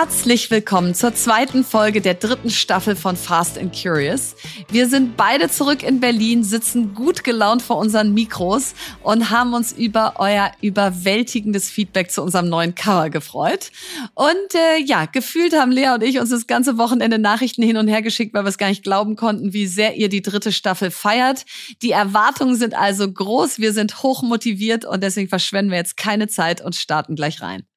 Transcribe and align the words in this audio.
Herzlich 0.00 0.48
willkommen 0.52 0.94
zur 0.94 1.12
zweiten 1.12 1.64
Folge 1.64 2.00
der 2.00 2.14
dritten 2.14 2.50
Staffel 2.50 2.94
von 2.94 3.16
Fast 3.16 3.58
and 3.58 3.74
Curious. 3.74 4.36
Wir 4.70 4.88
sind 4.88 5.16
beide 5.16 5.50
zurück 5.50 5.82
in 5.82 5.98
Berlin, 5.98 6.44
sitzen 6.44 6.94
gut 6.94 7.24
gelaunt 7.24 7.62
vor 7.62 7.78
unseren 7.78 8.14
Mikros 8.14 8.74
und 9.02 9.30
haben 9.30 9.54
uns 9.54 9.72
über 9.72 10.14
euer 10.18 10.52
überwältigendes 10.62 11.68
Feedback 11.68 12.12
zu 12.12 12.22
unserem 12.22 12.48
neuen 12.48 12.76
Cover 12.76 13.10
gefreut. 13.10 13.72
Und 14.14 14.54
äh, 14.54 14.78
ja, 14.84 15.06
gefühlt 15.06 15.52
haben 15.52 15.72
Lea 15.72 15.90
und 15.92 16.04
ich 16.04 16.20
uns 16.20 16.30
das 16.30 16.46
ganze 16.46 16.78
Wochenende 16.78 17.18
Nachrichten 17.18 17.64
hin 17.64 17.76
und 17.76 17.88
her 17.88 18.00
geschickt, 18.00 18.34
weil 18.34 18.44
wir 18.44 18.50
es 18.50 18.58
gar 18.58 18.68
nicht 18.68 18.84
glauben 18.84 19.16
konnten, 19.16 19.52
wie 19.52 19.66
sehr 19.66 19.96
ihr 19.96 20.08
die 20.08 20.22
dritte 20.22 20.52
Staffel 20.52 20.92
feiert. 20.92 21.44
Die 21.82 21.90
Erwartungen 21.90 22.54
sind 22.54 22.72
also 22.72 23.12
groß, 23.12 23.58
wir 23.58 23.72
sind 23.72 24.00
hoch 24.04 24.22
motiviert 24.22 24.84
und 24.84 25.02
deswegen 25.02 25.28
verschwenden 25.28 25.72
wir 25.72 25.78
jetzt 25.78 25.96
keine 25.96 26.28
Zeit 26.28 26.60
und 26.60 26.76
starten 26.76 27.16
gleich 27.16 27.42
rein. 27.42 27.67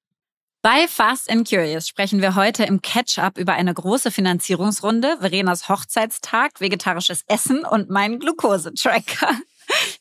Bei 0.63 0.87
Fast 0.87 1.27
and 1.27 1.49
Curious 1.49 1.87
sprechen 1.87 2.21
wir 2.21 2.35
heute 2.35 2.65
im 2.65 2.83
Catch-up 2.83 3.39
über 3.39 3.53
eine 3.53 3.73
große 3.73 4.11
Finanzierungsrunde, 4.11 5.17
Verenas 5.19 5.69
Hochzeitstag, 5.69 6.61
vegetarisches 6.61 7.23
Essen 7.27 7.65
und 7.65 7.89
meinen 7.89 8.19
Glukosetracker. 8.19 9.39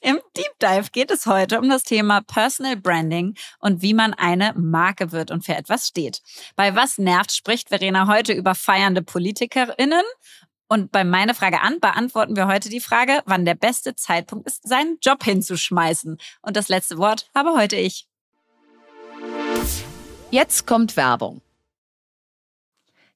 Im 0.03 0.21
Deep 0.37 0.59
Dive 0.61 0.91
geht 0.93 1.11
es 1.11 1.25
heute 1.25 1.59
um 1.59 1.71
das 1.71 1.85
Thema 1.85 2.21
Personal 2.21 2.77
Branding 2.77 3.37
und 3.61 3.81
wie 3.81 3.95
man 3.95 4.13
eine 4.13 4.53
Marke 4.55 5.13
wird 5.13 5.31
und 5.31 5.47
für 5.47 5.55
etwas 5.55 5.89
steht. 5.89 6.21
Bei 6.57 6.77
Was 6.77 6.99
nervt 6.99 7.33
spricht 7.33 7.71
Verena 7.71 8.07
heute 8.07 8.35
über 8.35 8.55
feiernde 8.55 9.01
PolitikerInnen 9.01 10.05
und 10.69 10.93
bei 10.93 11.05
meine 11.05 11.33
Frage 11.33 11.63
an 11.63 11.81
beantworten 11.81 12.37
wir 12.37 12.49
heute 12.49 12.69
die 12.69 12.81
Frage, 12.81 13.23
wann 13.25 13.47
der 13.47 13.55
beste 13.55 13.95
Zeitpunkt 13.95 14.47
ist, 14.47 14.69
seinen 14.69 14.99
Job 15.01 15.25
hinzuschmeißen. 15.25 16.19
Und 16.43 16.57
das 16.57 16.69
letzte 16.69 16.99
Wort 16.99 17.31
habe 17.35 17.55
heute 17.57 17.77
ich. 17.77 18.10
Jetzt 20.33 20.65
kommt 20.65 20.97
Werbung. 20.97 21.41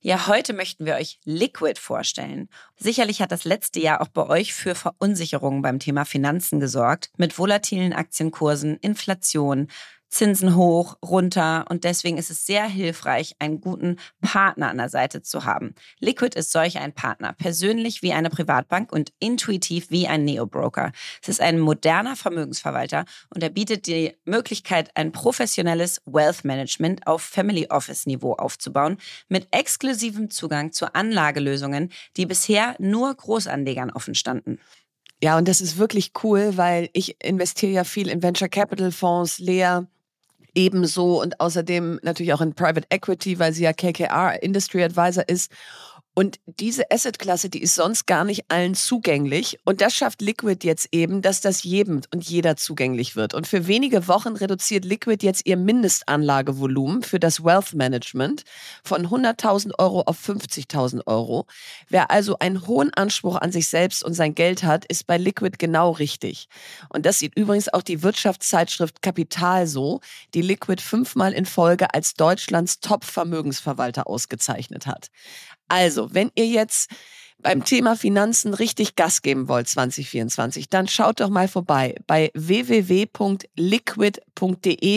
Ja, 0.01 0.27
heute 0.27 0.53
möchten 0.53 0.85
wir 0.85 0.97
euch 0.97 1.21
Liquid 1.25 1.79
vorstellen. 1.81 2.49
Sicherlich 2.77 3.23
hat 3.23 3.31
das 3.31 3.45
letzte 3.45 3.79
Jahr 3.79 4.01
auch 4.01 4.09
bei 4.09 4.27
euch 4.27 4.53
für 4.53 4.75
Verunsicherungen 4.75 5.63
beim 5.63 5.79
Thema 5.79 6.05
Finanzen 6.07 6.59
gesorgt, 6.59 7.11
mit 7.17 7.39
volatilen 7.39 7.93
Aktienkursen, 7.93 8.79
Inflation, 8.79 9.69
Zinsen 10.15 10.55
hoch, 10.55 10.97
runter 11.05 11.65
und 11.69 11.83
deswegen 11.83 12.19
ist 12.19 12.31
es 12.31 12.47
sehr 12.47 12.67
hilfreich, 12.67 13.35
einen 13.41 13.61
guten 13.61 13.99
Partner 14.21 14.71
an 14.71 14.79
der 14.79 14.89
Seite 14.89 15.23
zu 15.23 15.45
haben. 15.45 15.75
Liquid 15.99 16.39
ist 16.39 16.53
solch 16.53 16.79
ein 16.79 16.95
Partner, 16.95 17.33
persönlich 17.33 18.01
wie 18.03 18.13
eine 18.13 18.31
Privatbank 18.31 18.93
und 18.93 19.13
intuitiv 19.19 19.91
wie 19.91 20.07
ein 20.07 20.25
Neo-Broker. 20.25 20.93
Es 21.21 21.29
ist 21.29 21.41
ein 21.41 21.59
moderner 21.59 22.15
Vermögensverwalter 22.15 23.07
und 23.35 23.43
er 23.43 23.51
bietet 23.51 23.89
die 23.89 24.17
Möglichkeit, 24.25 24.91
ein 24.95 25.11
professionelles 25.11 26.01
Wealth 26.07 26.45
Management 26.45 27.09
auf 27.09 27.23
Family 27.23 27.67
Office 27.69 28.07
Niveau 28.07 28.35
aufzubauen, 28.35 28.99
mit 29.29 29.49
exklusivem 29.51 30.31
Zugang 30.31 30.71
zu 30.71 30.95
Anlagelösungen, 30.95 31.91
die 32.17 32.27
bisher 32.27 32.77
nur 32.79 33.13
Großanlegern 33.13 33.91
offen 33.91 34.15
standen. 34.15 34.61
Ja, 35.21 35.39
und 35.39 35.49
das 35.49 35.61
ist 35.61 35.79
wirklich 35.79 36.13
cool, 36.23 36.57
weil 36.57 36.91
ich 36.93 37.17
investiere 37.25 37.73
ja 37.73 37.85
viel 37.85 38.09
in 38.09 38.23
Venture 38.23 38.49
Capital 38.49 38.93
Fonds, 38.93 39.39
Lea 39.39 39.81
ebenso 40.55 41.21
und 41.21 41.41
außerdem 41.41 42.01
natürlich 42.03 42.33
auch 42.33 42.41
in 42.41 42.55
Private 42.55 42.87
Equity, 42.91 43.39
weil 43.39 43.53
sie 43.53 43.65
ja 43.65 43.73
KKR 43.73 44.43
Industry 44.43 44.83
Advisor 44.85 45.29
ist. 45.29 45.51
Und 46.15 46.39
diese 46.47 46.91
Assetklasse, 46.93 47.49
die 47.51 47.61
ist 47.61 47.75
sonst 47.75 48.07
gar 48.07 48.25
nicht 48.25 48.45
allen 48.49 48.77
zugänglich. 48.77 49.59
Und 49.65 49.81
das 49.81 49.95
schafft 49.95 50.23
Liquid 50.23 50.65
jetzt 50.65 50.89
eben, 50.93 51.23
dass 51.23 51.41
das 51.41 51.65
jedem 51.65 52.03
und 52.13 52.25
jeder 52.25 52.57
zugänglich 52.57 53.17
wird. 53.17 53.35
Und 53.35 53.49
für 53.49 53.67
wenige 53.67 54.07
Wochen 54.07 54.37
reduziert 54.37 54.85
Liquid 54.85 55.27
jetzt 55.27 55.45
ihr 55.45 55.57
Mindestanlagevolumen 55.57 57.03
für 57.03 57.19
das 57.19 57.43
Wealth 57.45 57.75
Management 57.75 58.45
von 58.85 59.09
100.000 59.09 59.73
Euro 59.79 60.03
auf 60.03 60.17
50.000 60.29 61.05
Euro. 61.07 61.47
Wer 61.89 62.13
also 62.13 62.39
einen 62.39 62.65
hohen 62.69 62.95
Anspruch 62.95 63.37
an 63.37 63.51
sich 63.51 63.69
selbst 63.69 64.05
und 64.05 64.15
sein 64.15 64.37
Geld 64.37 64.63
hat, 64.63 64.85
ist 64.85 65.09
bei 65.09 65.19
Liquid 65.19 65.57
genau 65.59 65.91
richtig. 65.91 66.49
Und 66.91 67.07
das 67.07 67.19
sieht 67.19 67.37
übrigens 67.37 67.73
auch 67.73 67.83
die 67.83 68.05
Wirtschaftszeitschrift 68.05 69.03
Kapital 69.03 69.67
so, 69.67 70.01
die 70.33 70.43
Liquid 70.43 70.81
fünfmal 70.81 71.33
in 71.33 71.45
Folge 71.45 71.93
als 71.93 72.15
Deutschlands 72.15 72.79
Top-Vermögensverwalter 72.79 74.07
ausgezeichnet 74.07 74.87
hat. 74.87 75.11
Also, 75.69 76.13
wenn 76.15 76.31
ihr 76.35 76.47
jetzt 76.47 76.91
beim 77.45 77.65
Thema 77.65 77.95
Finanzen 77.95 78.55
richtig 78.55 78.97
Gas 78.97 79.23
geben 79.23 79.49
wollt 79.49 79.69
2024, 79.69 80.69
dann 80.71 80.89
schaut 80.89 81.21
doch 81.21 81.29
mal 81.29 81.47
vorbei 81.47 81.95
bei 82.07 82.31
www.liquid.de 82.35 83.47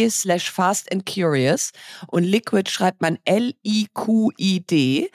slash 0.09 0.49
fast 0.49 0.91
and 0.91 1.05
curious 1.05 1.71
und 2.07 2.23
Liquid 2.23 2.71
schreibt 2.71 3.01
man 3.01 3.19
L-I-Q-I-D 3.25 5.11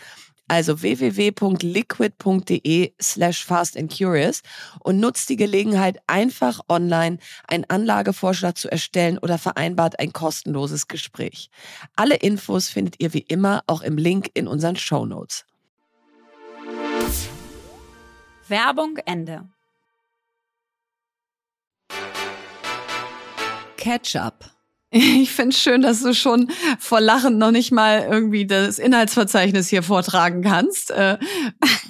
also 0.53 0.83
www.liquid.de 0.83 2.93
slash 3.01 3.43
fast 3.43 3.79
and 3.79 3.91
curious 3.91 4.43
und 4.81 5.01
nutzt 5.01 5.31
die 5.31 5.37
Gelegenheit, 5.37 5.99
einfach 6.07 6.61
online 6.69 7.17
einen 7.49 7.65
Anlagevorschlag 7.69 8.59
zu 8.59 8.71
erstellen 8.71 9.17
oder 9.17 9.39
vereinbart 9.39 9.99
ein 9.99 10.13
kostenloses 10.13 10.89
Gespräch. 10.89 11.49
Alle 11.97 12.17
Infos 12.17 12.69
findet 12.69 13.01
ihr 13.01 13.15
wie 13.15 13.25
immer 13.27 13.63
auch 13.67 13.81
im 13.81 13.97
Link 13.97 14.31
in 14.35 14.47
unseren 14.47 14.77
Show 14.77 15.07
Notes. 15.07 15.47
Werbung 18.47 18.99
Ende. 19.07 19.49
Ketchup. 23.79 24.52
Ich 24.95 25.31
finde 25.33 25.55
es 25.57 25.63
schön, 25.63 25.81
dass 25.81 26.03
du 26.03 26.13
schon 26.13 26.51
vor 26.79 27.01
Lachen 27.01 27.39
noch 27.39 27.51
nicht 27.51 27.73
mal 27.73 28.07
irgendwie 28.11 28.47
das 28.47 28.79
Inhaltsverzeichnis 28.79 29.69
hier 29.69 29.83
vortragen 29.83 30.43
kannst. 30.43 30.91
Äh, 30.91 31.17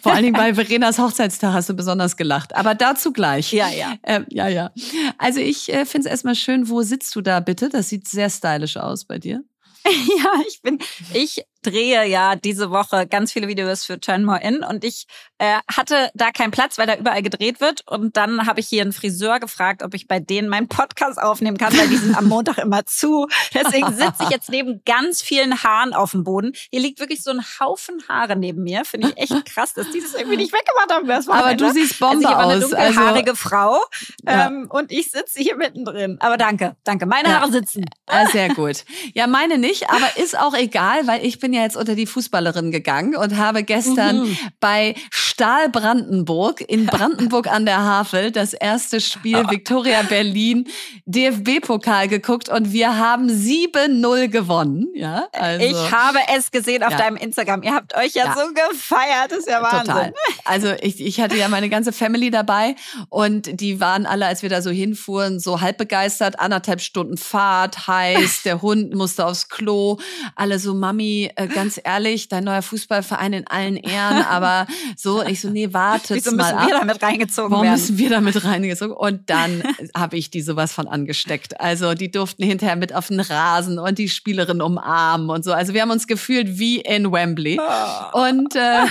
vor 0.02 0.12
allen 0.12 0.22
Dingen 0.22 0.36
bei 0.36 0.54
Verenas 0.54 1.00
Hochzeitstag 1.00 1.52
hast 1.52 1.68
du 1.68 1.74
besonders 1.74 2.16
gelacht. 2.16 2.54
Aber 2.54 2.76
dazu 2.76 3.12
gleich. 3.12 3.52
Ja, 3.52 3.68
ja. 3.70 3.94
Äh, 4.02 4.20
ja, 4.28 4.46
ja. 4.46 4.70
Also 5.18 5.40
ich 5.40 5.72
äh, 5.72 5.84
finde 5.84 6.06
es 6.06 6.12
erstmal 6.12 6.36
schön. 6.36 6.68
Wo 6.68 6.82
sitzt 6.82 7.16
du 7.16 7.22
da 7.22 7.40
bitte? 7.40 7.70
Das 7.70 7.88
sieht 7.88 8.06
sehr 8.06 8.30
stylisch 8.30 8.76
aus 8.76 9.04
bei 9.04 9.18
dir. 9.18 9.42
Ja, 9.84 10.40
ich 10.46 10.62
bin, 10.62 10.78
ich 11.12 11.44
drehe 11.62 12.06
ja 12.06 12.36
diese 12.36 12.70
Woche 12.70 13.06
ganz 13.06 13.32
viele 13.32 13.48
Videos 13.48 13.84
für 13.84 14.00
Turn 14.00 14.24
More 14.24 14.40
In 14.42 14.62
und 14.62 14.84
ich 14.84 15.06
äh, 15.42 15.58
hatte 15.66 16.10
da 16.14 16.30
keinen 16.30 16.52
Platz, 16.52 16.78
weil 16.78 16.86
da 16.86 16.94
überall 16.94 17.20
gedreht 17.20 17.60
wird. 17.60 17.82
Und 17.88 18.16
dann 18.16 18.46
habe 18.46 18.60
ich 18.60 18.68
hier 18.68 18.82
einen 18.82 18.92
Friseur 18.92 19.40
gefragt, 19.40 19.82
ob 19.82 19.92
ich 19.92 20.06
bei 20.06 20.20
denen 20.20 20.48
meinen 20.48 20.68
Podcast 20.68 21.20
aufnehmen 21.20 21.58
kann, 21.58 21.76
weil 21.76 21.88
die 21.88 21.96
sind 21.96 22.16
am 22.16 22.28
Montag 22.28 22.58
immer 22.58 22.86
zu. 22.86 23.26
Deswegen 23.52 23.92
sitze 23.92 24.22
ich 24.22 24.30
jetzt 24.30 24.50
neben 24.50 24.82
ganz 24.84 25.20
vielen 25.20 25.64
Haaren 25.64 25.94
auf 25.94 26.12
dem 26.12 26.22
Boden. 26.22 26.52
Hier 26.70 26.80
liegt 26.80 27.00
wirklich 27.00 27.24
so 27.24 27.32
ein 27.32 27.42
Haufen 27.58 28.04
Haare 28.08 28.36
neben 28.36 28.62
mir. 28.62 28.84
Finde 28.84 29.08
ich 29.08 29.16
echt 29.16 29.46
krass, 29.46 29.74
dass 29.74 29.90
die 29.90 30.00
das 30.00 30.14
irgendwie 30.14 30.36
nicht 30.36 30.52
weggemacht 30.52 30.92
haben. 30.92 31.08
Das 31.08 31.28
Aber 31.28 31.54
du 31.54 31.72
siehst 31.72 31.98
Bombe 31.98 32.28
also 32.28 32.68
ich 32.68 32.76
eine 32.76 32.92
dunkelhaarige 32.92 33.30
also, 33.32 33.48
Frau 33.48 33.80
ähm, 34.26 34.68
ja. 34.68 34.78
und 34.78 34.92
ich 34.92 35.10
sitze 35.10 35.40
hier 35.40 35.56
mittendrin. 35.56 36.18
Aber 36.20 36.36
danke, 36.36 36.76
danke. 36.84 37.06
Meine 37.06 37.30
ja. 37.30 37.40
Haare 37.40 37.50
sitzen. 37.50 37.84
Ah, 38.06 38.26
sehr 38.26 38.50
gut. 38.54 38.84
Ja, 39.14 39.26
meine 39.26 39.58
nicht, 39.58 39.90
aber 39.90 40.16
ist 40.16 40.38
auch 40.38 40.54
egal, 40.54 41.06
weil 41.06 41.24
ich 41.24 41.40
bin 41.40 41.51
bin 41.52 41.58
ja 41.58 41.64
jetzt 41.64 41.76
unter 41.76 41.94
die 41.94 42.06
Fußballerin 42.06 42.70
gegangen 42.70 43.14
und 43.14 43.36
habe 43.36 43.62
gestern 43.62 44.20
mhm. 44.20 44.38
bei 44.58 44.94
Stahl 45.10 45.68
Brandenburg 45.68 46.62
in 46.62 46.86
Brandenburg 46.86 47.46
an 47.46 47.66
der 47.66 47.82
Havel 47.82 48.30
das 48.30 48.54
erste 48.54 49.02
Spiel 49.02 49.44
Viktoria 49.50 50.00
Berlin 50.02 50.66
DFB-Pokal 51.04 52.08
geguckt 52.08 52.48
und 52.48 52.72
wir 52.72 52.96
haben 52.96 53.28
7-0 53.28 54.28
gewonnen. 54.28 54.86
Ja, 54.94 55.26
also, 55.32 55.66
ich 55.66 55.92
habe 55.92 56.20
es 56.34 56.50
gesehen 56.50 56.82
auf 56.82 56.92
ja. 56.92 56.98
deinem 56.98 57.16
Instagram. 57.16 57.62
Ihr 57.62 57.74
habt 57.74 57.94
euch 57.96 58.14
ja, 58.14 58.24
ja, 58.24 58.34
so 58.34 58.52
gefeiert. 58.54 59.30
Das 59.30 59.40
ist 59.40 59.48
ja 59.48 59.62
Wahnsinn. 59.62 59.94
Total. 59.94 60.14
Also 60.44 60.72
ich, 60.80 61.00
ich 61.00 61.20
hatte 61.20 61.36
ja 61.36 61.48
meine 61.48 61.68
ganze 61.68 61.92
Family 61.92 62.30
dabei 62.30 62.76
und 63.10 63.60
die 63.60 63.78
waren 63.78 64.06
alle, 64.06 64.26
als 64.26 64.42
wir 64.42 64.48
da 64.48 64.62
so 64.62 64.70
hinfuhren, 64.70 65.38
so 65.38 65.60
halb 65.60 65.76
begeistert. 65.76 66.40
Anderthalb 66.40 66.80
Stunden 66.80 67.18
Fahrt, 67.18 67.86
heiß, 67.88 68.42
der 68.44 68.62
Hund 68.62 68.94
musste 68.94 69.26
aufs 69.26 69.50
Klo. 69.50 69.98
Alle 70.34 70.58
so, 70.58 70.72
Mami, 70.72 71.30
äh, 71.42 71.48
ganz 71.48 71.80
ehrlich, 71.82 72.28
dein 72.28 72.44
neuer 72.44 72.62
Fußballverein 72.62 73.32
in 73.32 73.46
allen 73.46 73.76
Ehren, 73.76 74.22
aber 74.22 74.66
so, 74.96 75.22
ich 75.22 75.40
so, 75.40 75.50
nee, 75.50 75.72
wartet 75.72 76.16
Wieso 76.16 76.34
mal 76.34 76.44
müssen 76.44 76.58
ab. 76.58 76.66
wir 76.66 76.78
damit 76.78 77.02
reingezogen 77.02 77.50
Warum 77.50 77.64
werden? 77.64 77.74
müssen 77.74 77.98
wir 77.98 78.10
damit 78.10 78.44
reingezogen? 78.44 78.96
Und 78.96 79.30
dann 79.30 79.62
habe 79.96 80.16
ich 80.16 80.30
die 80.30 80.42
sowas 80.42 80.72
von 80.72 80.88
angesteckt. 80.88 81.60
Also 81.60 81.94
die 81.94 82.10
durften 82.10 82.42
hinterher 82.42 82.76
mit 82.76 82.94
auf 82.94 83.08
den 83.08 83.20
Rasen 83.20 83.78
und 83.78 83.98
die 83.98 84.08
Spielerin 84.08 84.62
umarmen 84.62 85.30
und 85.30 85.44
so. 85.44 85.52
Also 85.52 85.74
wir 85.74 85.82
haben 85.82 85.90
uns 85.90 86.06
gefühlt 86.06 86.58
wie 86.58 86.80
in 86.80 87.12
Wembley. 87.12 87.58
Oh. 87.60 88.28
Und 88.28 88.54
äh, 88.56 88.84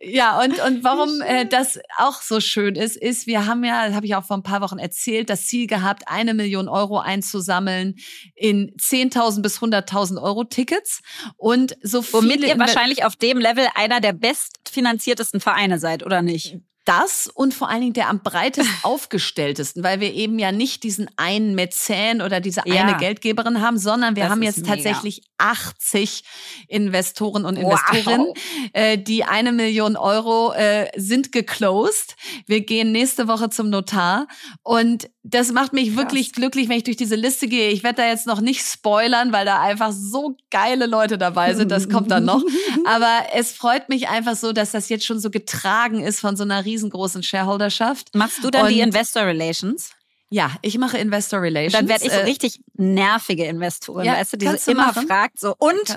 ja, 0.00 0.40
und, 0.40 0.58
und 0.60 0.84
warum 0.84 1.20
äh, 1.22 1.46
das 1.46 1.78
auch 1.98 2.22
so 2.22 2.40
schön 2.40 2.74
ist, 2.74 2.96
ist, 2.96 3.26
wir 3.26 3.46
haben 3.46 3.64
ja, 3.64 3.86
das 3.86 3.94
habe 3.94 4.06
ich 4.06 4.14
auch 4.14 4.24
vor 4.24 4.36
ein 4.36 4.42
paar 4.42 4.60
Wochen 4.60 4.78
erzählt, 4.78 5.30
das 5.30 5.46
Ziel 5.46 5.66
gehabt, 5.66 6.04
eine 6.06 6.34
Million 6.34 6.68
Euro 6.68 6.98
einzusammeln 6.98 7.96
in 8.34 8.72
10.000 8.76 9.42
bis 9.42 9.58
100.000 9.58 10.22
Euro 10.22 10.44
Tickets. 10.44 11.02
Und 11.36 11.76
so 11.86 12.04
Womit 12.12 12.42
ihr 12.42 12.58
wahrscheinlich 12.58 13.04
auf 13.04 13.16
dem 13.16 13.38
Level 13.38 13.66
einer 13.74 14.00
der 14.00 14.12
bestfinanziertesten 14.12 15.40
Vereine 15.40 15.78
seid, 15.78 16.04
oder 16.04 16.22
nicht? 16.22 16.58
das 16.86 17.26
und 17.26 17.52
vor 17.52 17.68
allen 17.68 17.80
Dingen 17.80 17.92
der 17.92 18.08
am 18.08 18.22
breitest 18.22 18.70
aufgestelltesten, 18.82 19.82
weil 19.82 20.00
wir 20.00 20.14
eben 20.14 20.38
ja 20.38 20.52
nicht 20.52 20.84
diesen 20.84 21.10
einen 21.16 21.54
Mäzen 21.54 22.22
oder 22.22 22.40
diese 22.40 22.62
ja. 22.64 22.84
eine 22.84 22.96
Geldgeberin 22.96 23.60
haben, 23.60 23.76
sondern 23.76 24.16
wir 24.16 24.22
das 24.22 24.32
haben 24.32 24.42
jetzt 24.42 24.58
mega. 24.58 24.74
tatsächlich 24.74 25.22
80 25.38 26.22
Investoren 26.68 27.44
und 27.44 27.56
Investorinnen. 27.56 28.28
Wow. 28.28 28.36
Äh, 28.72 28.98
die 28.98 29.24
eine 29.24 29.52
Million 29.52 29.96
Euro 29.96 30.52
äh, 30.52 30.88
sind 30.96 31.32
geclosed. 31.32 32.14
Wir 32.46 32.60
gehen 32.60 32.92
nächste 32.92 33.28
Woche 33.28 33.50
zum 33.50 33.68
Notar 33.68 34.28
und 34.62 35.10
das 35.28 35.50
macht 35.50 35.72
mich 35.72 35.88
Krass. 35.88 35.96
wirklich 35.96 36.32
glücklich, 36.32 36.68
wenn 36.68 36.78
ich 36.78 36.84
durch 36.84 36.96
diese 36.96 37.16
Liste 37.16 37.48
gehe. 37.48 37.70
Ich 37.70 37.82
werde 37.82 38.02
da 38.02 38.08
jetzt 38.08 38.26
noch 38.26 38.40
nicht 38.40 38.60
spoilern, 38.62 39.32
weil 39.32 39.44
da 39.44 39.60
einfach 39.60 39.92
so 39.92 40.36
geile 40.50 40.86
Leute 40.86 41.18
dabei 41.18 41.52
sind. 41.54 41.70
Das 41.70 41.88
kommt 41.88 42.12
dann 42.12 42.24
noch. 42.24 42.42
Aber 42.86 43.26
es 43.34 43.50
freut 43.50 43.88
mich 43.88 44.08
einfach 44.08 44.36
so, 44.36 44.52
dass 44.52 44.70
das 44.70 44.88
jetzt 44.88 45.04
schon 45.04 45.18
so 45.18 45.30
getragen 45.30 46.00
ist 46.00 46.20
von 46.20 46.36
so 46.36 46.44
einer 46.44 46.64
riesengroßen 46.64 47.24
Shareholderschaft. 47.24 48.14
Machst 48.14 48.44
du 48.44 48.50
dann 48.50 48.66
Und 48.66 48.70
die 48.70 48.80
Investor 48.80 49.24
Relations? 49.24 49.90
Ja, 50.30 50.52
ich 50.62 50.78
mache 50.78 50.98
Investor 50.98 51.40
Relations. 51.40 51.72
Dann 51.72 51.88
werde 51.88 52.04
ich 52.04 52.12
so 52.12 52.18
äh, 52.18 52.24
richtig 52.24 52.60
nervige 52.74 53.44
Investoren, 53.44 54.04
ja, 54.04 54.14
weißt 54.14 54.34
du, 54.34 54.36
die 54.36 54.46
so 54.46 54.70
immer 54.70 54.86
machen. 54.86 55.06
fragt 55.06 55.40
so 55.40 55.54
und 55.58 55.88
ja. 55.88 55.96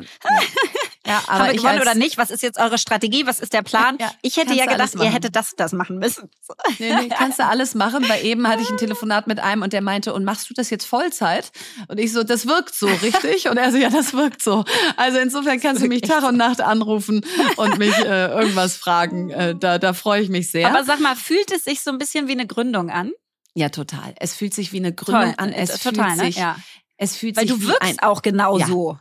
Ja, 1.09 1.23
aber 1.25 1.39
Haben 1.39 1.47
wir 1.47 1.56
gewonnen 1.56 1.81
oder 1.81 1.95
nicht? 1.95 2.19
Was 2.19 2.29
ist 2.29 2.44
jetzt 2.44 2.59
eure 2.59 2.77
Strategie? 2.77 3.25
Was 3.25 3.39
ist 3.39 3.53
der 3.53 3.63
Plan? 3.63 3.97
Ja, 4.00 4.11
ich 4.21 4.38
hätte 4.38 4.53
ja 4.53 4.67
gedacht, 4.67 4.94
ihr 4.94 5.11
hättet 5.11 5.35
das 5.35 5.56
das 5.57 5.73
machen 5.73 5.97
müssen. 5.97 6.29
Nee, 6.77 6.94
nee, 6.94 7.09
kannst 7.09 7.39
du 7.39 7.45
alles 7.45 7.73
machen, 7.73 8.07
weil 8.07 8.23
eben 8.23 8.47
hatte 8.47 8.61
ich 8.61 8.69
ein 8.69 8.77
Telefonat 8.77 9.25
mit 9.25 9.39
einem 9.39 9.63
und 9.63 9.73
der 9.73 9.81
meinte, 9.81 10.13
und 10.13 10.23
machst 10.23 10.51
du 10.51 10.53
das 10.53 10.69
jetzt 10.69 10.85
Vollzeit? 10.85 11.51
Und 11.88 12.00
ich 12.00 12.13
so, 12.13 12.23
das 12.23 12.45
wirkt 12.45 12.75
so, 12.75 12.85
richtig? 13.01 13.50
Und 13.50 13.57
er 13.57 13.71
so, 13.71 13.77
ja, 13.79 13.89
das 13.89 14.13
wirkt 14.13 14.44
so. 14.44 14.65
Also 14.97 15.17
insofern 15.17 15.59
kannst 15.59 15.81
du 15.81 15.88
mich 15.88 16.01
Tag 16.01 16.23
und 16.23 16.38
Nacht 16.38 16.61
anrufen 16.61 17.25
und 17.57 17.79
mich 17.79 17.97
äh, 17.97 18.27
irgendwas 18.27 18.77
fragen. 18.77 19.31
Äh, 19.31 19.55
da 19.55 19.79
da 19.79 19.94
freue 19.94 20.21
ich 20.21 20.29
mich 20.29 20.51
sehr. 20.51 20.67
Aber 20.67 20.83
sag 20.83 21.00
mal, 21.00 21.15
fühlt 21.15 21.51
es 21.51 21.63
sich 21.63 21.81
so 21.81 21.89
ein 21.89 21.97
bisschen 21.97 22.27
wie 22.27 22.33
eine 22.33 22.45
Gründung 22.45 22.91
an? 22.91 23.12
Ja, 23.55 23.69
total. 23.69 24.13
Es 24.19 24.35
fühlt 24.35 24.53
sich 24.53 24.73
wie 24.73 24.77
eine 24.77 24.94
Gründung 24.94 25.33
Toll. 25.33 25.33
an. 25.38 25.53
Es 25.53 25.79
total, 25.79 26.12
fühlt 26.12 26.19
sich, 26.19 26.35
ne? 26.35 26.41
ja. 26.41 26.55
es 26.97 27.15
fühlt 27.15 27.35
Weil 27.35 27.47
sich 27.47 27.57
du 27.57 27.67
wirkst 27.67 27.81
ein, 27.81 28.00
auch 28.00 28.21
genau 28.21 28.59
ja. 28.59 28.67
so 28.67 29.00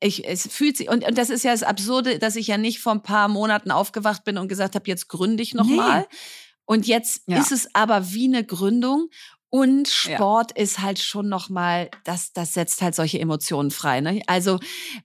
ich, 0.00 0.26
es 0.26 0.46
fühlt 0.48 0.76
sich, 0.76 0.88
und, 0.88 1.06
und 1.06 1.18
das 1.18 1.30
ist 1.30 1.44
ja 1.44 1.52
das 1.52 1.62
Absurde, 1.62 2.18
dass 2.18 2.36
ich 2.36 2.46
ja 2.46 2.56
nicht 2.56 2.80
vor 2.80 2.92
ein 2.92 3.02
paar 3.02 3.28
Monaten 3.28 3.70
aufgewacht 3.70 4.24
bin 4.24 4.38
und 4.38 4.48
gesagt 4.48 4.74
habe, 4.74 4.86
jetzt 4.88 5.08
gründe 5.08 5.42
ich 5.42 5.54
nochmal. 5.54 6.00
Nee. 6.00 6.16
Und 6.64 6.86
jetzt 6.86 7.24
ja. 7.26 7.38
ist 7.38 7.52
es 7.52 7.74
aber 7.74 8.12
wie 8.12 8.26
eine 8.26 8.44
Gründung. 8.44 9.08
Und 9.50 9.88
Sport 9.88 10.52
ja. 10.56 10.62
ist 10.62 10.80
halt 10.80 10.98
schon 10.98 11.28
nochmal, 11.28 11.90
das, 12.04 12.32
das 12.32 12.54
setzt 12.54 12.82
halt 12.82 12.94
solche 12.94 13.18
Emotionen 13.18 13.70
frei. 13.70 14.00
Ne? 14.00 14.22
Also 14.26 14.58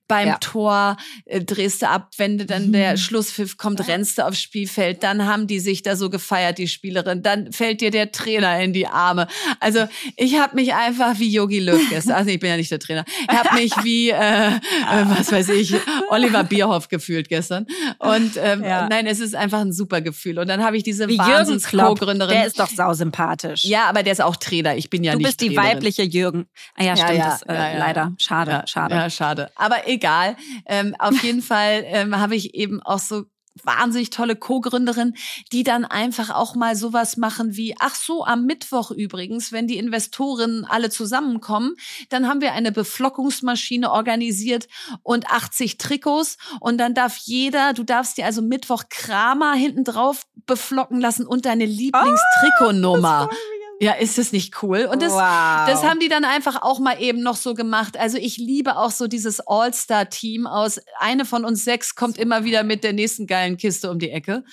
beim 0.07 0.27
ja. 0.27 0.37
Tor 0.37 0.97
äh, 1.25 1.41
drehst 1.41 1.81
du 1.81 1.89
ab, 1.89 2.11
wenn 2.17 2.37
dann 2.37 2.71
der. 2.71 2.95
Schlusspfiff 3.05 3.57
kommt, 3.57 3.79
ja. 3.79 3.85
rennst 3.85 4.17
du 4.17 4.25
aufs 4.25 4.41
Spielfeld, 4.41 5.03
dann 5.03 5.25
haben 5.25 5.47
die 5.47 5.59
sich 5.59 5.83
da 5.83 5.95
so 5.95 6.09
gefeiert, 6.09 6.57
die 6.57 6.67
Spielerin, 6.67 7.23
dann 7.23 7.51
fällt 7.51 7.81
dir 7.81 7.91
der 7.91 8.11
Trainer 8.11 8.59
in 8.59 8.73
die 8.73 8.87
Arme. 8.87 9.27
Also 9.59 9.87
ich 10.17 10.39
habe 10.39 10.55
mich 10.55 10.73
einfach 10.73 11.19
wie 11.19 11.29
Yogi 11.29 11.59
Löw 11.59 11.81
gestern, 11.89 12.13
also 12.13 12.29
ich 12.29 12.39
bin 12.39 12.49
ja 12.49 12.57
nicht 12.57 12.71
der 12.71 12.79
Trainer, 12.79 13.05
ich 13.29 13.37
habe 13.37 13.55
mich 13.55 13.71
wie, 13.83 14.09
äh, 14.09 14.47
äh, 14.47 14.59
was 15.05 15.31
weiß 15.31 15.49
ich, 15.49 15.75
Oliver 16.09 16.43
Bierhoff 16.43 16.89
gefühlt 16.89 17.29
gestern. 17.29 17.67
Und 17.99 18.37
ähm, 18.37 18.61
nein, 18.61 19.07
es 19.07 19.19
ist 19.19 19.35
einfach 19.35 19.61
ein 19.61 19.73
super 19.73 20.01
Gefühl. 20.01 20.39
Und 20.39 20.47
dann 20.47 20.63
habe 20.63 20.77
ich 20.77 20.83
diese 20.83 21.07
Wahnsinns-Co-Gründerin. 21.07 22.33
Der 22.33 22.47
ist 22.47 22.59
doch 22.59 22.69
sausympathisch. 22.69 23.63
Ja, 23.63 23.85
aber 23.85 24.03
der 24.03 24.13
ist 24.13 24.21
auch 24.21 24.34
auch 24.35 24.39
Trainer. 24.39 24.75
Ich 24.75 24.89
bin 24.89 25.03
ja 25.03 25.13
du 25.13 25.17
nicht. 25.17 25.25
Du 25.25 25.29
bist 25.29 25.41
die 25.41 25.55
Trainerin. 25.55 25.77
weibliche 25.77 26.03
Jürgen. 26.03 26.47
Ah 26.75 26.83
ja, 26.83 26.95
stimmt. 26.95 27.17
Ja, 27.19 27.29
das, 27.29 27.41
äh, 27.43 27.53
ja, 27.53 27.77
leider. 27.77 28.13
Schade, 28.17 28.63
schade. 28.67 28.95
Ja, 28.95 29.09
schade. 29.09 29.51
Aber 29.55 29.87
egal. 29.87 30.35
Ähm, 30.65 30.95
auf 30.99 31.21
jeden 31.23 31.41
Fall 31.41 31.83
ähm, 31.85 32.17
habe 32.17 32.35
ich 32.35 32.53
eben 32.53 32.81
auch 32.81 32.99
so 32.99 33.25
wahnsinnig 33.63 34.09
tolle 34.09 34.35
Co-Gründerin, 34.35 35.13
die 35.51 35.63
dann 35.63 35.85
einfach 35.85 36.29
auch 36.29 36.55
mal 36.55 36.75
sowas 36.75 37.17
machen 37.17 37.55
wie, 37.55 37.75
ach 37.79 37.95
so, 37.95 38.25
am 38.25 38.45
Mittwoch 38.45 38.91
übrigens, 38.91 39.51
wenn 39.51 39.67
die 39.67 39.77
Investoren 39.77 40.65
alle 40.65 40.89
zusammenkommen, 40.89 41.75
dann 42.09 42.27
haben 42.27 42.41
wir 42.41 42.53
eine 42.53 42.71
Beflockungsmaschine 42.71 43.91
organisiert 43.91 44.67
und 45.03 45.27
80 45.29 45.77
Trikots 45.77 46.37
und 46.59 46.77
dann 46.77 46.93
darf 46.93 47.17
jeder, 47.17 47.73
du 47.73 47.83
darfst 47.83 48.17
dir 48.17 48.25
also 48.25 48.41
Mittwoch 48.41 48.83
Kramer 48.89 49.53
hinten 49.53 49.83
drauf 49.83 50.23
beflocken 50.45 50.99
lassen 50.99 51.25
und 51.25 51.45
deine 51.45 51.65
Lieblingstrikotnummer. 51.65 53.29
Oh, 53.31 53.54
ja, 53.81 53.91
ist 53.93 54.17
das 54.17 54.31
nicht 54.31 54.63
cool? 54.63 54.87
Und 54.89 55.01
das, 55.01 55.11
wow. 55.11 55.67
das 55.67 55.83
haben 55.83 55.99
die 55.99 56.07
dann 56.07 56.23
einfach 56.23 56.61
auch 56.61 56.79
mal 56.79 57.01
eben 57.01 57.21
noch 57.21 57.35
so 57.35 57.53
gemacht. 57.53 57.97
Also 57.97 58.17
ich 58.17 58.37
liebe 58.37 58.77
auch 58.77 58.91
so 58.91 59.07
dieses 59.07 59.45
All-Star-Team 59.45 60.47
aus. 60.47 60.79
Eine 60.99 61.25
von 61.25 61.43
uns 61.43 61.65
sechs 61.65 61.95
kommt 61.95 62.17
immer 62.17 62.45
wieder 62.45 62.63
mit 62.63 62.85
der 62.85 62.93
nächsten 62.93 63.27
geilen 63.27 63.57
Kiste 63.57 63.91
um 63.91 63.99
die 63.99 64.11
Ecke. 64.11 64.43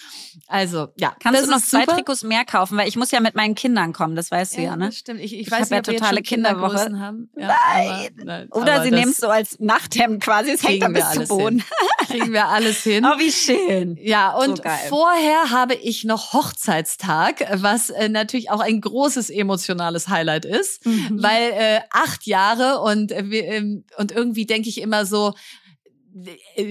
Also 0.48 0.88
ja, 0.96 1.14
kannst 1.22 1.46
du 1.46 1.50
noch 1.50 1.60
zwei 1.60 1.82
super. 1.82 1.96
Trikots 1.96 2.24
mehr 2.24 2.44
kaufen, 2.44 2.76
weil 2.76 2.88
ich 2.88 2.96
muss 2.96 3.12
ja 3.12 3.20
mit 3.20 3.36
meinen 3.36 3.54
Kindern 3.54 3.92
kommen. 3.92 4.16
Das 4.16 4.30
weißt 4.32 4.56
du 4.56 4.62
ja, 4.62 4.70
ja 4.70 4.76
ne? 4.76 4.90
Stimmt. 4.90 5.20
Ich, 5.20 5.34
ich, 5.34 5.40
ich 5.42 5.50
weiß 5.50 5.70
nicht, 5.70 5.86
ja 5.86 5.92
totale 5.92 6.22
Kinderwoche 6.22 6.98
haben. 6.98 7.30
Ja, 7.36 7.56
nein. 7.74 7.88
Aber, 7.88 8.24
nein. 8.24 8.48
Oder 8.50 8.82
sie 8.82 8.90
nehmen 8.90 9.12
es 9.12 9.18
so 9.18 9.28
als 9.28 9.60
Nachthemd 9.60 10.22
quasi. 10.22 10.50
Es 10.50 10.64
hängt 10.64 10.82
dann 10.82 10.94
bis 10.94 11.08
zu 11.12 11.28
Boden. 11.28 11.62
Kriegen 12.06 12.32
wir 12.32 12.48
alles 12.48 12.82
hin. 12.82 13.06
Oh, 13.06 13.18
wie 13.18 13.30
schön. 13.30 13.96
Ja, 14.00 14.34
und 14.36 14.56
so 14.56 14.62
vorher 14.88 15.50
habe 15.50 15.74
ich 15.74 16.02
noch 16.04 16.32
Hochzeitstag, 16.32 17.46
was 17.62 17.90
äh, 17.90 18.08
natürlich 18.08 18.50
auch 18.50 18.60
ein 18.60 18.80
großes 18.80 19.11
großes 19.12 19.30
emotionales 19.30 20.08
Highlight 20.08 20.44
ist, 20.44 20.84
mhm. 20.86 21.22
weil 21.22 21.50
äh, 21.52 21.80
acht 21.90 22.26
Jahre 22.26 22.80
und, 22.80 23.12
äh, 23.12 23.22
ähm, 23.22 23.84
und 23.98 24.12
irgendwie 24.12 24.46
denke 24.46 24.68
ich 24.68 24.80
immer 24.80 25.04
so, 25.06 25.34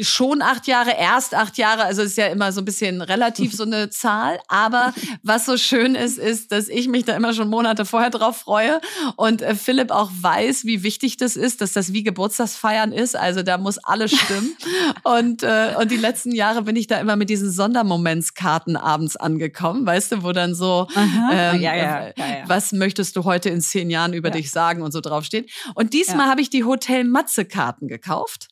schon 0.01 0.41
acht 0.41 0.67
Jahre, 0.67 0.91
erst 0.97 1.33
acht 1.33 1.57
Jahre, 1.57 1.83
also 1.83 2.01
ist 2.01 2.17
ja 2.17 2.27
immer 2.27 2.51
so 2.51 2.61
ein 2.61 2.65
bisschen 2.65 3.01
relativ 3.01 3.53
so 3.53 3.63
eine 3.63 3.89
Zahl. 3.91 4.39
Aber 4.47 4.93
was 5.23 5.45
so 5.45 5.57
schön 5.57 5.95
ist, 5.95 6.17
ist, 6.17 6.51
dass 6.51 6.67
ich 6.67 6.87
mich 6.87 7.05
da 7.05 7.15
immer 7.15 7.33
schon 7.33 7.49
Monate 7.49 7.85
vorher 7.85 8.09
drauf 8.09 8.37
freue 8.37 8.79
und 9.15 9.41
äh, 9.41 9.55
Philipp 9.55 9.91
auch 9.91 10.11
weiß, 10.13 10.65
wie 10.65 10.83
wichtig 10.83 11.17
das 11.17 11.35
ist, 11.35 11.61
dass 11.61 11.73
das 11.73 11.93
wie 11.93 12.03
Geburtstagsfeiern 12.03 12.91
ist. 12.91 13.15
Also 13.15 13.41
da 13.41 13.57
muss 13.57 13.77
alles 13.79 14.11
stimmen. 14.11 14.55
und, 15.03 15.43
äh, 15.43 15.75
und 15.79 15.89
die 15.91 15.97
letzten 15.97 16.33
Jahre 16.33 16.61
bin 16.63 16.75
ich 16.75 16.87
da 16.87 16.99
immer 16.99 17.15
mit 17.15 17.29
diesen 17.29 17.51
Sondermomentskarten 17.51 18.77
abends 18.77 19.15
angekommen, 19.15 19.85
weißt 19.85 20.11
du, 20.11 20.23
wo 20.23 20.31
dann 20.31 20.53
so, 20.53 20.87
ähm, 20.95 21.61
ja, 21.61 21.75
ja, 21.75 22.07
ja, 22.07 22.13
was 22.45 22.71
möchtest 22.71 23.15
du 23.15 23.23
heute 23.23 23.49
in 23.49 23.61
zehn 23.61 23.89
Jahren 23.89 24.13
über 24.13 24.29
dich 24.29 24.51
sagen 24.51 24.81
und 24.81 24.91
so 24.91 25.01
draufsteht. 25.01 25.49
Und 25.75 25.93
diesmal 25.93 26.27
habe 26.27 26.41
ich 26.41 26.49
die 26.49 26.63
Hotel 26.63 27.03
Matze 27.03 27.45
Karten 27.45 27.87
gekauft. 27.87 28.49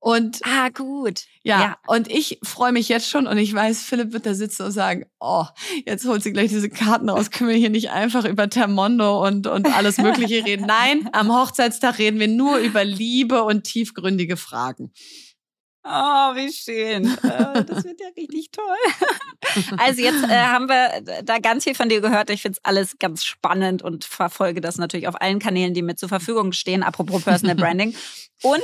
Und 0.00 0.40
ah, 0.44 0.68
gut. 0.68 1.24
Ja, 1.42 1.60
ja. 1.60 1.78
und 1.86 2.08
ich 2.10 2.38
freue 2.44 2.72
mich 2.72 2.88
jetzt 2.88 3.08
schon 3.08 3.26
und 3.26 3.36
ich 3.36 3.52
weiß, 3.52 3.82
Philipp 3.82 4.12
wird 4.12 4.26
da 4.26 4.34
sitzen 4.34 4.62
und 4.66 4.72
sagen, 4.72 5.06
oh, 5.18 5.44
jetzt 5.86 6.06
holt 6.06 6.22
sie 6.22 6.32
gleich 6.32 6.50
diese 6.50 6.70
Karten 6.70 7.08
raus, 7.08 7.30
können 7.30 7.50
wir 7.50 7.56
hier 7.56 7.70
nicht 7.70 7.90
einfach 7.90 8.24
über 8.24 8.48
Termondo 8.48 9.26
und, 9.26 9.48
und 9.48 9.66
alles 9.74 9.98
Mögliche 9.98 10.44
reden. 10.46 10.66
Nein, 10.66 11.08
am 11.12 11.32
Hochzeitstag 11.34 11.98
reden 11.98 12.20
wir 12.20 12.28
nur 12.28 12.58
über 12.58 12.84
Liebe 12.84 13.42
und 13.42 13.64
tiefgründige 13.64 14.36
Fragen. 14.36 14.92
Oh, 15.90 16.34
wie 16.34 16.52
schön. 16.52 17.06
Äh, 17.06 17.64
das 17.64 17.84
wird 17.84 18.00
ja 18.00 18.08
richtig 18.16 18.50
toll. 18.50 18.64
Also 19.78 20.02
jetzt 20.02 20.22
äh, 20.24 20.36
haben 20.36 20.68
wir 20.68 21.22
da 21.22 21.38
ganz 21.38 21.64
viel 21.64 21.74
von 21.74 21.88
dir 21.88 22.00
gehört. 22.00 22.28
Ich 22.28 22.42
finde 22.42 22.58
es 22.58 22.64
alles 22.64 22.98
ganz 22.98 23.24
spannend 23.24 23.82
und 23.82 24.04
verfolge 24.04 24.60
das 24.60 24.76
natürlich 24.76 25.08
auf 25.08 25.20
allen 25.20 25.38
Kanälen, 25.38 25.72
die 25.72 25.82
mir 25.82 25.96
zur 25.96 26.08
Verfügung 26.08 26.52
stehen, 26.52 26.82
apropos 26.82 27.22
Personal 27.22 27.54
Branding. 27.56 27.94
Und 28.42 28.62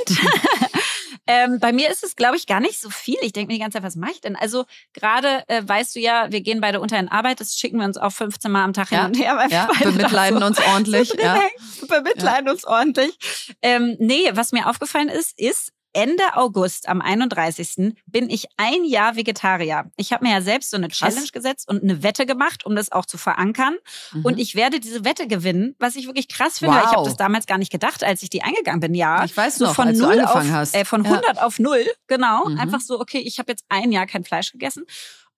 ähm, 1.27 1.59
bei 1.59 1.73
mir 1.73 1.89
ist 1.89 2.03
es, 2.03 2.15
glaube 2.15 2.37
ich, 2.37 2.45
gar 2.45 2.59
nicht 2.59 2.79
so 2.79 2.89
viel. 2.89 3.17
Ich 3.21 3.33
denke 3.33 3.47
mir 3.47 3.57
die 3.57 3.61
ganze 3.61 3.77
Zeit, 3.77 3.83
was 3.83 3.95
mache 3.95 4.11
ich 4.11 4.21
denn? 4.21 4.35
Also 4.35 4.65
gerade 4.93 5.43
äh, 5.47 5.61
weißt 5.65 5.95
du 5.95 5.99
ja, 5.99 6.31
wir 6.31 6.41
gehen 6.41 6.61
beide 6.61 6.79
unter 6.79 6.99
in 6.99 7.09
Arbeit, 7.09 7.39
das 7.39 7.55
schicken 7.55 7.79
wir 7.79 7.85
uns 7.85 7.97
auch 7.97 8.11
15 8.11 8.51
Mal 8.51 8.63
am 8.63 8.73
Tag 8.73 8.91
ja, 8.91 9.03
hin 9.03 9.07
und 9.07 9.17
her. 9.19 9.37
Weil 9.37 9.51
ja, 9.51 9.69
bemitleiden 9.81 10.39
so 10.39 10.45
uns 10.45 10.59
ordentlich. 10.59 11.13
Ja. 11.25 11.39
Bemitleiden 11.87 12.45
ja. 12.45 12.51
uns 12.51 12.65
ordentlich. 12.65 13.17
Ähm, 13.61 13.95
nee, 13.99 14.29
was 14.33 14.51
mir 14.51 14.69
aufgefallen 14.69 15.09
ist, 15.09 15.39
ist, 15.39 15.71
Ende 15.95 16.23
August, 16.35 16.89
am 16.89 16.99
31. 16.99 17.95
bin 18.05 18.29
ich 18.29 18.47
ein 18.57 18.83
Jahr 18.83 19.15
Vegetarier. 19.15 19.89
Ich 19.95 20.11
habe 20.11 20.25
mir 20.25 20.33
ja 20.33 20.41
selbst 20.41 20.71
so 20.71 20.77
eine 20.77 20.89
Challenge 20.89 21.21
krass. 21.21 21.31
gesetzt 21.31 21.69
und 21.69 21.83
eine 21.83 22.03
Wette 22.03 22.25
gemacht, 22.25 22.65
um 22.65 22.75
das 22.75 22.91
auch 22.91 23.05
zu 23.05 23.17
verankern. 23.17 23.77
Mhm. 24.11 24.25
Und 24.25 24.37
ich 24.37 24.55
werde 24.55 24.81
diese 24.81 25.05
Wette 25.05 25.25
gewinnen, 25.25 25.73
was 25.79 25.95
ich 25.95 26.05
wirklich 26.05 26.27
krass 26.27 26.59
finde. 26.59 26.75
Wow. 26.75 26.83
Ich 26.83 26.91
habe 26.91 27.05
das 27.05 27.15
damals 27.15 27.45
gar 27.45 27.57
nicht 27.57 27.71
gedacht, 27.71 28.03
als 28.03 28.21
ich 28.23 28.29
die 28.29 28.43
eingegangen 28.43 28.81
bin. 28.81 28.93
Ja, 28.93 29.23
ich 29.23 29.35
weiß 29.35 29.59
noch, 29.61 29.69
so 29.69 29.73
von 29.73 29.87
als 29.87 29.97
null 29.97 30.19
auf, 30.19 30.35
hast. 30.35 30.75
Äh, 30.75 30.83
von 30.83 31.05
100 31.05 31.37
ja. 31.37 31.43
auf 31.43 31.59
null, 31.59 31.85
genau. 32.07 32.49
Mhm. 32.49 32.59
Einfach 32.59 32.81
so, 32.81 32.99
okay, 32.99 33.19
ich 33.19 33.39
habe 33.39 33.53
jetzt 33.53 33.63
ein 33.69 33.93
Jahr 33.93 34.05
kein 34.05 34.25
Fleisch 34.25 34.51
gegessen. 34.51 34.83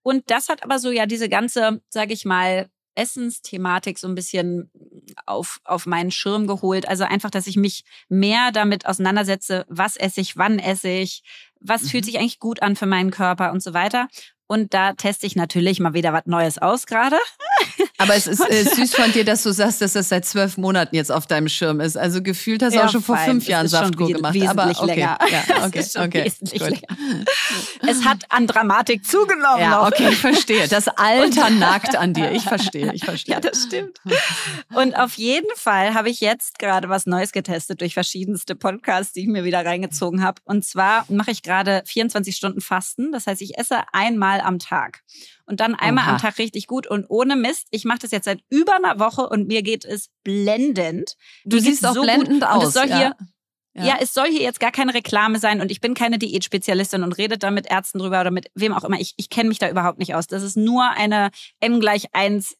Und 0.01 0.23
das 0.31 0.49
hat 0.49 0.63
aber 0.63 0.79
so 0.79 0.89
ja 0.89 1.05
diese 1.05 1.29
ganze, 1.29 1.81
sage 1.89 2.13
ich 2.13 2.25
mal, 2.25 2.67
Essensthematik 2.98 4.00
so 4.00 4.08
ein 4.08 4.16
bisschen 4.16 4.72
auf, 5.25 5.60
auf 5.63 5.86
meinen 5.86 6.12
Schirm 6.12 6.48
geholt. 6.48 6.88
Also 6.88 7.04
einfach, 7.04 7.30
dass 7.30 7.48
ich 7.48 7.56
mich 7.56 7.84
mehr 8.10 8.51
damit 8.51 8.86
auseinandersetze, 8.86 9.66
was 9.70 9.96
esse 9.96 10.22
ich, 10.22 10.38
wann 10.38 10.60
esse 10.60 10.89
ich, 10.89 11.24
was 11.60 11.84
mhm. 11.84 11.88
fühlt 11.88 12.06
sich 12.06 12.20
eigentlich 12.20 12.39
gut 12.39 12.62
an 12.62 12.75
für 12.75 12.86
meinen 12.86 13.12
Körper 13.12 13.51
und 13.51 13.62
so 13.62 13.74
weiter. 13.74 14.08
Und 14.48 14.74
da 14.74 14.94
teste 14.94 15.27
ich 15.27 15.36
natürlich 15.36 15.80
mal 15.80 15.94
wieder 15.94 16.13
was 16.13 16.25
Neues 16.25 16.58
aus 16.58 16.86
gerade. 16.86 17.18
Aber 17.98 18.16
es 18.16 18.27
ist 18.27 18.39
äh, 18.50 18.63
süß 18.63 18.96
von 18.96 19.12
dir, 19.12 19.25
dass 19.25 19.44
du 19.44 19.51
sagst, 19.51 19.82
dass 19.82 19.94
das 19.94 20.10
seit 20.10 20.25
zwölf 20.25 20.58
Monaten 20.58 20.96
jetzt 20.96 21.12
auf 21.12 21.27
deinem 21.27 21.50
Schirm 21.50 21.80
ist. 21.80 21.98
Also 21.98 22.22
gefühlt 22.22 22.63
hast 22.63 22.74
du 22.74 22.80
ja, 22.80 22.86
auch 22.86 22.92
schon 22.92 23.01
vor 23.01 23.18
fünf 23.18 23.48
Jahren 23.48 23.68
Saftkur 23.68 24.08
gemacht. 24.08 24.38
Aber 24.48 24.70
okay. 24.70 24.86
länger. 24.86 25.18
Ja, 25.30 25.44
okay, 25.66 25.86
okay. 25.98 26.25
Wesentlich 26.25 26.62
länger. 26.62 26.82
Es 27.88 28.06
hat 28.06 28.25
an 28.30 28.48
Dramatik 28.48 29.06
zugenommen. 29.06 29.60
Ja, 29.60 29.86
okay, 29.86 30.10
ich 30.10 30.18
verstehe. 30.18 30.68
Das 30.68 30.88
Alter 30.96 31.50
nagt 31.50 31.96
an 31.96 32.13
dir. 32.13 32.32
Ich 32.32 32.44
verstehe, 32.44 32.94
ich 32.94 33.04
verstehe. 33.04 33.36
Ja, 33.36 33.42
das 33.42 33.63
stimmt. 33.63 34.00
Und 34.74 34.96
auf 34.96 35.16
jeden 35.16 35.50
Fall 35.56 35.94
habe 35.94 36.10
ich 36.10 36.22
jetzt 36.22 36.60
gerade 36.60 36.89
was 36.89 37.06
Neues 37.06 37.32
getestet 37.32 37.82
durch 37.82 37.94
verschiedenste 37.94 38.56
Podcasts, 38.56 39.13
die 39.13 39.22
ich 39.22 39.27
mir 39.27 39.44
wieder 39.44 39.66
reingezogen 39.66 40.24
habe. 40.24 40.42
Und 40.46 40.63
zwar 40.63 41.06
mache 41.10 41.32
ich 41.32 41.44
gerade 41.44 41.84
24 41.86 42.36
Stunden 42.36 42.62
Fasten. 42.62 43.12
Das 43.12 43.27
heißt, 43.27 43.42
ich 43.42 43.58
esse 43.58 43.82
einmal 43.92 44.37
am 44.41 44.60
Tag 44.60 45.03
und 45.46 45.60
dann 45.60 45.75
einmal 45.75 46.06
Oha. 46.06 46.13
am 46.13 46.17
Tag 46.20 46.38
richtig 46.38 46.67
gut 46.67 46.88
und 46.88 47.06
ohne 47.10 47.36
Mist. 47.36 47.67
Ich 47.72 47.86
mache 47.86 48.00
das 48.00 48.12
jetzt 48.12 48.25
seit 48.25 48.41
über 48.50 48.75
einer 48.75 49.00
Woche 49.00 49.27
und 49.27 49.48
mir 49.48 49.63
geht 49.63 49.86
es 49.86 50.10
blendend. 50.24 51.15
Du 51.46 51.60
siehst 51.60 51.86
auch 51.86 51.94
so 51.94 52.01
blendend 52.01 52.41
gut. 52.41 52.44
aus. 52.44 52.63
Und 52.63 52.67
es 52.67 52.74
soll 52.74 52.89
ja. 52.89 52.98
hier 52.98 53.15
ja. 53.77 53.86
ja. 53.86 53.98
es 54.00 54.13
soll 54.13 54.27
hier 54.27 54.41
jetzt 54.41 54.60
gar 54.60 54.72
keine 54.72 54.94
Reklame 54.94 55.39
sein 55.39 55.62
und 55.62 55.72
ich 55.72 55.82
bin 55.82 55.94
keine 55.94 56.17
Diätspezialistin 56.17 57.03
und 57.03 57.13
rede 57.13 57.38
da 57.38 57.51
mit 57.51 57.70
Ärzten 57.70 58.00
drüber 58.00 58.20
oder 58.22 58.32
mit 58.32 58.50
wem 58.56 58.74
auch 58.74 58.84
immer. 58.84 59.00
Ich, 59.00 59.13
ich 59.17 59.29
kenne 59.29 59.50
mich 59.50 59.60
da 59.60 59.70
überhaupt 59.70 60.00
nicht 60.00 60.15
aus. 60.15 60.25
Das 60.25 60.41
ist 60.41 60.58
nur 60.58 60.89
eine 60.89 61.29
M 61.60 61.79
gleich 61.79 62.08
1, 62.13 62.58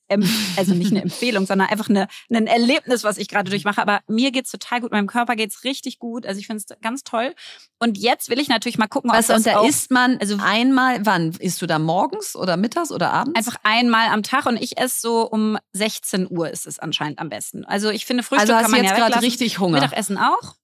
also 0.56 0.74
nicht 0.74 0.92
eine 0.92 1.02
Empfehlung, 1.04 1.46
sondern 1.46 1.68
einfach 1.70 1.90
eine, 1.90 2.08
ein 2.30 2.48
Erlebnis, 2.48 3.04
was 3.04 3.18
ich 3.18 3.28
gerade 3.28 3.50
durchmache. 3.50 3.82
Aber 3.82 4.02
mir 4.08 4.32
geht's 4.32 4.52
total 4.52 4.82
gut, 4.82 4.92
meinem 4.92 5.08
Körper 5.08 5.36
geht's 5.36 5.64
richtig 5.64 6.00
gut. 6.00 6.26
Also 6.26 6.40
ich 6.40 6.48
finde 6.48 6.64
es 6.68 6.82
ganz 6.82 7.04
toll. 7.04 7.34
Und 7.80 7.98
jetzt 7.98 8.30
will 8.30 8.40
ich 8.40 8.50
natürlich 8.50 8.78
mal 8.78 8.88
gucken, 8.88 9.12
was 9.12 9.30
ob 9.30 9.36
das 9.36 9.38
und 9.38 9.46
da 9.46 9.66
isst 9.66 9.92
man 9.92 10.18
also 10.20 10.38
einmal, 10.42 11.06
wann 11.06 11.32
isst 11.40 11.62
du 11.62 11.68
da 11.68 11.80
morgens 11.80 12.36
oder 12.36 12.58
mittags 12.58 12.92
oder 12.92 13.12
abends? 13.12 13.38
Einfach 13.38 13.58
einmal 13.64 14.08
am 14.08 14.24
Tag 14.24 14.46
und 14.46 14.58
ich 14.58 14.78
esse 14.78 15.00
so 15.00 15.30
um 15.30 15.58
16 15.74 16.28
Uhr 16.30 16.50
ist 16.50 16.66
es 16.66 16.80
anscheinend 16.80 17.20
am 17.20 17.30
besten. 17.30 17.66
Also 17.66 17.90
ich 17.90 18.06
finde 18.06 18.24
Frühstück 18.24 18.50
also 18.50 18.62
kann 18.62 18.72
man 18.72 18.84
jetzt 18.84 18.98
ja 18.98 19.08
gerade 19.08 19.22
richtig 19.22 19.60
Hunger. 19.60 19.80
Mittagessen 19.80 20.18
auch. 20.18 20.56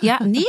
Ja, 0.00 0.18
nee. 0.24 0.44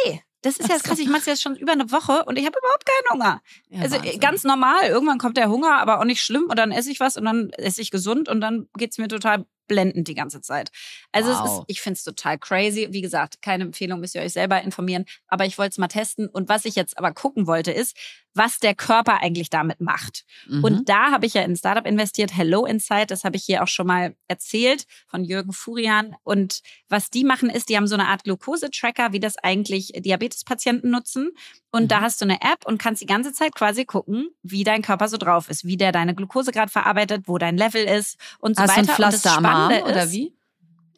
Das 0.45 0.57
ist 0.57 0.69
ja 0.69 0.77
krass. 0.77 0.99
Ich 0.99 1.07
mache 1.07 1.21
es 1.21 1.25
jetzt 1.25 1.41
schon 1.41 1.55
über 1.55 1.71
eine 1.71 1.91
Woche 1.91 2.23
und 2.25 2.37
ich 2.37 2.45
habe 2.45 2.55
überhaupt 2.59 2.85
keinen 2.85 3.13
Hunger. 3.13 3.41
Ja, 3.69 3.81
also 3.81 3.97
Wahnsinn. 3.97 4.19
ganz 4.19 4.43
normal. 4.43 4.85
Irgendwann 4.87 5.17
kommt 5.17 5.37
der 5.37 5.49
Hunger, 5.49 5.79
aber 5.79 5.99
auch 5.99 6.05
nicht 6.05 6.21
schlimm. 6.21 6.43
Und 6.43 6.59
dann 6.59 6.71
esse 6.71 6.91
ich 6.91 6.99
was 6.99 7.17
und 7.17 7.25
dann 7.25 7.49
esse 7.57 7.81
ich 7.81 7.89
gesund 7.89 8.29
und 8.29 8.41
dann 8.41 8.67
geht's 8.77 8.99
mir 8.99 9.07
total 9.07 9.45
blendend 9.67 10.07
die 10.07 10.15
ganze 10.15 10.41
Zeit. 10.41 10.71
Also 11.11 11.31
wow. 11.31 11.45
es 11.45 11.51
ist, 11.51 11.63
ich 11.67 11.81
finde 11.81 11.97
es 11.97 12.03
total 12.03 12.37
crazy. 12.37 12.87
Wie 12.91 13.01
gesagt, 13.01 13.41
keine 13.41 13.63
Empfehlung, 13.63 13.99
müsst 13.99 14.15
ihr 14.15 14.21
euch 14.21 14.33
selber 14.33 14.61
informieren. 14.61 15.05
Aber 15.27 15.45
ich 15.45 15.57
wollte 15.57 15.71
es 15.71 15.77
mal 15.77 15.87
testen. 15.87 16.27
Und 16.27 16.49
was 16.49 16.65
ich 16.65 16.75
jetzt 16.75 16.97
aber 16.97 17.13
gucken 17.13 17.47
wollte, 17.47 17.71
ist, 17.71 17.95
was 18.35 18.59
der 18.59 18.75
Körper 18.75 19.21
eigentlich 19.21 19.49
damit 19.49 19.79
macht. 19.79 20.25
Mhm. 20.47 20.63
Und 20.63 20.89
da 20.89 21.11
habe 21.11 21.25
ich 21.25 21.33
ja 21.33 21.41
in 21.41 21.51
ein 21.51 21.55
Startup 21.55 21.87
investiert, 21.87 22.35
Hello 22.35 22.65
Insight, 22.65 23.09
das 23.09 23.23
habe 23.23 23.37
ich 23.37 23.45
hier 23.45 23.63
auch 23.63 23.67
schon 23.67 23.87
mal 23.87 24.15
erzählt 24.27 24.85
von 25.07 25.23
Jürgen 25.23 25.53
Furian. 25.53 26.15
Und 26.23 26.61
was 26.89 27.09
die 27.09 27.23
machen 27.23 27.49
ist, 27.49 27.69
die 27.69 27.77
haben 27.77 27.87
so 27.87 27.95
eine 27.95 28.07
Art 28.07 28.25
Glucose-Tracker, 28.25 29.13
wie 29.13 29.21
das 29.21 29.37
eigentlich 29.37 29.93
Diabetespatienten 29.95 30.91
nutzen. 30.91 31.31
Und 31.75 31.83
mhm. 31.83 31.87
da 31.89 31.99
hast 31.99 32.21
du 32.21 32.25
eine 32.25 32.41
App 32.41 32.65
und 32.65 32.77
kannst 32.77 33.01
die 33.01 33.05
ganze 33.05 33.33
Zeit 33.33 33.53
quasi 33.53 33.83
gucken, 33.83 34.29
wie 34.43 34.63
dein 34.63 34.81
Körper 34.81 35.09
so 35.09 35.17
drauf 35.17 35.49
ist, 35.49 35.65
wie 35.65 35.75
der 35.75 35.91
deine 35.91 36.15
Glucose 36.15 36.53
gerade 36.53 36.71
verarbeitet, 36.71 37.23
wo 37.25 37.37
dein 37.37 37.57
Level 37.57 37.83
ist 37.83 38.17
und 38.39 38.55
so 38.55 38.63
hast 38.63 38.77
weiter. 38.77 38.79
Ein 38.79 38.95
Pflaster 38.95 39.37
am 39.37 39.45
Arm, 39.45 39.73
oder 39.83 40.09
wie? 40.09 40.33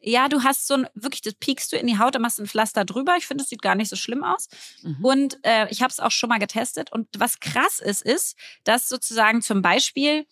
Ja, 0.01 0.29
du 0.29 0.43
hast 0.43 0.67
so 0.67 0.75
ein, 0.75 0.87
wirklich, 0.93 1.21
das 1.21 1.33
piekst 1.33 1.71
du 1.71 1.77
in 1.77 1.87
die 1.87 1.97
Haut, 1.97 2.15
und 2.15 2.21
machst 2.21 2.39
ein 2.39 2.45
Pflaster 2.45 2.85
drüber. 2.85 3.15
Ich 3.17 3.25
finde, 3.25 3.43
es 3.43 3.49
sieht 3.49 3.63
gar 3.63 3.73
nicht 3.73 3.89
so 3.89 3.95
schlimm 3.95 4.23
aus. 4.23 4.49
Mhm. 4.83 4.97
Und 5.03 5.39
äh, 5.41 5.67
ich 5.71 5.81
habe 5.81 5.89
es 5.89 5.99
auch 5.99 6.11
schon 6.11 6.29
mal 6.29 6.37
getestet. 6.37 6.91
Und 6.91 7.07
was 7.17 7.39
krass 7.39 7.79
ist, 7.79 8.03
ist, 8.03 8.37
dass 8.63 8.87
sozusagen 8.87 9.41
zum 9.41 9.63
Beispiel, 9.63 10.27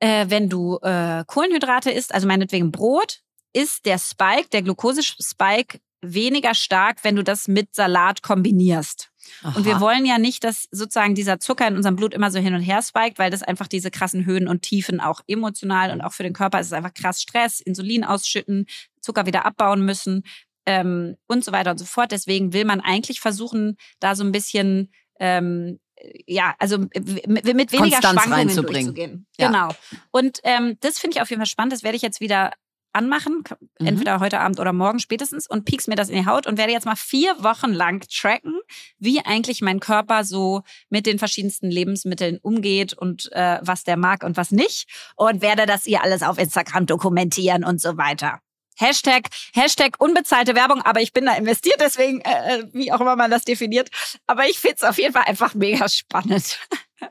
äh, 0.00 0.26
wenn 0.28 0.50
du 0.50 0.78
äh, 0.82 1.24
Kohlenhydrate 1.26 1.90
isst, 1.90 2.12
also 2.12 2.26
meinetwegen 2.26 2.72
Brot, 2.72 3.22
ist 3.54 3.86
der 3.86 3.98
Spike, 3.98 4.50
der 4.52 4.60
Glukosespike 4.60 5.80
weniger 6.14 6.54
stark, 6.54 7.02
wenn 7.02 7.16
du 7.16 7.24
das 7.24 7.48
mit 7.48 7.74
Salat 7.74 8.22
kombinierst. 8.22 9.10
Aha. 9.42 9.56
Und 9.56 9.64
wir 9.64 9.80
wollen 9.80 10.06
ja 10.06 10.18
nicht, 10.18 10.44
dass 10.44 10.68
sozusagen 10.70 11.14
dieser 11.14 11.40
Zucker 11.40 11.66
in 11.66 11.76
unserem 11.76 11.96
Blut 11.96 12.14
immer 12.14 12.30
so 12.30 12.38
hin 12.38 12.54
und 12.54 12.62
her 12.62 12.80
spiked, 12.82 13.18
weil 13.18 13.30
das 13.30 13.42
einfach 13.42 13.66
diese 13.66 13.90
krassen 13.90 14.24
Höhen 14.24 14.48
und 14.48 14.62
Tiefen 14.62 15.00
auch 15.00 15.20
emotional 15.26 15.90
und 15.90 16.00
auch 16.00 16.12
für 16.12 16.22
den 16.22 16.32
Körper 16.32 16.60
ist 16.60 16.68
es 16.68 16.72
einfach 16.72 16.94
krass 16.94 17.22
Stress, 17.22 17.60
Insulin 17.60 18.04
ausschütten, 18.04 18.66
Zucker 19.00 19.26
wieder 19.26 19.44
abbauen 19.44 19.84
müssen 19.84 20.22
ähm, 20.64 21.16
und 21.26 21.44
so 21.44 21.52
weiter 21.52 21.72
und 21.72 21.78
so 21.78 21.84
fort. 21.84 22.12
Deswegen 22.12 22.52
will 22.52 22.64
man 22.64 22.80
eigentlich 22.80 23.20
versuchen, 23.20 23.76
da 24.00 24.14
so 24.14 24.24
ein 24.24 24.32
bisschen 24.32 24.92
ähm, 25.18 25.78
ja, 26.26 26.54
also 26.58 26.78
mit, 26.78 27.26
mit 27.26 27.72
weniger 27.72 28.00
Konstanz 28.00 28.22
Schwankungen 28.22 28.66
durchzugehen. 28.66 29.26
Ja. 29.38 29.46
Genau. 29.48 29.68
Und 30.10 30.40
ähm, 30.44 30.76
das 30.80 30.98
finde 30.98 31.16
ich 31.16 31.22
auf 31.22 31.30
jeden 31.30 31.40
Fall 31.40 31.46
spannend. 31.46 31.72
Das 31.72 31.82
werde 31.82 31.96
ich 31.96 32.02
jetzt 32.02 32.20
wieder 32.20 32.52
anmachen, 32.96 33.44
mhm. 33.78 33.86
entweder 33.86 34.20
heute 34.20 34.40
Abend 34.40 34.58
oder 34.58 34.72
morgen 34.72 34.98
spätestens 34.98 35.48
und 35.48 35.64
piekst 35.64 35.86
mir 35.86 35.94
das 35.94 36.08
in 36.08 36.16
die 36.16 36.26
Haut 36.26 36.46
und 36.46 36.58
werde 36.58 36.72
jetzt 36.72 36.86
mal 36.86 36.96
vier 36.96 37.36
Wochen 37.42 37.72
lang 37.72 38.04
tracken, 38.08 38.58
wie 38.98 39.20
eigentlich 39.20 39.60
mein 39.62 39.78
Körper 39.80 40.24
so 40.24 40.62
mit 40.88 41.06
den 41.06 41.18
verschiedensten 41.18 41.70
Lebensmitteln 41.70 42.38
umgeht 42.42 42.94
und 42.94 43.30
äh, 43.32 43.58
was 43.62 43.84
der 43.84 43.96
mag 43.96 44.24
und 44.24 44.36
was 44.36 44.50
nicht 44.50 44.88
und 45.16 45.42
werde 45.42 45.66
das 45.66 45.86
ihr 45.86 46.02
alles 46.02 46.22
auf 46.22 46.38
Instagram 46.38 46.86
dokumentieren 46.86 47.64
und 47.64 47.80
so 47.80 47.96
weiter. 47.96 48.40
Hashtag, 48.78 49.28
Hashtag 49.54 49.96
unbezahlte 49.98 50.54
Werbung, 50.54 50.82
aber 50.82 51.00
ich 51.00 51.12
bin 51.12 51.24
da 51.24 51.34
investiert, 51.34 51.80
deswegen, 51.80 52.20
äh, 52.20 52.58
äh 52.58 52.64
wie 52.72 52.92
auch 52.92 53.00
immer 53.00 53.16
man 53.16 53.30
das 53.30 53.44
definiert. 53.44 53.88
Aber 54.26 54.46
ich 54.46 54.58
finde 54.58 54.76
es 54.76 54.84
auf 54.84 54.98
jeden 54.98 55.14
Fall 55.14 55.24
einfach 55.26 55.54
mega 55.54 55.88
spannend. 55.88 56.58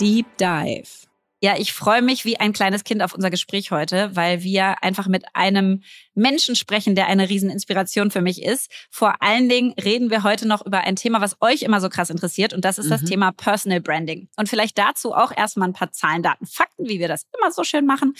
Deep 0.00 0.26
Dive. 0.38 1.07
Ja, 1.40 1.56
ich 1.56 1.72
freue 1.72 2.02
mich 2.02 2.24
wie 2.24 2.40
ein 2.40 2.52
kleines 2.52 2.82
Kind 2.82 3.00
auf 3.00 3.14
unser 3.14 3.30
Gespräch 3.30 3.70
heute, 3.70 4.10
weil 4.16 4.42
wir 4.42 4.82
einfach 4.82 5.06
mit 5.06 5.24
einem 5.34 5.82
Menschen 6.14 6.56
sprechen, 6.56 6.96
der 6.96 7.06
eine 7.06 7.28
Rieseninspiration 7.28 8.10
für 8.10 8.22
mich 8.22 8.42
ist. 8.42 8.72
Vor 8.90 9.22
allen 9.22 9.48
Dingen 9.48 9.72
reden 9.74 10.10
wir 10.10 10.24
heute 10.24 10.48
noch 10.48 10.66
über 10.66 10.80
ein 10.80 10.96
Thema, 10.96 11.20
was 11.20 11.36
euch 11.40 11.62
immer 11.62 11.80
so 11.80 11.88
krass 11.88 12.10
interessiert 12.10 12.54
und 12.54 12.64
das 12.64 12.78
ist 12.78 12.86
mhm. 12.86 12.90
das 12.90 13.04
Thema 13.04 13.30
Personal 13.30 13.80
Branding. 13.80 14.28
Und 14.36 14.48
vielleicht 14.48 14.78
dazu 14.78 15.14
auch 15.14 15.30
erstmal 15.36 15.68
ein 15.68 15.74
paar 15.74 15.92
Zahlen, 15.92 16.24
Daten, 16.24 16.46
Fakten, 16.46 16.88
wie 16.88 16.98
wir 16.98 17.08
das 17.08 17.26
immer 17.38 17.52
so 17.52 17.62
schön 17.62 17.86
machen. 17.86 18.14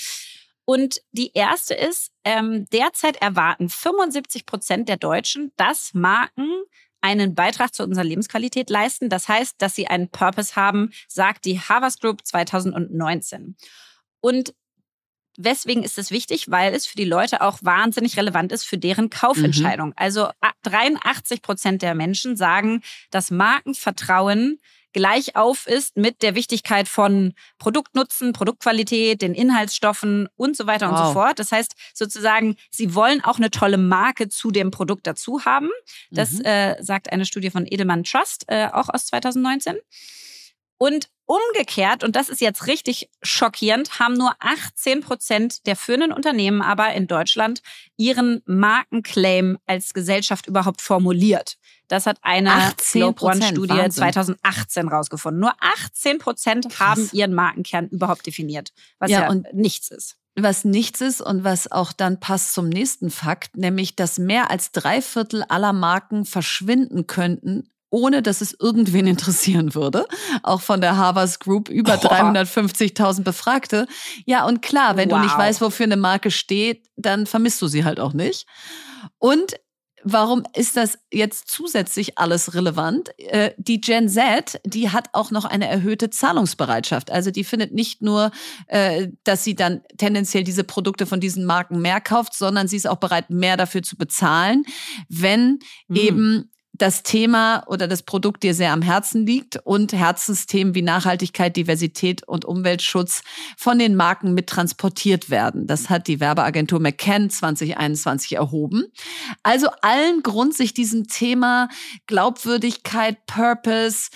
Und 0.65 1.01
die 1.13 1.33
erste 1.33 1.75
ist, 1.75 2.13
ähm, 2.25 2.67
derzeit 2.73 3.17
erwarten 3.23 3.69
75 3.69 4.47
Prozent 4.47 4.89
der 4.89 4.99
Deutschen, 4.99 5.51
dass 5.57 5.95
Marken 5.95 6.51
einen 7.01 7.35
Beitrag 7.35 7.75
zu 7.75 7.85
unserer 7.85 8.05
Lebensqualität 8.05 8.71
leisten. 8.71 9.09
Das 9.09 9.29
heißt, 9.29 9.57
dass 9.59 9.75
sie 9.75 9.87
einen 9.87 10.09
Purpose 10.09 10.57
haben, 10.57 10.91
sagt 11.07 11.45
die 11.45 11.61
Harvard 11.61 12.01
Group 12.01 12.27
2019. 12.27 13.57
Und 14.21 14.55
Weswegen 15.41 15.85
ist 15.85 15.99
es 15.99 16.11
wichtig? 16.11 16.51
Weil 16.51 16.75
es 16.75 16.85
für 16.85 16.97
die 16.97 17.05
Leute 17.05 17.43
auch 17.43 17.61
wahnsinnig 17.63 18.17
relevant 18.17 18.51
ist 18.51 18.65
für 18.65 18.77
deren 18.77 19.09
Kaufentscheidung. 19.09 19.91
Mhm. 19.91 19.95
Also 19.97 20.31
83 20.65 21.43
Prozent 21.43 21.83
der 21.83 21.95
Menschen 21.95 22.37
sagen, 22.37 22.83
dass 23.13 23.31
Markenvertrauen 23.31 24.59
gleich 24.93 25.37
auf 25.37 25.67
ist 25.67 25.97
mit 25.97 26.23
der 26.23 26.35
Wichtigkeit 26.35 26.89
von 26.89 27.35
Produktnutzen, 27.59 28.33
Produktqualität, 28.33 29.23
den 29.23 29.35
Inhaltsstoffen 29.35 30.29
und 30.37 30.57
so 30.57 30.67
weiter 30.67 30.91
wow. 30.91 30.99
und 30.99 31.07
so 31.07 31.13
fort. 31.13 31.39
Das 31.39 31.53
heißt 31.53 31.75
sozusagen, 31.95 32.57
sie 32.71 32.95
wollen 32.95 33.23
auch 33.23 33.39
eine 33.39 33.51
tolle 33.51 33.79
Marke 33.79 34.29
zu 34.29 34.51
dem 34.51 34.71
Produkt 34.71 35.07
dazu 35.07 35.45
haben. 35.45 35.69
Das 36.11 36.33
mhm. 36.33 36.45
äh, 36.45 36.83
sagt 36.83 37.13
eine 37.13 37.27
Studie 37.27 37.51
von 37.51 37.67
Edelmann 37.67 38.05
Trust, 38.05 38.45
äh, 38.49 38.69
auch 38.73 38.89
aus 38.89 39.07
2019. 39.07 39.77
Und 40.79 41.09
umgekehrt, 41.29 42.03
und 42.03 42.17
das 42.17 42.29
ist 42.29 42.41
jetzt 42.41 42.67
richtig 42.67 43.11
schockierend, 43.23 44.01
haben 44.01 44.15
nur 44.15 44.33
18 44.41 45.03
Prozent 45.03 45.67
der 45.67 45.77
führenden 45.77 46.13
Unternehmen 46.13 46.63
aber 46.63 46.93
in 46.95 47.07
Deutschland 47.07 47.63
ihren 47.97 48.43
Markenclaim 48.47 49.59
als 49.67 49.93
Gesellschaft 49.93 50.47
überhaupt 50.47 50.81
formuliert. 50.81 51.59
Das 51.87 52.07
hat 52.07 52.19
eine 52.23 52.73
Globe 52.93 53.23
One 53.23 53.43
Studie 53.43 53.89
2018 53.89 54.89
rausgefunden. 54.89 55.41
Nur 55.41 55.53
18 55.61 56.19
Prozent 56.19 56.81
haben 56.81 57.09
ihren 57.13 57.35
Markenkern 57.35 57.89
überhaupt 57.89 58.27
definiert, 58.27 58.73
was 58.99 59.11
ja, 59.11 59.23
ja 59.23 59.29
und 59.29 59.47
nichts 59.53 59.91
ist 59.91 60.17
was 60.41 60.65
nichts 60.65 61.01
ist 61.01 61.21
und 61.21 61.43
was 61.43 61.73
auch 61.73 61.93
dann 61.93 62.21
passt 62.21 62.55
zum 62.55 62.69
nächsten 62.69 63.11
Fakt, 63.11 63.57
nämlich 63.57 63.97
dass 63.97 64.21
mehr 64.21 64.53
als 64.53 64.71
drei 64.71 65.03
Viertel 65.03 65.43
aller 65.49 65.73
Marken 65.73 66.25
verschwinden 66.25 67.09
könnten, 67.09 67.69
ohne 67.91 68.23
dass 68.23 68.41
es 68.41 68.55
irgendwen 68.59 69.07
interessieren 69.09 69.75
würde. 69.75 70.07
Auch 70.43 70.61
von 70.61 70.81
der 70.81 70.97
Harvard 70.97 71.41
Group 71.41 71.69
über 71.69 71.95
350.000 71.95 73.23
Befragte. 73.23 73.87
Ja, 74.27 74.47
und 74.47 74.63
klar, 74.63 74.97
wenn 74.97 75.11
wow. 75.11 75.19
du 75.19 75.25
nicht 75.25 75.39
weißt, 75.39 75.61
wofür 75.61 75.85
eine 75.85 75.97
Marke 75.97 76.31
steht, 76.31 76.87
dann 76.97 77.27
vermisst 77.27 77.61
du 77.63 77.67
sie 77.67 77.85
halt 77.85 78.01
auch 78.01 78.13
nicht. 78.13 78.47
Und 79.19 79.57
Warum 80.05 80.45
ist 80.55 80.77
das 80.77 80.99
jetzt 81.13 81.49
zusätzlich 81.49 82.19
alles 82.19 82.55
relevant? 82.55 83.11
Äh, 83.19 83.53
die 83.57 83.81
Gen 83.81 84.09
Z, 84.09 84.61
die 84.65 84.91
hat 84.91 85.09
auch 85.13 85.31
noch 85.31 85.45
eine 85.45 85.67
erhöhte 85.67 86.09
Zahlungsbereitschaft. 86.11 87.11
Also 87.11 87.31
die 87.31 87.45
findet 87.45 87.75
nicht 87.75 88.01
nur, 88.01 88.31
äh, 88.69 89.09
dass 89.25 89.45
sie 89.45 89.55
dann 89.55 89.83
tendenziell 89.97 90.45
diese 90.45 90.65
Produkte 90.65 91.07
von 91.07 91.21
diesen 91.21 91.45
Marken 91.45 91.81
mehr 91.81 92.01
kauft, 92.01 92.35
sondern 92.35 92.69
sie 92.69 92.77
ist 92.77 92.87
auch 92.87 92.99
bereit, 92.99 93.31
mehr 93.31 93.57
dafür 93.57 93.83
zu 93.83 93.97
bezahlen, 93.97 94.65
wenn 95.09 95.59
mhm. 95.89 95.97
eben 95.97 96.51
das 96.79 97.03
Thema 97.03 97.65
oder 97.67 97.89
das 97.89 98.03
Produkt 98.03 98.43
dir 98.43 98.55
sehr 98.55 98.73
am 98.73 98.83
Herzen 98.83 99.27
liegt 99.27 99.57
und 99.65 99.93
Herzensthemen 99.93 100.75
wie 100.75 100.83
Nachhaltigkeit, 100.83 101.57
Diversität 101.57 102.27
und 102.27 102.45
Umweltschutz 102.45 103.23
von 103.57 103.79
den 103.79 103.97
Marken 103.97 104.35
mit 104.35 104.47
transportiert 104.47 105.31
werden. 105.31 105.67
Das 105.67 105.91
hat 105.91 106.07
die 106.07 106.21
Werbeagentur 106.21 106.81
McCann 106.81 107.31
2021 107.31 108.37
erhoben. 108.37 108.85
Also 109.43 109.69
allen 109.83 110.23
Grund, 110.23 110.55
sich 110.55 110.73
diesem 110.75 111.09
Thema 111.09 111.69
Glaubwürdigkeit, 112.07 113.27
Purpose, 113.27 114.11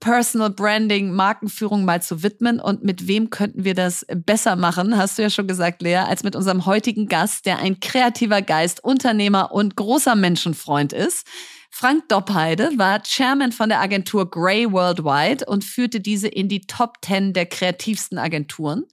Personal 0.00 0.50
Branding, 0.50 1.12
Markenführung 1.12 1.84
mal 1.84 2.02
zu 2.02 2.22
widmen. 2.22 2.58
Und 2.58 2.82
mit 2.82 3.06
wem 3.06 3.28
könnten 3.28 3.64
wir 3.64 3.74
das 3.74 4.06
besser 4.08 4.56
machen, 4.56 4.96
hast 4.96 5.18
du 5.18 5.22
ja 5.22 5.30
schon 5.30 5.46
gesagt, 5.46 5.82
Lea, 5.82 5.96
als 5.96 6.24
mit 6.24 6.34
unserem 6.34 6.64
heutigen 6.64 7.06
Gast, 7.06 7.44
der 7.46 7.58
ein 7.58 7.80
kreativer 7.80 8.40
Geist, 8.40 8.82
Unternehmer 8.82 9.52
und 9.52 9.76
großer 9.76 10.16
Menschenfreund 10.16 10.92
ist. 10.94 11.26
Frank 11.70 12.08
Doppheide 12.08 12.70
war 12.76 13.02
Chairman 13.02 13.52
von 13.52 13.68
der 13.68 13.80
Agentur 13.80 14.28
Grey 14.28 14.70
Worldwide 14.70 15.46
und 15.46 15.64
führte 15.64 16.00
diese 16.00 16.28
in 16.28 16.48
die 16.48 16.62
Top 16.62 16.98
10 17.02 17.32
der 17.32 17.46
kreativsten 17.46 18.18
Agenturen. 18.18 18.84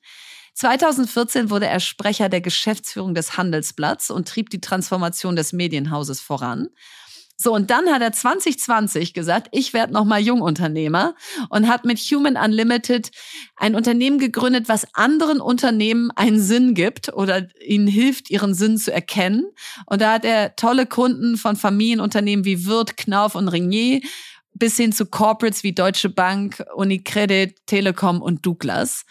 2014 0.54 1.50
wurde 1.50 1.68
er 1.68 1.80
Sprecher 1.80 2.30
der 2.30 2.42
Geschäftsführung 2.42 3.14
des 3.14 3.38
Handelsblatts 3.38 4.10
und 4.10 4.28
trieb 4.28 4.50
die 4.50 4.62
Transformation 4.62 5.36
des 5.36 5.54
Medienhauses 5.54 6.22
voran. 6.22 6.70
So, 7.40 7.54
und 7.54 7.70
dann 7.70 7.88
hat 7.92 8.02
er 8.02 8.12
2020 8.12 9.14
gesagt, 9.14 9.50
ich 9.52 9.72
werde 9.72 9.94
nochmal 9.94 10.22
Jungunternehmer 10.22 11.14
und 11.50 11.68
hat 11.68 11.86
mit 11.86 12.00
Human 12.00 12.36
Unlimited 12.36 13.12
ein 13.56 13.76
Unternehmen 13.76 14.18
gegründet, 14.18 14.68
was 14.68 14.88
anderen 14.96 15.40
Unternehmen 15.40 16.10
einen 16.16 16.40
Sinn 16.40 16.74
gibt 16.74 17.14
oder 17.14 17.48
ihnen 17.64 17.88
hilft, 17.88 18.32
ihren 18.32 18.56
Sinn 18.56 18.80
zu 18.80 18.92
erkennen. 18.92 19.46
Und 19.86 20.02
da 20.02 20.14
hat 20.14 20.26
er 20.26 20.56
tolle 20.56 20.88
Kunden 20.88 21.38
von 21.38 21.56
Familienunternehmen 21.56 22.44
wie 22.44 22.66
Wirth, 22.66 22.98
Knauf 22.98 23.36
und 23.36 23.50
Ringier 23.50 24.02
bis 24.58 24.78
hin 24.78 24.92
zu 24.92 25.06
Corporates 25.06 25.64
wie 25.64 25.74
Deutsche 25.74 26.10
Bank, 26.10 26.64
Unicredit, 26.76 27.66
Telekom 27.66 28.22
und 28.22 28.46
Douglas. 28.46 29.06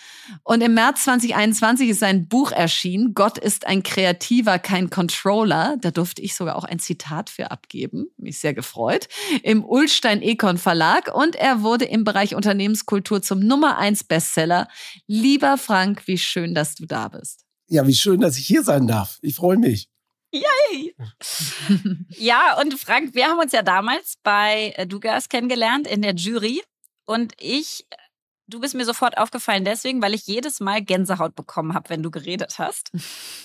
Und 0.44 0.62
im 0.62 0.74
März 0.74 1.04
2021 1.04 1.90
ist 1.90 2.00
sein 2.00 2.28
Buch 2.28 2.52
erschienen, 2.52 3.14
Gott 3.14 3.38
ist 3.38 3.66
ein 3.66 3.82
Kreativer, 3.82 4.58
kein 4.58 4.90
Controller. 4.90 5.76
Da 5.80 5.90
durfte 5.90 6.22
ich 6.22 6.34
sogar 6.34 6.56
auch 6.56 6.64
ein 6.64 6.78
Zitat 6.78 7.30
für 7.30 7.50
abgeben. 7.50 8.06
Mich 8.16 8.38
sehr 8.38 8.54
gefreut. 8.54 9.08
Im 9.42 9.64
Ulstein 9.64 10.22
Econ 10.22 10.58
Verlag 10.58 11.14
und 11.14 11.36
er 11.36 11.62
wurde 11.62 11.84
im 11.84 12.04
Bereich 12.04 12.34
Unternehmenskultur 12.34 13.22
zum 13.22 13.40
Nummer 13.40 13.78
eins 13.78 14.04
Bestseller. 14.04 14.68
Lieber 15.06 15.58
Frank, 15.58 16.06
wie 16.06 16.18
schön, 16.18 16.54
dass 16.54 16.74
du 16.74 16.86
da 16.86 17.08
bist. 17.08 17.44
Ja, 17.68 17.86
wie 17.86 17.94
schön, 17.94 18.20
dass 18.20 18.38
ich 18.38 18.46
hier 18.46 18.62
sein 18.62 18.86
darf. 18.86 19.18
Ich 19.22 19.34
freue 19.34 19.56
mich. 19.56 19.88
Yay! 20.32 20.94
ja, 22.10 22.58
und 22.60 22.78
Frank, 22.78 23.14
wir 23.14 23.26
haben 23.26 23.38
uns 23.38 23.52
ja 23.52 23.62
damals 23.62 24.16
bei 24.22 24.74
äh, 24.76 24.86
Dugas 24.86 25.28
kennengelernt 25.28 25.86
in 25.86 26.02
der 26.02 26.14
Jury. 26.14 26.62
Und 27.04 27.34
ich, 27.38 27.86
du 28.46 28.60
bist 28.60 28.74
mir 28.74 28.84
sofort 28.84 29.16
aufgefallen 29.18 29.64
deswegen, 29.64 30.02
weil 30.02 30.14
ich 30.14 30.26
jedes 30.26 30.60
Mal 30.60 30.82
Gänsehaut 30.82 31.34
bekommen 31.34 31.74
habe, 31.74 31.90
wenn 31.90 32.02
du 32.02 32.10
geredet 32.10 32.58
hast. 32.58 32.90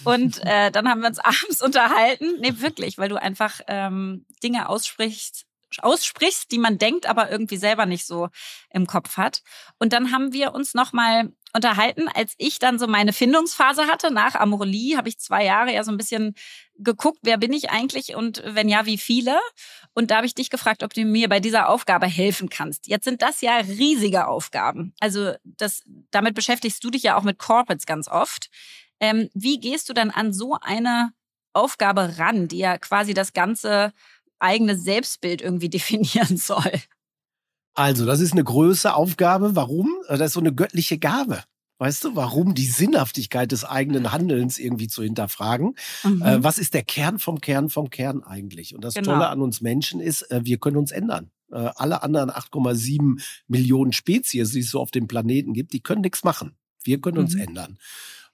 Und 0.04 0.40
äh, 0.46 0.72
dann 0.72 0.90
haben 0.90 1.02
wir 1.02 1.08
uns 1.08 1.20
abends 1.24 1.62
unterhalten. 1.62 2.40
Nee, 2.40 2.54
wirklich, 2.58 2.98
weil 2.98 3.10
du 3.10 3.22
einfach 3.22 3.62
ähm, 3.68 4.26
Dinge 4.44 4.68
aussprichst, 4.68 5.46
aussprichst, 5.80 6.52
die 6.52 6.60
man 6.60 6.78
denkt, 6.78 7.06
aber 7.06 7.32
irgendwie 7.32 7.58
selber 7.58 7.86
nicht 7.86 8.06
so 8.06 8.30
im 8.72 8.88
Kopf 8.88 9.18
hat. 9.18 9.44
Und 9.80 9.94
dann 9.94 10.12
haben 10.12 10.34
wir 10.34 10.54
uns 10.54 10.74
nochmal 10.74 11.32
unterhalten, 11.54 12.08
als 12.08 12.34
ich 12.38 12.60
dann 12.60 12.80
so 12.80 12.88
meine 12.88 13.14
Findungsphase 13.14 13.88
hatte. 13.88 14.12
Nach 14.12 14.36
Amorelie 14.36 14.98
habe 14.98 15.10
ich 15.10 15.20
zwei 15.20 15.46
Jahre 15.46 15.74
ja 15.74 15.84
so 15.84 15.92
ein 15.92 15.98
bisschen 15.98 16.36
geguckt, 16.76 17.20
wer 17.24 17.38
bin 17.38 17.54
ich 17.54 17.70
eigentlich 17.70 18.16
und 18.16 18.42
wenn 18.46 18.70
ja, 18.70 18.86
wie 18.86 18.98
viele. 18.98 19.38
Und 19.94 20.12
da 20.12 20.18
habe 20.18 20.26
ich 20.26 20.36
dich 20.36 20.50
gefragt, 20.50 20.84
ob 20.84 20.94
du 20.94 21.04
mir 21.06 21.30
bei 21.30 21.40
dieser 21.40 21.70
Aufgabe 21.70 22.08
helfen 22.08 22.50
kannst. 22.50 22.88
Jetzt 22.88 23.06
sind 23.06 23.22
das 23.22 23.42
ja 23.42 23.58
riesige 23.58 24.28
Aufgaben. 24.28 24.94
Also 25.00 25.34
das, 25.44 25.84
damit 26.12 26.36
beschäftigst 26.36 26.84
du 26.84 26.90
dich 26.90 27.04
ja 27.04 27.18
auch 27.18 27.24
mit 27.24 27.38
Corporates 27.40 27.86
ganz 27.86 28.08
oft. 28.08 28.50
Ähm, 29.00 29.30
wie 29.34 29.60
gehst 29.60 29.90
du 29.90 29.94
dann 29.94 30.12
an 30.12 30.34
so 30.34 30.58
eine 30.62 31.12
Aufgabe 31.54 32.18
ran, 32.18 32.48
die 32.48 32.60
ja 32.60 32.78
quasi 32.78 33.14
das 33.14 33.34
ganze 33.34 33.94
eigene 34.40 34.78
Selbstbild 34.78 35.42
irgendwie 35.42 35.70
definieren 35.70 36.38
soll? 36.38 36.72
Also, 37.74 38.06
das 38.06 38.20
ist 38.20 38.34
eine 38.34 38.44
größere 38.44 38.96
Aufgabe. 38.96 39.56
Warum? 39.56 39.90
Das 40.08 40.20
ist 40.20 40.34
so 40.34 40.40
eine 40.40 40.54
göttliche 40.54 40.98
Gabe. 40.98 41.44
Weißt 41.82 42.04
du, 42.04 42.16
warum 42.16 42.54
die 42.54 42.68
Sinnhaftigkeit 42.68 43.52
des 43.52 43.66
eigenen 43.66 44.12
Handelns 44.12 44.60
irgendwie 44.60 44.88
zu 44.88 45.02
hinterfragen? 45.02 45.74
Mhm. 46.04 46.22
Äh, 46.22 46.44
was 46.44 46.60
ist 46.60 46.76
der 46.76 46.84
Kern 46.84 47.18
vom 47.18 47.42
Kern 47.42 47.70
vom 47.70 47.90
Kern 47.90 48.22
eigentlich? 48.24 48.76
Und 48.76 48.84
das 48.84 48.94
genau. 48.94 49.14
Tolle 49.14 49.30
an 49.30 49.42
uns 49.42 49.62
Menschen 49.62 50.00
ist, 50.00 50.30
äh, 50.30 50.42
wir 50.44 50.60
können 50.60 50.78
uns 50.78 50.92
ändern. 50.92 51.32
Äh, 51.52 51.72
alle 51.76 52.04
anderen 52.04 52.30
8,7 52.30 53.20
Millionen 53.48 53.94
Spezies, 53.94 54.52
die 54.52 54.60
es 54.60 54.70
so 54.70 54.80
auf 54.80 54.92
dem 54.92 55.08
Planeten 55.08 55.54
gibt, 55.54 55.74
die 55.74 55.80
können 55.80 56.02
nichts 56.02 56.24
machen. 56.24 56.56
Wir 56.84 57.02
können 57.02 57.18
uns 57.18 57.34
mhm. 57.34 57.42
ändern. 57.42 57.78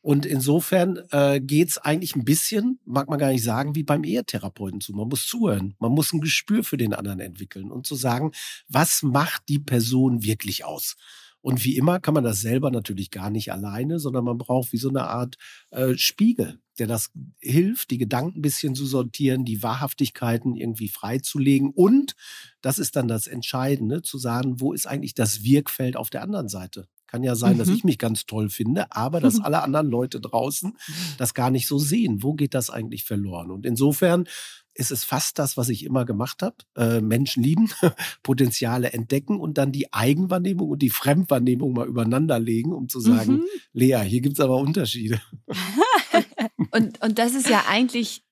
Und 0.08 0.26
insofern 0.26 1.02
äh, 1.12 1.42
geht 1.42 1.68
es 1.68 1.78
eigentlich 1.80 2.16
ein 2.16 2.24
bisschen, 2.24 2.80
mag 2.86 3.10
man 3.10 3.20
gar 3.20 3.30
nicht 3.30 3.44
sagen, 3.44 3.76
wie 3.76 3.84
beim 3.84 4.06
Ehetherapeuten 4.06 4.80
zu. 4.80 4.94
Man 4.94 5.10
muss 5.10 5.28
zuhören, 5.28 5.76
man 5.80 5.92
muss 5.92 6.14
ein 6.14 6.22
Gespür 6.22 6.64
für 6.64 6.78
den 6.78 6.94
anderen 6.94 7.20
entwickeln 7.20 7.70
und 7.72 7.86
zu 7.86 7.96
sagen, 7.96 8.32
was 8.70 9.04
macht 9.04 9.50
die 9.50 9.60
Person 9.60 10.24
wirklich 10.24 10.64
aus? 10.64 10.96
Und 11.42 11.66
wie 11.66 11.76
immer 11.76 12.00
kann 12.00 12.14
man 12.14 12.24
das 12.24 12.40
selber 12.40 12.72
natürlich 12.72 13.12
gar 13.12 13.30
nicht 13.30 13.52
alleine, 13.52 14.00
sondern 14.00 14.24
man 14.24 14.38
braucht 14.38 14.72
wie 14.72 14.78
so 14.78 14.88
eine 14.88 15.10
Art 15.10 15.36
äh, 15.72 15.98
Spiegel, 15.98 16.62
der 16.80 16.88
das 16.88 17.12
hilft, 17.42 17.92
die 17.92 17.98
Gedanken 17.98 18.40
ein 18.40 18.42
bisschen 18.42 18.76
zu 18.76 18.86
sortieren, 18.86 19.44
die 19.44 19.62
Wahrhaftigkeiten 19.62 20.56
irgendwie 20.56 20.88
freizulegen. 20.88 21.72
Und, 21.76 22.16
das 22.62 22.80
ist 22.80 22.96
dann 22.96 23.10
das 23.10 23.28
Entscheidende, 23.28 24.04
zu 24.04 24.18
sagen, 24.18 24.62
wo 24.62 24.72
ist 24.72 24.88
eigentlich 24.88 25.16
das 25.16 25.44
Wirkfeld 25.44 25.98
auf 25.98 26.10
der 26.10 26.22
anderen 26.22 26.48
Seite? 26.48 26.88
Kann 27.08 27.24
ja 27.24 27.36
sein, 27.36 27.54
mhm. 27.54 27.60
dass 27.60 27.70
ich 27.70 27.84
mich 27.84 27.98
ganz 27.98 28.26
toll 28.26 28.50
finde, 28.50 28.92
aber 28.92 29.20
dass 29.20 29.40
alle 29.44 29.64
anderen 29.64 29.88
Leute 29.88 30.20
draußen 30.20 30.78
das 31.18 31.34
gar 31.34 31.50
nicht 31.50 31.68
so 31.68 31.80
sehen. 31.80 32.22
Wo 32.22 32.34
geht 32.34 32.54
das 32.54 32.70
eigentlich 32.70 33.04
verloren? 33.04 33.52
Und 33.52 33.66
insofern 33.66 34.26
ist 34.78 34.92
es 34.92 35.04
fast 35.04 35.40
das, 35.40 35.58
was 35.58 35.70
ich 35.70 35.84
immer 35.84 36.06
gemacht 36.06 36.44
habe. 36.44 36.56
Äh, 36.76 37.02
Menschen 37.02 37.42
lieben, 37.44 37.70
Potenziale 38.24 38.94
entdecken 38.94 39.40
und 39.40 39.58
dann 39.58 39.72
die 39.72 39.92
Eigenwahrnehmung 39.92 40.70
und 40.70 40.82
die 40.82 40.92
Fremdwahrnehmung 40.92 41.74
mal 41.74 41.88
übereinander 41.88 42.40
legen, 42.40 42.74
um 42.74 42.88
zu 42.88 43.00
sagen, 43.00 43.34
mhm. 43.34 43.46
Lea, 43.74 44.02
hier 44.06 44.22
gibt 44.22 44.38
es 44.38 44.40
aber 44.40 44.58
Unterschiede. 44.58 45.20
und, 46.72 47.02
und 47.02 47.18
das 47.18 47.34
ist 47.34 47.50
ja 47.50 47.66
eigentlich 47.68 48.24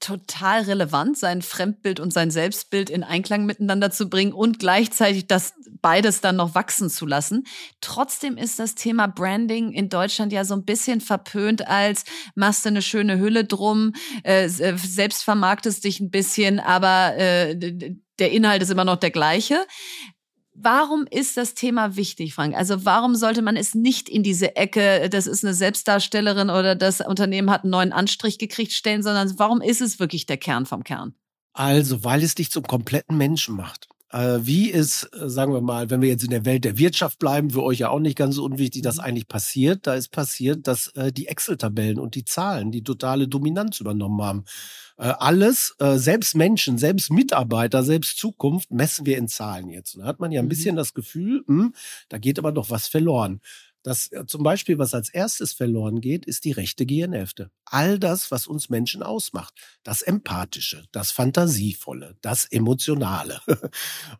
total 0.00 0.62
relevant, 0.62 1.18
sein 1.18 1.42
Fremdbild 1.42 2.00
und 2.00 2.12
sein 2.12 2.30
Selbstbild 2.30 2.90
in 2.90 3.04
Einklang 3.04 3.44
miteinander 3.44 3.90
zu 3.90 4.08
bringen 4.08 4.32
und 4.32 4.58
gleichzeitig 4.58 5.26
das 5.26 5.54
beides 5.82 6.20
dann 6.20 6.36
noch 6.36 6.54
wachsen 6.54 6.90
zu 6.90 7.06
lassen. 7.06 7.44
Trotzdem 7.80 8.36
ist 8.36 8.58
das 8.58 8.74
Thema 8.74 9.06
Branding 9.06 9.72
in 9.72 9.88
Deutschland 9.88 10.32
ja 10.32 10.44
so 10.44 10.54
ein 10.54 10.64
bisschen 10.64 11.00
verpönt 11.00 11.66
als 11.68 12.04
machst 12.34 12.64
du 12.64 12.70
eine 12.70 12.82
schöne 12.82 13.18
Hülle 13.18 13.44
drum, 13.44 13.92
äh, 14.24 14.44
äh 14.46 14.76
selbst 14.76 15.22
vermarktest 15.22 15.84
dich 15.84 16.00
ein 16.00 16.10
bisschen, 16.10 16.60
aber 16.60 17.16
äh, 17.16 17.56
der 18.18 18.32
Inhalt 18.32 18.62
ist 18.62 18.70
immer 18.70 18.84
noch 18.84 18.96
der 18.96 19.10
gleiche. 19.10 19.66
Warum 20.62 21.06
ist 21.10 21.38
das 21.38 21.54
Thema 21.54 21.96
wichtig, 21.96 22.34
Frank? 22.34 22.54
Also 22.54 22.84
warum 22.84 23.14
sollte 23.14 23.40
man 23.40 23.56
es 23.56 23.74
nicht 23.74 24.10
in 24.10 24.22
diese 24.22 24.56
Ecke, 24.56 25.08
das 25.08 25.26
ist 25.26 25.42
eine 25.42 25.54
Selbstdarstellerin 25.54 26.50
oder 26.50 26.74
das 26.74 27.00
Unternehmen 27.00 27.50
hat 27.50 27.64
einen 27.64 27.70
neuen 27.70 27.92
Anstrich 27.92 28.38
gekriegt, 28.38 28.72
stellen, 28.72 29.02
sondern 29.02 29.38
warum 29.38 29.62
ist 29.62 29.80
es 29.80 29.98
wirklich 29.98 30.26
der 30.26 30.36
Kern 30.36 30.66
vom 30.66 30.84
Kern? 30.84 31.14
Also, 31.54 32.04
weil 32.04 32.22
es 32.22 32.34
dich 32.34 32.50
zum 32.50 32.64
kompletten 32.64 33.16
Menschen 33.16 33.56
macht. 33.56 33.88
Äh, 34.12 34.40
wie 34.42 34.70
ist, 34.70 35.04
äh, 35.14 35.28
sagen 35.28 35.52
wir 35.52 35.60
mal, 35.60 35.88
wenn 35.90 36.02
wir 36.02 36.08
jetzt 36.08 36.24
in 36.24 36.30
der 36.30 36.44
Welt 36.44 36.64
der 36.64 36.78
Wirtschaft 36.78 37.18
bleiben, 37.18 37.50
für 37.50 37.62
euch 37.62 37.78
ja 37.78 37.90
auch 37.90 38.00
nicht 38.00 38.18
ganz 38.18 38.34
so 38.34 38.44
unwichtig, 38.44 38.82
das 38.82 38.96
mhm. 38.96 39.02
eigentlich 39.02 39.28
passiert. 39.28 39.86
Da 39.86 39.94
ist 39.94 40.08
passiert, 40.08 40.66
dass 40.66 40.88
äh, 40.88 41.12
die 41.12 41.28
Excel-Tabellen 41.28 41.98
und 41.98 42.16
die 42.16 42.24
Zahlen 42.24 42.72
die 42.72 42.82
totale 42.82 43.28
Dominanz 43.28 43.78
übernommen 43.78 44.20
haben. 44.22 44.44
Äh, 44.98 45.14
alles, 45.18 45.76
äh, 45.78 45.96
selbst 45.96 46.34
Menschen, 46.34 46.76
selbst 46.76 47.12
Mitarbeiter, 47.12 47.84
selbst 47.84 48.18
Zukunft 48.18 48.72
messen 48.72 49.06
wir 49.06 49.16
in 49.16 49.28
Zahlen 49.28 49.68
jetzt. 49.68 49.94
Und 49.94 50.02
da 50.02 50.08
hat 50.08 50.18
man 50.18 50.32
ja 50.32 50.40
ein 50.40 50.46
mhm. 50.46 50.50
bisschen 50.50 50.76
das 50.76 50.92
Gefühl, 50.92 51.44
mh, 51.46 51.64
hm, 51.64 51.74
da 52.08 52.18
geht 52.18 52.38
aber 52.38 52.50
doch 52.50 52.68
was 52.70 52.88
verloren. 52.88 53.40
Das 53.82 54.12
äh, 54.12 54.26
zum 54.26 54.42
Beispiel, 54.42 54.78
was 54.78 54.94
als 54.94 55.08
erstes 55.08 55.52
verloren 55.52 56.00
geht, 56.00 56.26
ist 56.26 56.44
die 56.44 56.52
rechte 56.52 56.84
Gehirnhälfte. 56.84 57.50
All 57.64 57.98
das, 57.98 58.30
was 58.30 58.46
uns 58.46 58.68
Menschen 58.68 59.02
ausmacht. 59.02 59.54
Das 59.82 60.02
Empathische, 60.02 60.84
das 60.92 61.10
Fantasievolle, 61.10 62.16
das 62.20 62.44
Emotionale. 62.44 63.40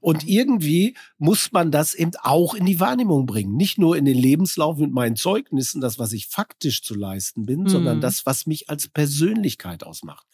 Und 0.01 0.27
irgendwie 0.27 0.97
muss 1.19 1.53
man 1.53 1.71
das 1.71 1.95
eben 1.95 2.13
auch 2.23 2.55
in 2.55 2.65
die 2.65 2.81
Wahrnehmung 2.81 3.27
bringen. 3.27 3.57
Nicht 3.57 3.79
nur 3.79 3.97
in 3.97 4.05
den 4.05 4.19
Lebenslauf 4.19 4.79
mit 4.79 4.93
meinen 4.93 5.17
Zeugnissen, 5.17 5.81
das, 5.81 5.99
was 5.99 6.13
ich 6.13 6.27
faktisch 6.27 6.83
zu 6.83 6.95
leisten 6.95 7.45
bin, 7.45 7.63
mhm. 7.63 7.69
sondern 7.69 8.01
das, 8.01 8.25
was 8.25 8.47
mich 8.47 8.71
als 8.71 8.89
Persönlichkeit 8.89 9.85
ausmacht. 9.85 10.27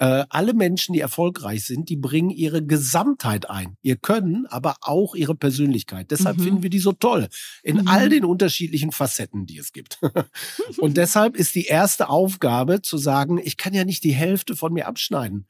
Äh, 0.00 0.24
alle 0.28 0.54
Menschen, 0.54 0.92
die 0.92 1.00
erfolgreich 1.00 1.64
sind, 1.64 1.88
die 1.88 1.96
bringen 1.96 2.30
ihre 2.30 2.64
Gesamtheit 2.64 3.50
ein. 3.50 3.76
Ihr 3.82 3.96
Können, 3.96 4.46
aber 4.46 4.76
auch 4.82 5.16
ihre 5.16 5.34
Persönlichkeit. 5.34 6.10
Deshalb 6.12 6.38
mhm. 6.38 6.42
finden 6.42 6.62
wir 6.62 6.70
die 6.70 6.78
so 6.78 6.92
toll. 6.92 7.28
In 7.64 7.78
mhm. 7.78 7.88
all 7.88 8.08
den 8.08 8.24
unterschiedlichen 8.24 8.92
Facetten, 8.92 9.46
die 9.46 9.58
es 9.58 9.72
gibt. 9.72 9.98
Und 10.78 10.96
deshalb 10.96 11.36
ist 11.36 11.54
die 11.56 11.64
erste 11.64 12.08
Aufgabe 12.08 12.80
zu 12.80 12.96
sagen, 12.96 13.40
ich 13.42 13.56
kann 13.56 13.74
ja 13.74 13.84
nicht 13.84 14.04
die 14.04 14.14
Hälfte 14.14 14.54
von 14.54 14.72
mir 14.72 14.86
abschneiden. 14.86 15.48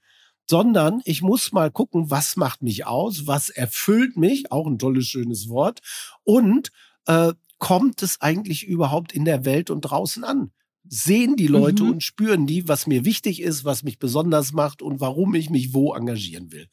sondern 0.50 1.02
ich 1.04 1.20
muss 1.20 1.52
mal 1.52 1.70
gucken, 1.70 2.10
was 2.10 2.36
macht 2.36 2.62
mich 2.62 2.86
aus, 2.86 3.26
was 3.26 3.50
erfüllt 3.50 4.16
mich, 4.16 4.50
auch 4.50 4.66
ein 4.66 4.78
tolles, 4.78 5.06
schönes 5.06 5.50
Wort, 5.50 5.80
und 6.24 6.72
äh, 7.04 7.34
kommt 7.58 8.02
es 8.02 8.20
eigentlich 8.22 8.66
überhaupt 8.66 9.12
in 9.12 9.26
der 9.26 9.44
Welt 9.44 9.68
und 9.68 9.82
draußen 9.82 10.24
an? 10.24 10.52
Sehen 10.88 11.36
die 11.36 11.46
Leute 11.46 11.84
mhm. 11.84 11.90
und 11.90 12.02
spüren 12.02 12.46
die, 12.46 12.68
was 12.68 12.86
mir 12.86 13.04
wichtig 13.04 13.42
ist, 13.42 13.64
was 13.64 13.82
mich 13.82 13.98
besonders 13.98 14.52
macht 14.52 14.82
und 14.82 15.00
warum 15.00 15.34
ich 15.34 15.50
mich 15.50 15.74
wo 15.74 15.94
engagieren 15.94 16.52
will. 16.52 16.68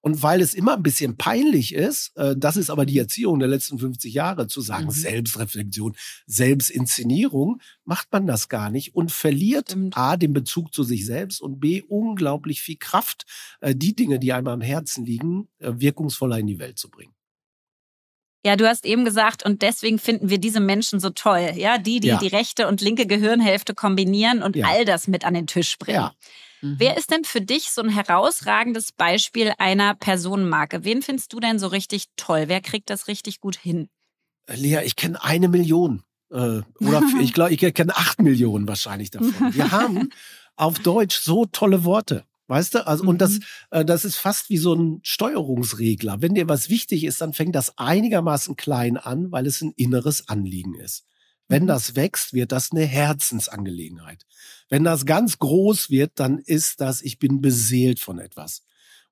Und 0.00 0.22
weil 0.22 0.40
es 0.40 0.54
immer 0.54 0.76
ein 0.76 0.82
bisschen 0.82 1.16
peinlich 1.16 1.74
ist, 1.74 2.16
äh, 2.16 2.36
das 2.36 2.56
ist 2.56 2.70
aber 2.70 2.86
die 2.86 2.98
Erziehung 2.98 3.40
der 3.40 3.48
letzten 3.48 3.78
50 3.78 4.14
Jahre, 4.14 4.46
zu 4.46 4.60
sagen, 4.60 4.86
mhm. 4.86 4.90
Selbstreflexion, 4.92 5.96
Selbstinszenierung, 6.26 7.60
macht 7.84 8.12
man 8.12 8.26
das 8.26 8.48
gar 8.48 8.70
nicht 8.70 8.94
und 8.94 9.10
verliert 9.10 9.70
Stimmt. 9.70 9.96
A, 9.96 10.16
den 10.16 10.32
Bezug 10.32 10.72
zu 10.72 10.84
sich 10.84 11.04
selbst 11.04 11.40
und 11.40 11.58
B, 11.58 11.82
unglaublich 11.82 12.62
viel 12.62 12.76
Kraft, 12.78 13.26
äh, 13.60 13.74
die 13.74 13.96
Dinge, 13.96 14.18
die 14.18 14.32
einem 14.32 14.48
am 14.48 14.60
Herzen 14.60 15.04
liegen, 15.04 15.48
äh, 15.58 15.72
wirkungsvoller 15.76 16.38
in 16.38 16.46
die 16.46 16.58
Welt 16.58 16.78
zu 16.78 16.90
bringen. 16.90 17.12
Ja, 18.44 18.56
du 18.56 18.68
hast 18.68 18.86
eben 18.86 19.04
gesagt, 19.04 19.44
und 19.44 19.62
deswegen 19.62 19.98
finden 19.98 20.30
wir 20.30 20.38
diese 20.38 20.60
Menschen 20.60 21.00
so 21.00 21.10
toll. 21.10 21.52
Ja, 21.56 21.78
die, 21.78 22.00
die 22.00 22.08
ja. 22.08 22.18
die 22.18 22.28
rechte 22.28 22.68
und 22.68 22.80
linke 22.80 23.06
Gehirnhälfte 23.06 23.74
kombinieren 23.74 24.42
und 24.42 24.54
ja. 24.54 24.66
all 24.66 24.84
das 24.84 25.08
mit 25.08 25.24
an 25.24 25.34
den 25.34 25.46
Tisch 25.46 25.76
bringen. 25.78 25.96
Ja. 25.96 26.14
Mhm. 26.60 26.76
Wer 26.78 26.96
ist 26.96 27.10
denn 27.10 27.24
für 27.24 27.40
dich 27.40 27.70
so 27.70 27.82
ein 27.82 27.88
herausragendes 27.88 28.92
Beispiel 28.92 29.52
einer 29.58 29.94
Personenmarke? 29.94 30.84
Wen 30.84 31.02
findest 31.02 31.32
du 31.32 31.40
denn 31.40 31.58
so 31.58 31.66
richtig 31.66 32.06
toll? 32.16 32.44
Wer 32.46 32.60
kriegt 32.60 32.90
das 32.90 33.08
richtig 33.08 33.40
gut 33.40 33.56
hin? 33.56 33.88
Lea, 34.48 34.80
ich 34.84 34.96
kenne 34.96 35.22
eine 35.22 35.48
Million. 35.48 36.02
Äh, 36.30 36.62
oder 36.80 37.02
ich 37.20 37.32
glaube, 37.32 37.52
ich 37.52 37.74
kenne 37.74 37.96
acht 37.96 38.20
Millionen 38.20 38.68
wahrscheinlich 38.68 39.10
davon. 39.10 39.34
Wir 39.54 39.70
haben 39.72 40.10
auf 40.56 40.78
Deutsch 40.78 41.20
so 41.20 41.44
tolle 41.46 41.84
Worte. 41.84 42.24
Weißt 42.48 42.74
du? 42.74 42.86
Also, 42.86 43.04
mhm. 43.04 43.10
und 43.10 43.20
das, 43.20 43.32
mhm. 43.32 43.44
äh, 43.70 43.84
das 43.84 44.04
ist 44.04 44.16
fast 44.16 44.50
wie 44.50 44.56
so 44.56 44.74
ein 44.74 45.00
Steuerungsregler. 45.02 46.20
Wenn 46.20 46.34
dir 46.34 46.48
was 46.48 46.68
wichtig 46.68 47.04
ist, 47.04 47.20
dann 47.20 47.34
fängt 47.34 47.54
das 47.54 47.76
einigermaßen 47.78 48.56
klein 48.56 48.96
an, 48.96 49.30
weil 49.30 49.46
es 49.46 49.60
ein 49.60 49.72
inneres 49.76 50.28
Anliegen 50.28 50.74
ist. 50.74 51.04
Wenn 51.46 51.64
mhm. 51.64 51.68
das 51.68 51.94
wächst, 51.94 52.32
wird 52.32 52.50
das 52.52 52.72
eine 52.72 52.84
Herzensangelegenheit. 52.84 54.24
Wenn 54.68 54.82
das 54.82 55.06
ganz 55.06 55.38
groß 55.38 55.90
wird, 55.90 56.12
dann 56.16 56.38
ist 56.38 56.80
das, 56.80 57.02
ich 57.02 57.18
bin 57.18 57.40
beseelt 57.40 58.00
von 58.00 58.18
etwas. 58.18 58.62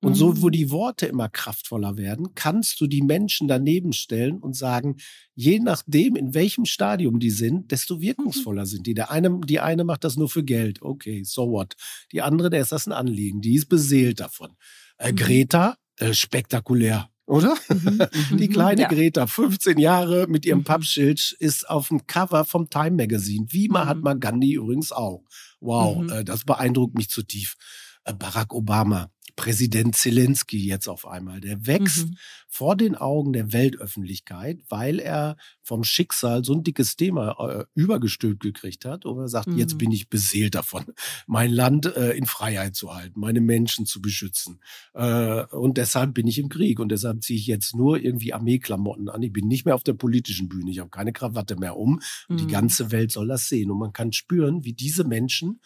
Und 0.03 0.15
so, 0.15 0.43
wo 0.43 0.49
mhm. 0.49 0.53
die 0.53 0.71
Worte 0.71 1.07
immer 1.07 1.29
kraftvoller 1.29 1.97
werden, 1.97 2.35
kannst 2.35 2.81
du 2.81 2.87
die 2.87 3.03
Menschen 3.03 3.49
daneben 3.49 3.93
stellen 3.93 4.39
und 4.39 4.55
sagen, 4.55 4.97
je 5.35 5.59
nachdem, 5.59 6.17
in 6.17 6.35
welchem 6.35 6.67
Stadium 6.67 7.19
die 7.19 7.31
sind, 7.31 7.73
desto 7.73 7.97
mhm. 7.97 8.01
wirkungsvoller 8.03 8.67
sind 8.67 8.87
die. 8.87 8.95
Der 8.95 9.11
eine, 9.11 9.41
die 9.45 9.61
eine 9.61 9.85
macht 9.85 10.05
das 10.05 10.17
nur 10.17 10.29
für 10.29 10.45
Geld. 10.45 10.83
Okay, 10.83 11.23
so 11.25 11.51
what? 11.51 11.75
Die 12.13 12.23
andere, 12.23 12.51
der 12.51 12.61
ist 12.61 12.73
das 12.73 12.87
ein 12.87 12.93
Anliegen. 12.93 13.41
Die 13.41 13.55
ist 13.55 13.69
beseelt 13.69 14.21
davon. 14.21 14.57
Äh, 14.99 15.13
mhm. 15.13 15.17
Greta, 15.17 15.77
äh, 15.99 16.13
spektakulär 16.13 17.09
oder? 17.27 17.57
Mhm, 17.69 18.03
die 18.39 18.49
kleine 18.49 18.83
ja. 18.83 18.89
Greta, 18.89 19.27
15 19.27 19.79
Jahre 19.79 20.27
mit 20.29 20.47
ihrem 20.47 20.65
Pappschild, 20.65 21.37
ist 21.39 21.69
auf 21.69 21.89
dem 21.89 22.07
Cover 22.07 22.45
vom 22.45 22.71
Time 22.71 22.93
Magazine. 22.93 23.47
Wie 23.51 23.69
Mahatma 23.69 24.15
Gandhi 24.15 24.55
übrigens 24.55 24.93
auch. 24.93 25.25
Wow, 25.61 26.03
mhm. 26.03 26.11
äh, 26.11 26.25
das 26.25 26.45
beeindruckt 26.45 26.95
mich 26.95 27.09
zu 27.09 27.23
tief. 27.23 27.57
Äh, 28.05 28.15
Barack 28.15 28.55
Obama, 28.55 29.11
Präsident 29.37 29.95
Zelensky 29.95 30.67
jetzt 30.67 30.89
auf 30.89 31.07
einmal. 31.07 31.41
Der 31.41 31.67
wächst 31.67 32.09
mhm. 32.09 32.17
vor 32.49 32.75
den 32.75 32.95
Augen 32.95 33.35
der 33.35 33.53
Weltöffentlichkeit, 33.53 34.61
weil 34.69 34.99
er 34.99 35.37
vom 35.63 35.85
Schicksal 35.85 36.43
so 36.43 36.55
ein 36.55 36.65
dickes 36.65 36.97
Thema 36.97 37.37
äh, 37.39 37.65
übergestülpt 37.75 38.43
gekriegt 38.43 38.87
hat. 38.87 39.05
Und 39.05 39.19
er 39.19 39.29
sagt, 39.29 39.49
mhm. 39.49 39.59
jetzt 39.59 39.77
bin 39.77 39.93
ich 39.93 40.09
beseelt 40.09 40.55
davon, 40.55 40.87
mein 41.27 41.53
Land 41.53 41.85
äh, 41.85 42.13
in 42.13 42.25
Freiheit 42.25 42.75
zu 42.75 42.95
halten, 42.95 43.21
meine 43.21 43.43
Menschen 43.43 43.85
zu 43.85 44.01
beschützen. 44.01 44.61
Äh, 44.95 45.45
und 45.45 45.77
deshalb 45.77 46.15
bin 46.15 46.27
ich 46.27 46.39
im 46.39 46.49
Krieg. 46.49 46.81
Und 46.81 46.89
deshalb 46.89 47.23
ziehe 47.23 47.39
ich 47.39 47.47
jetzt 47.47 47.77
nur 47.77 47.99
irgendwie 47.99 48.33
Armeeklamotten 48.33 49.11
an. 49.11 49.23
Ich 49.23 49.33
bin 49.33 49.47
nicht 49.47 49.67
mehr 49.67 49.75
auf 49.75 49.85
der 49.85 49.95
politischen 49.95 50.49
Bühne. 50.49 50.71
Ich 50.71 50.79
habe 50.79 50.91
keine 50.91 51.13
Krawatte 51.13 51.57
mehr 51.57 51.77
um. 51.77 52.01
Und 52.29 52.41
die 52.41 52.45
mhm. 52.45 52.53
ganze 52.53 52.91
Welt 52.91 53.13
soll 53.13 53.29
das 53.29 53.49
sehen. 53.49 53.71
Und 53.71 53.79
man 53.79 53.93
kann 53.93 54.13
spüren, 54.13 54.65
wie 54.65 54.73
diese 54.73 55.05
Menschen 55.05 55.61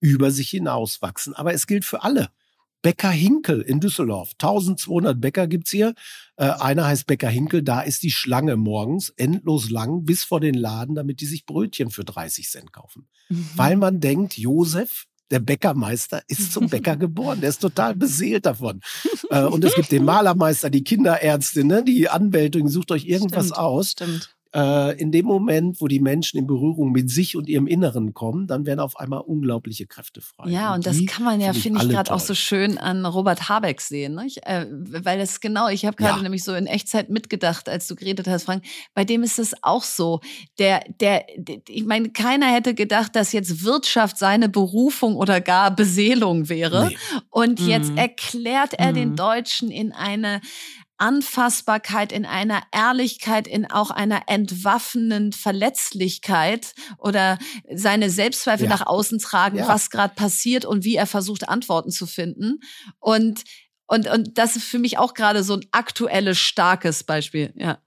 über 0.00 0.30
sich 0.30 0.48
hinauswachsen. 0.48 1.34
Aber 1.34 1.52
es 1.52 1.66
gilt 1.66 1.84
für 1.84 2.02
alle. 2.02 2.30
Bäcker 2.82 3.10
Hinkel 3.10 3.60
in 3.60 3.80
Düsseldorf. 3.80 4.32
1200 4.32 5.20
Bäcker 5.20 5.46
gibt's 5.46 5.70
hier. 5.70 5.94
Äh, 6.36 6.44
einer 6.44 6.86
heißt 6.86 7.06
Bäcker 7.06 7.28
Hinkel. 7.28 7.62
Da 7.62 7.80
ist 7.80 8.02
die 8.02 8.10
Schlange 8.10 8.56
morgens 8.56 9.10
endlos 9.10 9.70
lang 9.70 10.04
bis 10.04 10.24
vor 10.24 10.40
den 10.40 10.54
Laden, 10.54 10.94
damit 10.94 11.20
die 11.20 11.26
sich 11.26 11.44
Brötchen 11.44 11.90
für 11.90 12.04
30 12.04 12.48
Cent 12.48 12.72
kaufen. 12.72 13.06
Mhm. 13.28 13.50
Weil 13.56 13.76
man 13.76 14.00
denkt, 14.00 14.38
Josef, 14.38 15.04
der 15.30 15.40
Bäckermeister 15.40 16.22
ist 16.26 16.52
zum 16.52 16.68
Bäcker 16.70 16.96
geboren. 16.96 17.40
Der 17.40 17.50
ist 17.50 17.60
total 17.60 17.94
beseelt 17.94 18.46
davon. 18.46 18.80
Äh, 19.30 19.44
und 19.44 19.64
es 19.64 19.74
gibt 19.74 19.92
den 19.92 20.04
Malermeister, 20.04 20.70
die 20.70 20.84
Kinderärztin, 20.84 21.66
ne, 21.66 21.84
die 21.84 22.08
Anwältin, 22.08 22.68
sucht 22.68 22.92
euch 22.92 23.06
irgendwas 23.06 23.46
stimmt, 23.46 23.58
aus. 23.58 23.90
Stimmt 23.90 24.34
äh, 24.54 25.00
in 25.00 25.12
dem 25.12 25.26
Moment, 25.26 25.80
wo 25.80 25.86
die 25.86 26.00
Menschen 26.00 26.38
in 26.38 26.46
Berührung 26.46 26.90
mit 26.90 27.10
sich 27.10 27.36
und 27.36 27.48
ihrem 27.48 27.66
Inneren 27.66 28.14
kommen, 28.14 28.46
dann 28.46 28.66
werden 28.66 28.80
auf 28.80 28.96
einmal 28.96 29.20
unglaubliche 29.20 29.86
Kräfte 29.86 30.20
frei. 30.20 30.50
Ja, 30.50 30.70
und, 30.70 30.78
und 30.78 30.86
das 30.86 31.04
kann 31.06 31.24
man 31.24 31.40
ja, 31.40 31.52
finde 31.52 31.82
ich, 31.82 31.88
gerade 31.88 32.12
auch 32.12 32.20
so 32.20 32.34
schön 32.34 32.78
an 32.78 33.06
Robert 33.06 33.48
Habeck 33.48 33.80
sehen. 33.80 34.16
Nicht? 34.16 34.38
Äh, 34.46 34.66
weil 34.70 35.18
das 35.18 35.40
genau, 35.40 35.68
ich 35.68 35.84
habe 35.84 35.96
gerade 35.96 36.16
ja. 36.16 36.22
nämlich 36.22 36.42
so 36.42 36.54
in 36.54 36.66
Echtzeit 36.66 37.10
mitgedacht, 37.10 37.68
als 37.68 37.86
du 37.86 37.94
geredet 37.94 38.26
hast, 38.26 38.44
Frank, 38.44 38.64
bei 38.94 39.04
dem 39.04 39.22
ist 39.22 39.38
es 39.38 39.54
auch 39.62 39.84
so. 39.84 40.20
Der, 40.58 40.82
der, 41.00 41.24
der 41.36 41.58
ich 41.68 41.84
meine, 41.84 42.10
keiner 42.10 42.46
hätte 42.46 42.74
gedacht, 42.74 43.14
dass 43.14 43.32
jetzt 43.32 43.64
Wirtschaft 43.64 44.18
seine 44.18 44.48
Berufung 44.48 45.14
oder 45.16 45.40
gar 45.40 45.74
Beseelung 45.74 46.48
wäre. 46.48 46.88
Nee. 46.88 46.96
Und 47.30 47.60
jetzt 47.60 47.92
mhm. 47.92 47.98
erklärt 47.98 48.74
er 48.74 48.90
mhm. 48.90 48.94
den 48.94 49.16
Deutschen 49.16 49.70
in 49.70 49.92
eine 49.92 50.40
Anfassbarkeit, 51.00 52.12
in 52.12 52.26
einer 52.26 52.62
Ehrlichkeit, 52.72 53.48
in 53.48 53.70
auch 53.70 53.90
einer 53.90 54.22
entwaffnenden 54.26 55.32
Verletzlichkeit 55.32 56.74
oder 56.98 57.38
seine 57.72 58.10
Selbstzweifel 58.10 58.66
ja. 58.66 58.70
nach 58.70 58.86
außen 58.86 59.18
tragen, 59.18 59.58
ja. 59.58 59.68
was 59.68 59.90
gerade 59.90 60.14
passiert 60.14 60.64
und 60.64 60.84
wie 60.84 60.96
er 60.96 61.06
versucht, 61.06 61.48
Antworten 61.48 61.90
zu 61.90 62.06
finden. 62.06 62.60
Und, 62.98 63.44
und, 63.86 64.08
und 64.08 64.36
das 64.38 64.56
ist 64.56 64.64
für 64.64 64.78
mich 64.78 64.98
auch 64.98 65.14
gerade 65.14 65.42
so 65.42 65.54
ein 65.54 65.66
aktuelles, 65.72 66.38
starkes 66.38 67.04
Beispiel, 67.04 67.52
ja. 67.56 67.78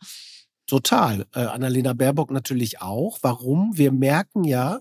Total. 0.66 1.28
Äh, 1.36 1.42
Annalena 1.42 1.94
Baerbock 1.94 2.32
natürlich 2.32 2.82
auch. 2.82 3.20
Warum? 3.22 3.78
Wir 3.78 3.92
merken 3.92 4.44
ja, 4.44 4.80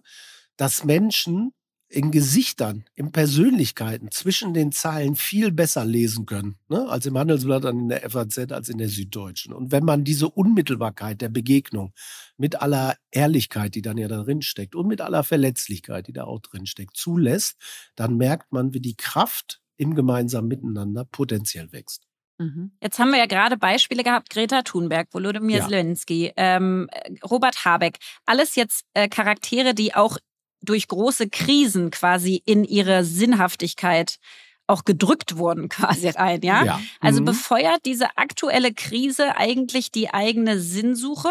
dass 0.57 0.85
Menschen 0.85 1.53
in 1.93 2.11
Gesichtern, 2.11 2.85
in 2.95 3.13
Persönlichkeiten 3.13 4.11
zwischen 4.11 4.55
den 4.55 4.73
Zeilen 4.73 5.15
viel 5.15 5.53
besser 5.53 5.85
lesen 5.85 6.25
können, 6.25 6.57
ne? 6.69 6.89
als 6.89 7.05
im 7.05 7.19
Handelsblatt, 7.19 7.67
in 7.67 7.91
der 7.91 8.09
FAZ, 8.09 8.51
als 8.51 8.71
in 8.71 8.79
der 8.79 8.89
Süddeutschen. 8.89 9.53
Und 9.53 9.73
wenn 9.73 9.85
man 9.85 10.03
diese 10.03 10.29
Unmittelbarkeit 10.31 11.21
der 11.21 11.29
Begegnung 11.29 11.93
mit 12.39 12.63
aller 12.63 12.97
Ehrlichkeit, 13.11 13.75
die 13.75 13.83
dann 13.83 13.99
ja 13.99 14.09
da 14.09 14.23
drin 14.23 14.41
steckt 14.41 14.75
und 14.75 14.89
mit 14.89 15.03
aller 15.03 15.23
Verletzlichkeit, 15.23 16.07
die 16.07 16.15
da 16.15 16.25
auch 16.25 16.41
drin 16.41 16.65
steckt, 16.65 16.97
zulässt, 16.97 17.57
dann 17.95 18.17
merkt 18.17 18.53
man, 18.53 18.73
wie 18.73 18.81
die 18.81 18.97
Kraft 18.97 19.61
im 19.77 19.95
gemeinsamen 19.95 20.49
Miteinander 20.49 21.05
potenziell 21.05 21.73
wächst. 21.73 22.07
Mhm. 22.39 22.73
Jetzt 22.81 22.99
haben 22.99 23.11
wir 23.11 23.19
ja 23.19 23.27
gerade 23.27 23.59
Beispiele 23.59 24.03
gehabt, 24.03 24.31
Greta 24.31 24.63
Thunberg, 24.63 25.09
Volodymyr 25.13 25.59
ja. 25.59 25.69
Zelensky, 25.69 26.33
ähm, 26.37 26.89
Robert 27.31 27.67
Habeck, 27.67 27.99
alles 28.25 28.57
jetzt 28.57 28.87
äh, 28.95 29.09
Charaktere, 29.09 29.75
die 29.75 29.95
auch 29.95 30.17
durch 30.63 30.89
große 30.89 31.29
Krisen 31.29 31.91
quasi 31.91 32.43
in 32.45 32.65
ihre 32.65 33.05
Sinnhaftigkeit 33.05 34.19
auch 34.67 34.85
gedrückt 34.85 35.37
wurden 35.37 35.69
quasi 35.69 36.09
rein, 36.09 36.41
ja? 36.43 36.65
ja. 36.65 36.81
Also 37.01 37.21
mhm. 37.21 37.27
befeuert 37.27 37.81
diese 37.85 38.17
aktuelle 38.17 38.73
Krise 38.73 39.37
eigentlich 39.37 39.91
die 39.91 40.11
eigene 40.11 40.59
Sinnsuche? 40.61 41.31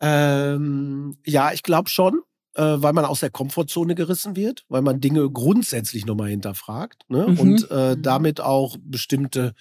Ähm, 0.00 1.16
ja, 1.24 1.52
ich 1.52 1.62
glaube 1.62 1.88
schon, 1.88 2.20
äh, 2.54 2.62
weil 2.62 2.92
man 2.92 3.04
aus 3.04 3.20
der 3.20 3.30
Komfortzone 3.30 3.94
gerissen 3.94 4.36
wird, 4.36 4.64
weil 4.68 4.82
man 4.82 5.00
Dinge 5.00 5.30
grundsätzlich 5.30 6.06
nochmal 6.06 6.28
hinterfragt 6.28 7.04
ne? 7.08 7.26
Mhm. 7.28 7.40
und 7.40 7.70
äh, 7.70 7.96
mhm. 7.96 8.02
damit 8.02 8.40
auch 8.40 8.76
bestimmte 8.80 9.54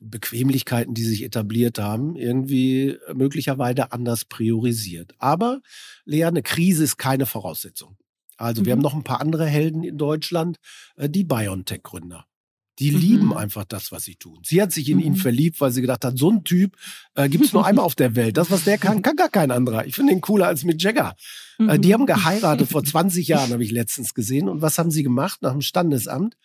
Bequemlichkeiten, 0.00 0.94
die 0.94 1.04
sich 1.04 1.22
etabliert 1.22 1.78
haben, 1.78 2.16
irgendwie 2.16 2.96
möglicherweise 3.14 3.92
anders 3.92 4.24
priorisiert. 4.24 5.14
Aber 5.18 5.60
Lea, 6.04 6.24
eine 6.24 6.42
Krise 6.42 6.84
ist 6.84 6.96
keine 6.96 7.26
Voraussetzung. 7.26 7.96
Also 8.36 8.62
mhm. 8.62 8.66
wir 8.66 8.72
haben 8.72 8.80
noch 8.80 8.94
ein 8.94 9.04
paar 9.04 9.20
andere 9.20 9.46
Helden 9.46 9.84
in 9.84 9.98
Deutschland, 9.98 10.58
äh, 10.96 11.08
die 11.08 11.24
BioNTech-Gründer. 11.24 12.26
Die 12.78 12.92
mhm. 12.92 12.98
lieben 12.98 13.36
einfach 13.36 13.64
das, 13.64 13.92
was 13.92 14.04
sie 14.04 14.16
tun. 14.16 14.40
Sie 14.42 14.60
hat 14.62 14.72
sich 14.72 14.88
in 14.88 14.96
mhm. 14.96 15.04
ihn 15.04 15.16
verliebt, 15.16 15.60
weil 15.60 15.70
sie 15.70 15.82
gedacht 15.82 16.04
hat, 16.04 16.16
so 16.16 16.30
ein 16.30 16.44
Typ 16.44 16.76
äh, 17.14 17.28
gibt 17.28 17.44
es 17.44 17.52
nur 17.52 17.66
einmal 17.66 17.84
auf 17.84 17.94
der 17.94 18.16
Welt. 18.16 18.38
Das, 18.38 18.50
was 18.50 18.64
der 18.64 18.78
kann, 18.78 19.02
kann 19.02 19.16
gar 19.16 19.28
kein 19.28 19.50
anderer. 19.50 19.84
Ich 19.84 19.94
finde 19.94 20.14
ihn 20.14 20.22
cooler 20.22 20.46
als 20.46 20.64
mit 20.64 20.82
Jagger. 20.82 21.14
Äh, 21.58 21.78
die 21.78 21.88
mhm. 21.88 21.92
haben 21.92 22.06
geheiratet 22.06 22.70
vor 22.70 22.82
20 22.84 23.28
Jahren, 23.28 23.52
habe 23.52 23.62
ich 23.62 23.70
letztens 23.70 24.14
gesehen. 24.14 24.48
Und 24.48 24.62
was 24.62 24.78
haben 24.78 24.90
sie 24.90 25.02
gemacht 25.02 25.42
nach 25.42 25.52
dem 25.52 25.60
Standesamt? 25.60 26.36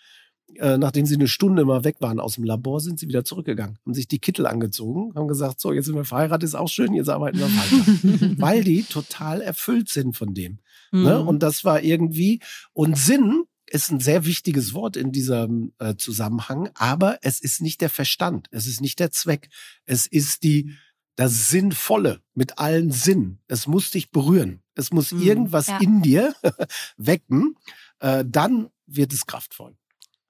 Äh, 0.56 0.78
nachdem 0.78 1.06
sie 1.06 1.16
eine 1.16 1.28
Stunde 1.28 1.66
mal 1.66 1.84
weg 1.84 1.98
waren 2.00 2.20
aus 2.20 2.36
dem 2.36 2.44
Labor, 2.44 2.80
sind 2.80 3.00
sie 3.00 3.08
wieder 3.08 3.26
zurückgegangen, 3.26 3.78
haben 3.86 3.94
sich 3.94 4.08
die 4.08 4.20
Kittel 4.20 4.46
angezogen, 4.46 5.14
haben 5.16 5.28
gesagt, 5.28 5.60
so, 5.60 5.74
jetzt 5.74 5.86
sind 5.86 5.96
wir 5.96 6.06
verheiratet, 6.06 6.44
ist 6.44 6.56
auch 6.56 6.70
schön, 6.70 6.94
jetzt 6.94 7.10
arbeiten 7.10 7.40
wir 7.40 7.48
weiter. 7.48 8.36
Weil 8.42 8.64
die 8.64 8.84
total 8.84 9.42
erfüllt 9.42 9.90
sind 9.90 10.16
von 10.16 10.34
dem. 10.34 10.60
Ne? 10.92 11.00
Mhm. 11.00 11.04
Ne? 11.04 11.24
Und 11.24 11.44
das 11.44 11.66
war 11.66 11.82
irgendwie, 11.82 12.40
und 12.74 12.98
Sinn 12.98 13.44
ist 13.68 13.92
ein 13.92 14.00
sehr 14.00 14.26
wichtiges 14.26 14.74
Wort 14.74 14.96
in 14.96 15.12
diesem 15.12 15.74
äh, 15.80 15.96
Zusammenhang, 15.96 16.70
aber 16.76 17.18
es 17.22 17.42
ist 17.42 17.62
nicht 17.62 17.82
der 17.82 17.90
Verstand, 17.90 18.48
es 18.52 18.68
ist 18.68 18.80
nicht 18.80 19.00
der 19.00 19.12
Zweck, 19.12 19.50
es 19.86 20.06
ist 20.06 20.44
die 20.44 20.72
das 21.16 21.50
Sinnvolle 21.50 22.22
mit 22.34 22.60
allen 22.60 22.92
Sinnen. 22.92 23.40
Es 23.48 23.68
muss 23.68 23.90
dich 23.92 24.12
berühren. 24.12 24.62
Es 24.76 24.92
muss 24.92 25.12
mhm, 25.12 25.22
irgendwas 25.22 25.68
ja. 25.68 25.78
in 25.80 26.02
dir 26.02 26.36
wecken. 26.98 27.56
Äh, 28.00 28.26
dann 28.28 28.68
wird 28.86 29.14
es 29.14 29.26
kraftvoll. 29.26 29.78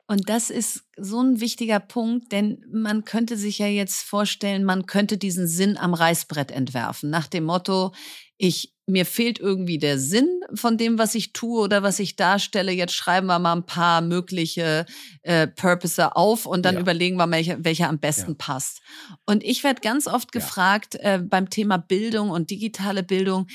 Und 0.08 0.30
das 0.30 0.52
ist 0.52 0.84
so 0.98 1.22
ein 1.22 1.40
wichtiger 1.40 1.80
Punkt, 1.80 2.32
denn 2.32 2.64
man 2.72 3.06
könnte 3.06 3.38
sich 3.38 3.58
ja 3.58 3.68
jetzt 3.68 4.04
vorstellen, 4.04 4.64
man 4.64 4.86
könnte 4.86 5.18
diesen 5.18 5.48
Sinn 5.48 5.78
am 5.78 5.96
Reißbrett 5.96 6.52
entwerfen, 6.52 7.10
nach 7.10 7.28
dem 7.28 7.46
Motto, 7.46 7.92
ich 8.38 8.76
mir 8.88 9.06
fehlt 9.06 9.40
irgendwie 9.40 9.80
der 9.80 9.98
Sinn 9.98 10.42
von 10.54 10.78
dem, 10.78 11.00
was 11.00 11.16
ich 11.16 11.34
tue 11.34 11.60
oder 11.62 11.82
was 11.82 11.98
ich 11.98 12.16
darstelle. 12.16 12.72
Jetzt 12.72 12.94
schreiben 12.94 13.26
wir 13.28 13.40
mal 13.40 13.56
ein 13.56 13.66
paar 13.66 14.02
mögliche 14.02 14.86
äh, 15.24 15.48
Purpose 15.48 16.16
auf 16.16 16.46
und 16.46 16.64
dann 16.64 16.76
ja. 16.76 16.82
überlegen 16.82 17.18
wir, 17.18 17.30
welcher 17.32 17.64
welche 17.64 17.88
am 17.88 17.98
besten 17.98 18.32
ja. 18.32 18.38
passt. 18.38 18.82
Und 19.26 19.44
ich 19.44 19.64
werde 19.64 19.82
ganz 19.82 20.06
oft 20.06 20.32
gefragt 20.32 20.94
ja. 20.96 21.16
äh, 21.16 21.20
beim 21.20 21.50
Thema 21.50 21.78
Bildung 21.78 22.30
und 22.30 22.52
digitale 22.52 23.02
Bildung, 23.02 23.48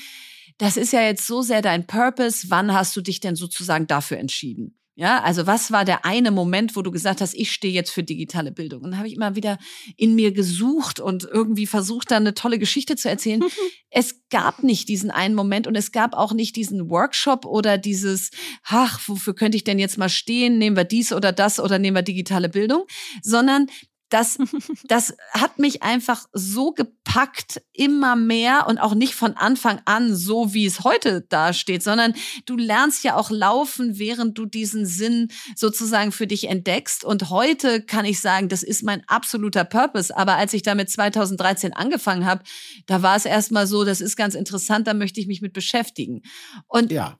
das 0.57 0.75
ist 0.75 0.91
ja 0.91 1.01
jetzt 1.01 1.25
so 1.25 1.41
sehr 1.41 1.61
dein 1.61 1.87
Purpose. 1.87 2.47
Wann 2.49 2.73
hast 2.73 2.95
du 2.97 3.01
dich 3.01 3.21
denn 3.21 3.35
sozusagen 3.35 3.87
dafür 3.87 4.17
entschieden? 4.17 4.80
Ja, 4.95 5.23
also 5.23 5.47
was 5.47 5.71
war 5.71 5.85
der 5.85 6.03
eine 6.03 6.31
Moment, 6.31 6.75
wo 6.75 6.81
du 6.81 6.91
gesagt 6.91 7.21
hast, 7.21 7.33
ich 7.33 7.53
stehe 7.53 7.73
jetzt 7.73 7.91
für 7.91 8.03
digitale 8.03 8.51
Bildung? 8.51 8.81
Und 8.83 8.91
dann 8.91 8.97
habe 8.97 9.07
ich 9.07 9.15
immer 9.15 9.35
wieder 9.35 9.57
in 9.95 10.15
mir 10.15 10.33
gesucht 10.33 10.99
und 10.99 11.23
irgendwie 11.23 11.65
versucht, 11.65 12.11
da 12.11 12.17
eine 12.17 12.33
tolle 12.33 12.59
Geschichte 12.59 12.97
zu 12.97 13.09
erzählen. 13.09 13.41
es 13.89 14.27
gab 14.29 14.63
nicht 14.63 14.89
diesen 14.89 15.09
einen 15.09 15.33
Moment 15.33 15.65
und 15.65 15.75
es 15.75 15.93
gab 15.93 16.13
auch 16.13 16.33
nicht 16.33 16.57
diesen 16.57 16.89
Workshop 16.89 17.45
oder 17.45 17.77
dieses, 17.77 18.31
ach, 18.65 18.99
wofür 19.07 19.33
könnte 19.33 19.55
ich 19.55 19.63
denn 19.63 19.79
jetzt 19.79 19.97
mal 19.97 20.09
stehen? 20.09 20.57
Nehmen 20.57 20.75
wir 20.75 20.83
dies 20.83 21.13
oder 21.13 21.31
das 21.31 21.61
oder 21.61 21.79
nehmen 21.79 21.95
wir 21.95 22.03
digitale 22.03 22.49
Bildung? 22.49 22.83
Sondern 23.23 23.67
das, 24.11 24.37
das 24.83 25.15
hat 25.31 25.57
mich 25.57 25.81
einfach 25.81 26.27
so 26.33 26.71
gepackt, 26.71 27.61
immer 27.73 28.15
mehr 28.15 28.67
und 28.67 28.77
auch 28.77 28.93
nicht 28.93 29.15
von 29.15 29.35
Anfang 29.35 29.81
an 29.85 30.15
so, 30.15 30.53
wie 30.53 30.65
es 30.65 30.83
heute 30.83 31.21
dasteht, 31.21 31.81
sondern 31.81 32.13
du 32.45 32.57
lernst 32.57 33.03
ja 33.03 33.15
auch 33.15 33.31
laufen, 33.31 33.97
während 33.97 34.37
du 34.37 34.45
diesen 34.45 34.85
Sinn 34.85 35.29
sozusagen 35.55 36.11
für 36.11 36.27
dich 36.27 36.47
entdeckst. 36.47 37.03
Und 37.03 37.29
heute 37.29 37.81
kann 37.81 38.05
ich 38.05 38.19
sagen, 38.19 38.49
das 38.49 38.63
ist 38.63 38.83
mein 38.83 39.03
absoluter 39.07 39.63
Purpose. 39.63 40.15
Aber 40.15 40.35
als 40.35 40.53
ich 40.53 40.61
damit 40.61 40.89
2013 40.89 41.73
angefangen 41.73 42.25
habe, 42.25 42.43
da 42.85 43.01
war 43.01 43.15
es 43.15 43.25
erstmal 43.25 43.65
so, 43.65 43.83
das 43.83 44.01
ist 44.01 44.15
ganz 44.15 44.35
interessant, 44.35 44.87
da 44.87 44.93
möchte 44.93 45.19
ich 45.19 45.27
mich 45.27 45.41
mit 45.41 45.53
beschäftigen. 45.53 46.21
Und 46.67 46.91
ja. 46.91 47.17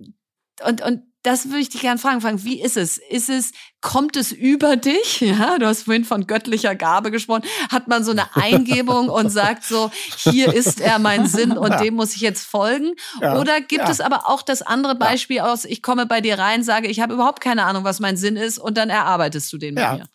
Und, 0.63 0.81
und 0.81 1.01
das 1.23 1.45
würde 1.45 1.59
ich 1.59 1.69
dich 1.69 1.81
gerne 1.81 1.99
fragen, 1.99 2.19
Frank. 2.19 2.43
Wie 2.43 2.61
ist 2.61 2.77
es? 2.77 2.97
Ist 2.97 3.29
es, 3.29 3.51
kommt 3.79 4.15
es 4.15 4.31
über 4.31 4.75
dich? 4.75 5.21
Ja, 5.31 5.57
du 5.59 5.65
hast 5.65 5.83
vorhin 5.83 6.03
von 6.03 6.27
göttlicher 6.27 6.75
Gabe 6.75 7.09
gesprochen. 7.09 7.43
Hat 7.69 7.87
man 7.87 8.03
so 8.03 8.11
eine 8.11 8.35
Eingebung 8.35 9.07
und 9.07 9.29
sagt 9.29 9.63
so, 9.63 9.91
hier 10.17 10.53
ist 10.53 10.81
er 10.81 10.99
mein 10.99 11.25
Sinn 11.27 11.57
und 11.57 11.79
dem 11.79 11.93
muss 11.93 12.15
ich 12.15 12.21
jetzt 12.21 12.45
folgen? 12.45 12.93
Ja, 13.21 13.39
Oder 13.39 13.61
gibt 13.61 13.83
ja. 13.83 13.89
es 13.89 14.01
aber 14.01 14.27
auch 14.27 14.41
das 14.41 14.61
andere 14.61 14.95
Beispiel 14.95 15.37
ja. 15.37 15.51
aus, 15.51 15.63
ich 15.65 15.81
komme 15.81 16.05
bei 16.05 16.21
dir 16.21 16.37
rein, 16.37 16.63
sage, 16.63 16.87
ich 16.87 16.99
habe 16.99 17.13
überhaupt 17.13 17.41
keine 17.41 17.63
Ahnung, 17.63 17.83
was 17.83 17.99
mein 17.99 18.17
Sinn 18.17 18.35
ist 18.35 18.57
und 18.57 18.77
dann 18.77 18.89
erarbeitest 18.89 19.51
du 19.53 19.57
den 19.57 19.75
bei 19.75 19.97
mir? 19.97 20.09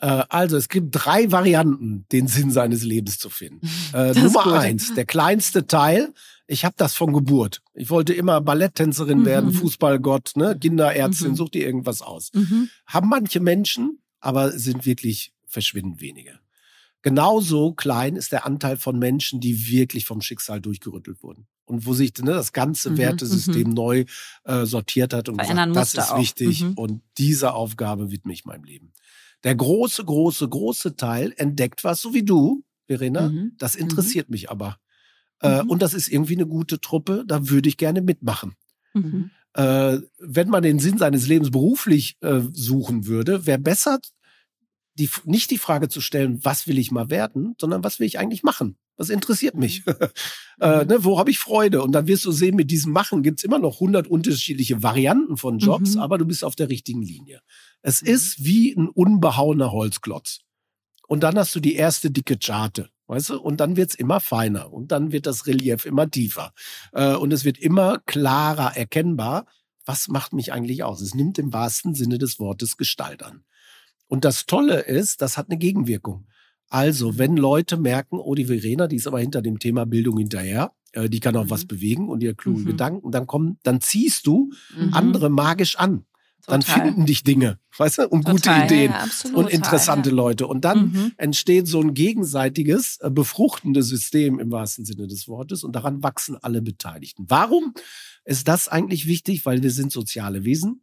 Äh, 0.00 0.24
also 0.28 0.56
es 0.56 0.68
gibt 0.68 0.88
drei 0.92 1.30
Varianten, 1.30 2.06
den 2.10 2.26
Sinn 2.26 2.50
seines 2.50 2.82
Lebens 2.82 3.18
zu 3.18 3.30
finden. 3.30 3.60
Äh, 3.92 4.12
Nummer 4.12 4.60
eins, 4.60 4.94
der 4.94 5.04
kleinste 5.04 5.66
Teil 5.66 6.14
ich 6.50 6.64
habe 6.64 6.74
das 6.76 6.94
von 6.94 7.12
Geburt. 7.12 7.62
Ich 7.74 7.90
wollte 7.90 8.12
immer 8.12 8.40
Balletttänzerin 8.40 9.20
mhm. 9.20 9.24
werden, 9.24 9.52
Fußballgott, 9.52 10.32
ne, 10.34 10.58
Kinderärztin, 10.58 11.30
mhm. 11.30 11.36
such 11.36 11.50
dir 11.50 11.64
irgendwas 11.64 12.02
aus. 12.02 12.32
Mhm. 12.34 12.68
Haben 12.86 13.08
manche 13.08 13.38
Menschen, 13.38 14.00
aber 14.18 14.50
sind 14.50 14.84
wirklich 14.84 15.32
verschwindend 15.46 16.00
wenige. 16.00 16.40
Genauso 17.02 17.72
klein 17.72 18.16
ist 18.16 18.32
der 18.32 18.46
Anteil 18.46 18.76
von 18.76 18.98
Menschen, 18.98 19.40
die 19.40 19.68
wirklich 19.70 20.06
vom 20.06 20.20
Schicksal 20.20 20.60
durchgerüttelt 20.60 21.22
wurden. 21.22 21.46
Und 21.66 21.86
wo 21.86 21.94
sich 21.94 22.12
ne, 22.18 22.32
das 22.32 22.52
ganze 22.52 22.90
mhm, 22.90 22.98
Wertesystem 22.98 23.68
mhm. 23.68 23.74
neu 23.74 24.04
äh, 24.42 24.66
sortiert 24.66 25.14
hat 25.14 25.28
und 25.28 25.38
gesagt, 25.38 25.76
das 25.76 25.94
ist 25.94 26.10
auch. 26.10 26.18
wichtig 26.18 26.64
mhm. 26.64 26.72
und 26.74 27.02
diese 27.16 27.52
Aufgabe 27.54 28.10
widme 28.10 28.32
ich 28.32 28.44
meinem 28.44 28.64
Leben. 28.64 28.92
Der 29.44 29.54
große, 29.54 30.04
große, 30.04 30.48
große 30.48 30.96
Teil 30.96 31.32
entdeckt 31.36 31.84
was, 31.84 32.02
so 32.02 32.12
wie 32.12 32.24
du, 32.24 32.64
Verena. 32.88 33.32
Das 33.56 33.76
interessiert 33.76 34.30
mich 34.30 34.50
aber. 34.50 34.78
Äh, 35.40 35.62
mhm. 35.62 35.70
und 35.70 35.82
das 35.82 35.94
ist 35.94 36.08
irgendwie 36.08 36.34
eine 36.34 36.46
gute 36.46 36.80
Truppe, 36.80 37.24
da 37.26 37.48
würde 37.48 37.68
ich 37.68 37.76
gerne 37.76 38.02
mitmachen. 38.02 38.54
Mhm. 38.94 39.30
Äh, 39.54 39.98
wenn 40.18 40.48
man 40.48 40.62
den 40.62 40.78
Sinn 40.78 40.98
seines 40.98 41.26
Lebens 41.26 41.50
beruflich 41.50 42.16
äh, 42.20 42.40
suchen 42.52 43.06
würde, 43.06 43.46
wäre 43.46 43.58
besser, 43.58 44.00
die, 44.94 45.08
nicht 45.24 45.50
die 45.50 45.58
Frage 45.58 45.88
zu 45.88 46.00
stellen, 46.00 46.44
was 46.44 46.66
will 46.66 46.78
ich 46.78 46.90
mal 46.90 47.10
werden, 47.10 47.54
sondern 47.58 47.82
was 47.82 47.98
will 47.98 48.06
ich 48.06 48.18
eigentlich 48.18 48.42
machen? 48.42 48.76
Was 48.96 49.08
interessiert 49.08 49.54
mich? 49.54 49.86
Mhm. 49.86 49.94
äh, 50.60 50.84
ne, 50.84 51.04
wo 51.04 51.18
habe 51.18 51.30
ich 51.30 51.38
Freude? 51.38 51.82
Und 51.82 51.92
dann 51.92 52.06
wirst 52.06 52.26
du 52.26 52.32
sehen, 52.32 52.54
mit 52.54 52.70
diesem 52.70 52.92
Machen 52.92 53.22
gibt's 53.22 53.44
immer 53.44 53.58
noch 53.58 53.80
hundert 53.80 54.08
unterschiedliche 54.08 54.82
Varianten 54.82 55.36
von 55.36 55.58
Jobs, 55.58 55.94
mhm. 55.94 56.00
aber 56.00 56.18
du 56.18 56.26
bist 56.26 56.44
auf 56.44 56.54
der 56.54 56.68
richtigen 56.68 57.02
Linie. 57.02 57.40
Es 57.82 58.02
mhm. 58.02 58.08
ist 58.08 58.44
wie 58.44 58.72
ein 58.74 58.88
unbehauener 58.88 59.72
Holzklotz. 59.72 60.40
Und 61.08 61.24
dann 61.24 61.36
hast 61.38 61.54
du 61.54 61.60
die 61.60 61.74
erste 61.74 62.10
dicke 62.10 62.38
Charte. 62.38 62.90
Weißt 63.10 63.30
du? 63.30 63.40
Und 63.40 63.58
dann 63.58 63.76
wird's 63.76 63.96
immer 63.96 64.20
feiner 64.20 64.72
und 64.72 64.92
dann 64.92 65.10
wird 65.10 65.26
das 65.26 65.48
Relief 65.48 65.84
immer 65.84 66.08
tiefer. 66.08 66.52
Äh, 66.92 67.16
und 67.16 67.32
es 67.32 67.44
wird 67.44 67.58
immer 67.58 67.98
klarer 68.06 68.76
erkennbar, 68.76 69.46
was 69.84 70.06
macht 70.06 70.32
mich 70.32 70.52
eigentlich 70.52 70.84
aus. 70.84 71.00
Es 71.00 71.12
nimmt 71.12 71.36
im 71.40 71.52
wahrsten 71.52 71.96
Sinne 71.96 72.18
des 72.18 72.38
Wortes 72.38 72.76
Gestalt 72.76 73.24
an. 73.24 73.42
Und 74.06 74.24
das 74.24 74.46
Tolle 74.46 74.82
ist, 74.82 75.22
das 75.22 75.36
hat 75.36 75.48
eine 75.48 75.58
Gegenwirkung. 75.58 76.28
Also, 76.68 77.18
wenn 77.18 77.36
Leute 77.36 77.78
merken, 77.78 78.20
oh, 78.20 78.36
die 78.36 78.44
Verena, 78.44 78.86
die 78.86 78.94
ist 78.94 79.08
aber 79.08 79.18
hinter 79.18 79.42
dem 79.42 79.58
Thema 79.58 79.86
Bildung 79.86 80.16
hinterher, 80.18 80.70
äh, 80.92 81.08
die 81.08 81.18
kann 81.18 81.34
auch 81.34 81.46
mhm. 81.46 81.50
was 81.50 81.64
bewegen 81.64 82.08
und 82.08 82.22
ihr 82.22 82.34
kluge 82.34 82.60
mhm. 82.60 82.66
Gedanken, 82.66 83.10
dann 83.10 83.26
kommen, 83.26 83.58
dann 83.64 83.80
ziehst 83.80 84.28
du 84.28 84.52
mhm. 84.76 84.94
andere 84.94 85.30
magisch 85.30 85.74
an. 85.74 86.04
Dann 86.46 86.62
finden 86.62 87.06
dich 87.06 87.22
Dinge, 87.22 87.58
weißt 87.76 87.98
du, 87.98 88.08
und 88.08 88.26
Total. 88.26 88.62
gute 88.62 88.74
Ideen 88.74 88.92
ja, 88.92 89.34
und 89.34 89.50
interessante 89.50 90.10
ja. 90.10 90.16
Leute. 90.16 90.46
Und 90.46 90.64
dann 90.64 90.92
mhm. 90.92 91.12
entsteht 91.16 91.66
so 91.66 91.80
ein 91.80 91.94
gegenseitiges, 91.94 92.98
äh, 93.00 93.10
befruchtendes 93.10 93.88
System 93.88 94.38
im 94.38 94.50
wahrsten 94.50 94.84
Sinne 94.84 95.06
des 95.06 95.28
Wortes. 95.28 95.64
Und 95.64 95.76
daran 95.76 96.02
wachsen 96.02 96.36
alle 96.40 96.62
Beteiligten. 96.62 97.26
Warum 97.28 97.74
ist 98.24 98.48
das 98.48 98.68
eigentlich 98.68 99.06
wichtig? 99.06 99.46
Weil 99.46 99.62
wir 99.62 99.70
sind 99.70 99.92
soziale 99.92 100.44
Wesen. 100.44 100.82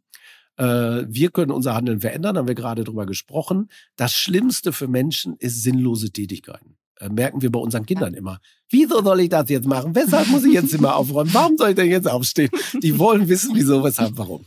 Äh, 0.56 1.04
wir 1.08 1.30
können 1.30 1.52
unser 1.52 1.74
Handeln 1.74 2.00
verändern, 2.00 2.36
haben 2.36 2.48
wir 2.48 2.54
gerade 2.54 2.84
drüber 2.84 3.06
gesprochen. 3.06 3.68
Das 3.96 4.14
Schlimmste 4.14 4.72
für 4.72 4.88
Menschen 4.88 5.36
ist 5.38 5.62
sinnlose 5.62 6.10
Tätigkeiten 6.10 6.76
äh, 7.00 7.08
merken 7.08 7.42
wir 7.42 7.50
bei 7.50 7.60
unseren 7.60 7.86
Kindern 7.86 8.14
immer. 8.14 8.40
Wieso 8.70 9.02
soll 9.02 9.20
ich 9.20 9.28
das 9.28 9.48
jetzt 9.48 9.66
machen? 9.66 9.94
Weshalb 9.94 10.28
muss 10.28 10.44
ich 10.44 10.52
jetzt 10.52 10.74
immer 10.74 10.96
aufräumen? 10.96 11.32
Warum 11.32 11.56
soll 11.56 11.70
ich 11.70 11.76
denn 11.76 11.90
jetzt 11.90 12.08
aufstehen? 12.08 12.50
Die 12.82 12.98
wollen 12.98 13.28
wissen, 13.28 13.52
wieso, 13.54 13.82
weshalb, 13.84 14.18
warum. 14.18 14.44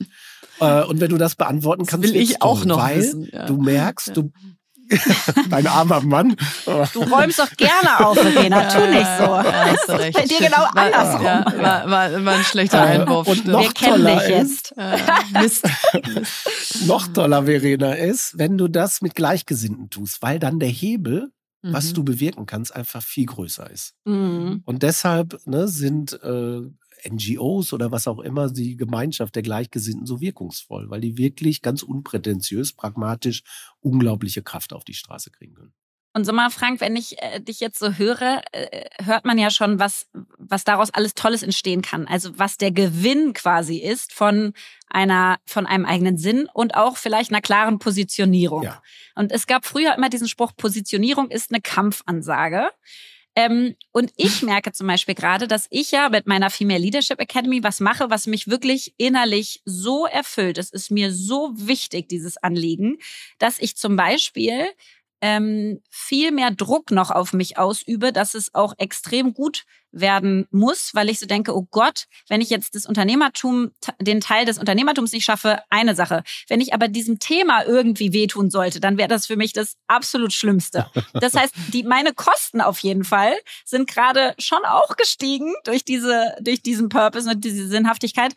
Äh, 0.62 0.84
und 0.84 1.02
wenn 1.02 1.10
du 1.10 1.18
das 1.18 1.36
beantworten 1.36 1.86
kannst, 1.86 2.06
das 2.06 2.14
will 2.14 2.22
ich 2.22 2.42
auch 2.42 2.66
noch 2.66 2.80
weil 2.80 3.00
wissen, 3.00 3.30
ja. 3.32 3.46
du 3.46 3.58
merkst, 3.58 4.16
du 4.16 4.32
Dein 5.50 5.68
armer 5.68 6.02
Mann. 6.02 6.36
Du 6.66 7.00
räumst 7.04 7.40
doch 7.40 7.50
gerne 7.56 8.06
auf, 8.06 8.18
Verena. 8.18 8.68
Tu 8.68 8.80
nicht 8.88 9.08
so. 9.18 9.24
Ja, 9.24 9.66
hast 9.72 9.88
du 9.88 9.94
recht. 9.94 10.18
Bei 10.18 10.26
dir 10.26 10.40
genau 10.40 10.66
andersrum. 10.76 11.26
Ja, 11.26 11.46
war, 11.46 11.90
war, 11.90 12.26
war, 12.26 12.34
ein 12.34 12.44
schlechter 12.44 12.80
äh, 12.80 13.00
Einwurf. 13.00 13.28
Und 13.28 13.48
noch 13.48 13.62
Wir 13.62 13.72
kennen 13.72 14.06
dich 14.06 14.28
jetzt. 14.28 14.74
Mist. 15.34 15.68
noch 16.86 17.08
toller, 17.08 17.44
Verena, 17.44 17.94
ist, 17.94 18.38
wenn 18.38 18.58
du 18.58 18.68
das 18.68 19.02
mit 19.02 19.16
Gleichgesinnten 19.16 19.90
tust, 19.90 20.22
weil 20.22 20.40
dann 20.40 20.60
der 20.60 20.70
Hebel, 20.70 21.32
mhm. 21.62 21.74
was 21.74 21.94
du 21.94 22.04
bewirken 22.04 22.46
kannst, 22.46 22.76
einfach 22.76 23.02
viel 23.02 23.28
größer 23.28 23.70
ist. 23.70 23.94
Mhm. 24.06 24.62
Und 24.66 24.84
deshalb 24.84 25.40
ne, 25.46 25.68
sind 25.68 26.20
äh, 26.22 26.62
NGOs 27.08 27.74
oder 27.74 27.92
was 27.92 28.08
auch 28.08 28.20
immer, 28.20 28.50
die 28.50 28.78
Gemeinschaft 28.78 29.36
der 29.36 29.44
Gleichgesinnten 29.44 30.06
so 30.06 30.22
wirkungsvoll, 30.22 30.90
weil 30.90 31.02
die 31.02 31.18
wirklich 31.18 31.62
ganz 31.62 31.84
unprätentiös, 31.84 32.74
pragmatisch 32.74 33.44
unglaubliche 33.80 34.44
Kraft 34.44 34.74
auf 34.74 34.84
die 34.84 34.94
Straße 34.94 35.32
kriegen 35.32 35.54
können. 35.54 35.74
Und 36.14 36.26
sag 36.26 36.36
mal, 36.36 36.50
Frank, 36.50 36.82
wenn 36.82 36.98
ich 36.98 37.22
äh, 37.22 37.40
dich 37.40 37.62
jetzt 37.62 37.80
so 37.80 37.94
höre, 37.94 38.42
äh, 38.52 38.86
hört 39.02 39.24
man 39.24 39.38
ja 39.38 39.50
schon, 39.50 39.80
was, 39.80 40.10
was 40.38 40.66
daraus 40.66 40.94
alles 40.94 41.14
Tolles 41.14 41.42
entstehen 41.42 41.82
kann. 41.82 42.06
Also 42.06 42.38
was 42.38 42.58
der 42.58 42.72
Gewinn 42.72 43.32
quasi 43.34 43.78
ist 43.78 44.12
von 44.12 44.54
einer, 44.90 45.40
von 45.46 45.66
einem 45.66 45.86
eigenen 45.86 46.18
Sinn 46.18 46.50
und 46.54 46.76
auch 46.76 46.98
vielleicht 46.98 47.32
einer 47.32 47.42
klaren 47.42 47.80
Positionierung. 47.80 48.64
Ja. 48.64 48.82
Und 49.16 49.32
es 49.32 49.48
gab 49.48 49.66
früher 49.66 49.96
immer 49.96 50.10
diesen 50.10 50.28
Spruch, 50.28 50.52
Positionierung 50.58 51.30
ist 51.30 51.52
eine 51.52 51.62
Kampfansage. 51.62 52.70
Ähm, 53.36 53.76
und 53.92 54.12
ich 54.18 54.42
merke 54.42 54.74
zum 54.74 54.88
Beispiel 54.88 55.16
gerade, 55.16 55.48
dass 55.48 55.68
ich 55.70 55.92
ja 55.92 56.10
mit 56.10 56.28
meiner 56.28 56.50
Female 56.50 56.80
Leadership 56.80 57.20
Academy 57.20 57.64
was 57.64 57.80
mache, 57.80 58.10
was 58.10 58.28
mich 58.28 58.48
wirklich 58.48 58.94
innerlich 58.98 59.62
so 59.66 60.06
erfüllt. 60.06 60.58
Es 60.58 60.70
ist 60.70 60.92
mir 60.92 61.14
so 61.14 61.52
wichtig, 61.56 62.10
dieses 62.10 62.38
Anliegen, 62.38 62.98
dass 63.40 63.60
ich 63.60 63.78
zum 63.78 63.96
Beispiel 63.96 64.68
ähm, 65.22 65.82
viel 65.90 66.32
mehr 66.32 66.52
Druck 66.52 66.92
noch 66.92 67.12
auf 67.12 67.34
mich 67.34 67.58
ausübe, 67.58 68.12
dass 68.12 68.34
es 68.34 68.54
auch 68.54 68.74
extrem 68.78 69.34
gut 69.34 69.66
werden 69.92 70.48
muss, 70.52 70.92
weil 70.94 71.10
ich 71.10 71.20
so 71.20 71.26
denke, 71.26 71.56
oh 71.56 71.68
Gott, 71.70 72.06
wenn 72.30 72.42
ich 72.42 72.50
jetzt 72.50 72.76
das 72.76 72.86
Unternehmertum, 72.86 73.72
den 74.00 74.22
Teil 74.22 74.46
des 74.46 74.58
Unternehmertums 74.58 75.12
nicht 75.12 75.26
schaffe, 75.26 75.60
eine 75.70 75.96
Sache. 75.96 76.24
Wenn 76.48 76.62
ich 76.62 76.74
aber 76.74 76.88
diesem 76.88 77.20
Thema 77.20 77.66
irgendwie 77.66 78.14
wehtun 78.14 78.50
sollte, 78.50 78.80
dann 78.80 78.98
wäre 78.98 79.10
das 79.10 79.28
für 79.28 79.36
mich 79.36 79.54
das 79.54 79.76
absolut 79.88 80.34
Schlimmste. 80.34 80.90
Das 81.14 81.34
heißt, 81.34 81.54
die, 81.74 81.84
meine 81.84 82.14
Kosten 82.14 82.62
auf 82.62 82.80
jeden 82.80 83.04
Fall 83.04 83.34
sind 83.66 83.88
gerade 83.90 84.34
schon 84.40 84.64
auch 84.66 84.96
gestiegen 84.96 85.54
durch 85.66 85.84
diese, 85.84 86.36
durch 86.42 86.62
diesen 86.62 86.90
Purpose 86.90 87.30
und 87.30 87.44
diese 87.44 87.68
Sinnhaftigkeit 87.68 88.34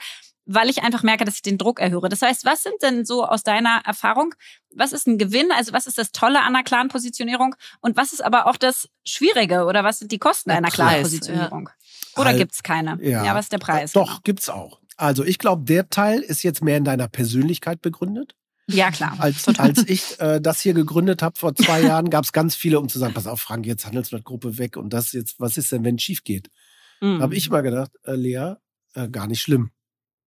weil 0.46 0.68
ich 0.68 0.82
einfach 0.82 1.02
merke, 1.02 1.24
dass 1.24 1.36
ich 1.36 1.42
den 1.42 1.58
Druck 1.58 1.80
erhöre. 1.80 2.08
Das 2.08 2.22
heißt, 2.22 2.44
was 2.44 2.62
sind 2.62 2.74
denn 2.82 3.04
so 3.04 3.24
aus 3.24 3.42
deiner 3.42 3.82
Erfahrung, 3.84 4.34
was 4.74 4.92
ist 4.92 5.06
ein 5.06 5.18
Gewinn? 5.18 5.50
Also 5.56 5.72
was 5.72 5.86
ist 5.86 5.98
das 5.98 6.12
Tolle 6.12 6.40
an 6.40 6.54
einer 6.54 6.64
klaren 6.64 6.88
Positionierung? 6.88 7.54
Und 7.80 7.96
was 7.96 8.12
ist 8.12 8.22
aber 8.22 8.46
auch 8.46 8.56
das 8.56 8.88
Schwierige 9.04 9.64
oder 9.64 9.84
was 9.84 9.98
sind 9.98 10.12
die 10.12 10.18
Kosten 10.18 10.50
einer 10.50 10.70
klaren 10.70 11.02
Positionierung? 11.02 11.68
Ja. 11.68 12.20
Oder 12.20 12.34
gibt's 12.34 12.62
keine? 12.62 12.98
Ja. 13.02 13.24
ja, 13.24 13.34
was 13.34 13.46
ist 13.46 13.52
der 13.52 13.58
Preis? 13.58 13.92
Doch, 13.92 14.06
genau? 14.06 14.20
gibt's 14.24 14.48
auch. 14.48 14.80
Also 14.96 15.24
ich 15.24 15.38
glaube, 15.38 15.64
der 15.64 15.88
Teil 15.88 16.20
ist 16.20 16.42
jetzt 16.42 16.62
mehr 16.62 16.76
in 16.76 16.84
deiner 16.84 17.08
Persönlichkeit 17.08 17.82
begründet. 17.82 18.34
Ja, 18.66 18.90
klar. 18.90 19.16
Als, 19.18 19.48
als 19.58 19.88
ich 19.88 20.20
äh, 20.20 20.40
das 20.40 20.60
hier 20.60 20.74
gegründet 20.74 21.22
habe 21.22 21.38
vor 21.38 21.54
zwei 21.54 21.82
Jahren, 21.82 22.10
gab 22.10 22.24
es 22.24 22.32
ganz 22.32 22.54
viele, 22.54 22.78
um 22.78 22.88
zu 22.88 22.98
sagen, 22.98 23.14
pass 23.14 23.26
auf, 23.26 23.40
Frank, 23.40 23.66
jetzt 23.66 23.86
Handelsblattgruppe 23.86 24.58
weg 24.58 24.76
und 24.76 24.92
das 24.92 25.12
jetzt, 25.12 25.40
was 25.40 25.58
ist 25.58 25.72
denn, 25.72 25.84
wenn 25.84 25.96
es 25.96 26.02
schief 26.02 26.22
geht? 26.22 26.50
Mhm. 27.00 27.20
Habe 27.20 27.34
ich 27.34 27.50
mal 27.50 27.62
gedacht, 27.62 27.90
äh, 28.04 28.14
Lea, 28.14 28.54
äh, 28.94 29.08
gar 29.08 29.26
nicht 29.26 29.42
schlimm. 29.42 29.70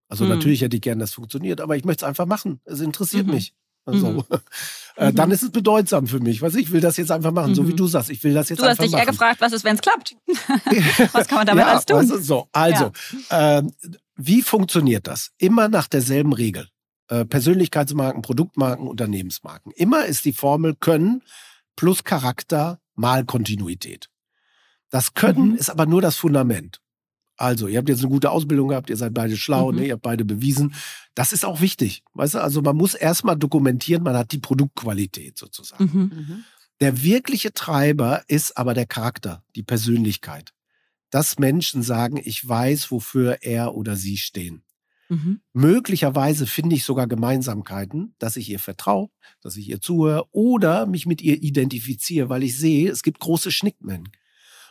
Also 0.07 0.23
mhm. 0.23 0.31
natürlich 0.31 0.61
hätte 0.61 0.75
ich 0.75 0.81
gern, 0.81 0.99
dass 0.99 1.13
funktioniert, 1.13 1.61
aber 1.61 1.75
ich 1.75 1.85
möchte 1.85 2.05
es 2.05 2.09
einfach 2.09 2.25
machen. 2.25 2.61
Es 2.65 2.79
interessiert 2.79 3.27
mhm. 3.27 3.33
mich. 3.33 3.53
Also, 3.85 4.11
mhm. 4.11 4.23
äh, 4.97 5.13
dann 5.13 5.31
ist 5.31 5.43
es 5.43 5.51
bedeutsam 5.51 6.07
für 6.07 6.19
mich. 6.19 6.41
Was 6.41 6.55
ich 6.55 6.71
will 6.71 6.81
das 6.81 6.97
jetzt 6.97 7.11
einfach 7.11 7.31
machen, 7.31 7.55
so 7.55 7.67
wie 7.67 7.71
mhm. 7.71 7.77
du 7.77 7.87
sagst. 7.87 8.09
Ich 8.09 8.23
will 8.23 8.33
das 8.33 8.49
jetzt 8.49 8.59
du 8.59 8.63
einfach 8.63 8.83
machen. 8.83 8.91
Du 8.91 8.97
hast 8.97 8.99
dich 8.99 9.07
eher 9.07 9.11
gefragt, 9.11 9.41
was 9.41 9.53
ist, 9.53 9.63
wenn 9.63 9.75
es 9.75 9.81
klappt? 9.81 10.15
was 11.13 11.27
kann 11.27 11.39
man 11.39 11.47
damit 11.47 11.63
ja, 11.63 11.71
alles 11.71 11.85
tun? 11.85 11.97
Also, 11.97 12.17
so, 12.19 12.47
also, 12.51 12.91
ja. 13.29 13.59
äh, 13.59 13.63
wie 14.17 14.41
funktioniert 14.41 15.07
das? 15.07 15.31
Immer 15.37 15.69
nach 15.69 15.87
derselben 15.87 16.33
Regel. 16.33 16.67
Äh, 17.07 17.23
Persönlichkeitsmarken, 17.23 18.21
Produktmarken, 18.21 18.87
Unternehmensmarken. 18.87 19.71
Immer 19.71 20.05
ist 20.05 20.25
die 20.25 20.33
Formel 20.33 20.75
Können 20.75 21.23
plus 21.77 22.03
Charakter 22.03 22.81
mal 22.95 23.23
Kontinuität. 23.23 24.09
Das 24.89 25.13
Können 25.13 25.51
mhm. 25.51 25.55
ist 25.55 25.69
aber 25.69 25.85
nur 25.85 26.01
das 26.01 26.17
Fundament. 26.17 26.81
Also, 27.37 27.67
ihr 27.67 27.77
habt 27.77 27.87
jetzt 27.87 27.99
eine 27.99 28.09
gute 28.09 28.31
Ausbildung 28.31 28.69
gehabt, 28.69 28.89
ihr 28.89 28.97
seid 28.97 29.13
beide 29.13 29.37
schlau, 29.37 29.71
mhm. 29.71 29.77
ne, 29.77 29.85
ihr 29.85 29.93
habt 29.93 30.01
beide 30.01 30.25
bewiesen. 30.25 30.73
Das 31.15 31.33
ist 31.33 31.45
auch 31.45 31.61
wichtig. 31.61 32.03
Weißt 32.13 32.33
du, 32.33 32.39
also 32.39 32.61
man 32.61 32.75
muss 32.75 32.95
erstmal 32.95 33.37
dokumentieren, 33.37 34.03
man 34.03 34.17
hat 34.17 34.31
die 34.31 34.39
Produktqualität 34.39 35.37
sozusagen. 35.37 35.85
Mhm. 35.85 36.01
mhm. 36.01 36.43
Der 36.79 37.01
wirkliche 37.01 37.53
Treiber 37.53 38.21
ist 38.27 38.55
aber 38.55 38.75
der 38.75 38.85
Charakter, 38.85 39.43
die 39.55 39.63
Persönlichkeit. 39.63 40.53
Dass 41.09 41.39
Menschen 41.39 41.81
sagen, 41.81 42.21
ich 42.23 42.47
weiß, 42.47 42.91
wofür 42.91 43.39
er 43.41 43.73
oder 43.73 43.95
sie 43.95 44.17
stehen. 44.17 44.63
Mhm. 45.09 45.41
Möglicherweise 45.53 46.45
finde 46.45 46.75
ich 46.75 46.83
sogar 46.83 47.07
Gemeinsamkeiten, 47.07 48.13
dass 48.19 48.35
ich 48.35 48.49
ihr 48.49 48.59
vertraue, 48.59 49.09
dass 49.41 49.55
ich 49.55 49.69
ihr 49.69 49.81
zuhöre 49.81 50.25
oder 50.31 50.85
mich 50.85 51.05
mit 51.05 51.21
ihr 51.21 51.41
identifiziere, 51.41 52.29
weil 52.29 52.43
ich 52.43 52.57
sehe, 52.57 52.91
es 52.91 53.03
gibt 53.03 53.19
große 53.19 53.51
Schnittmengen. 53.51 54.09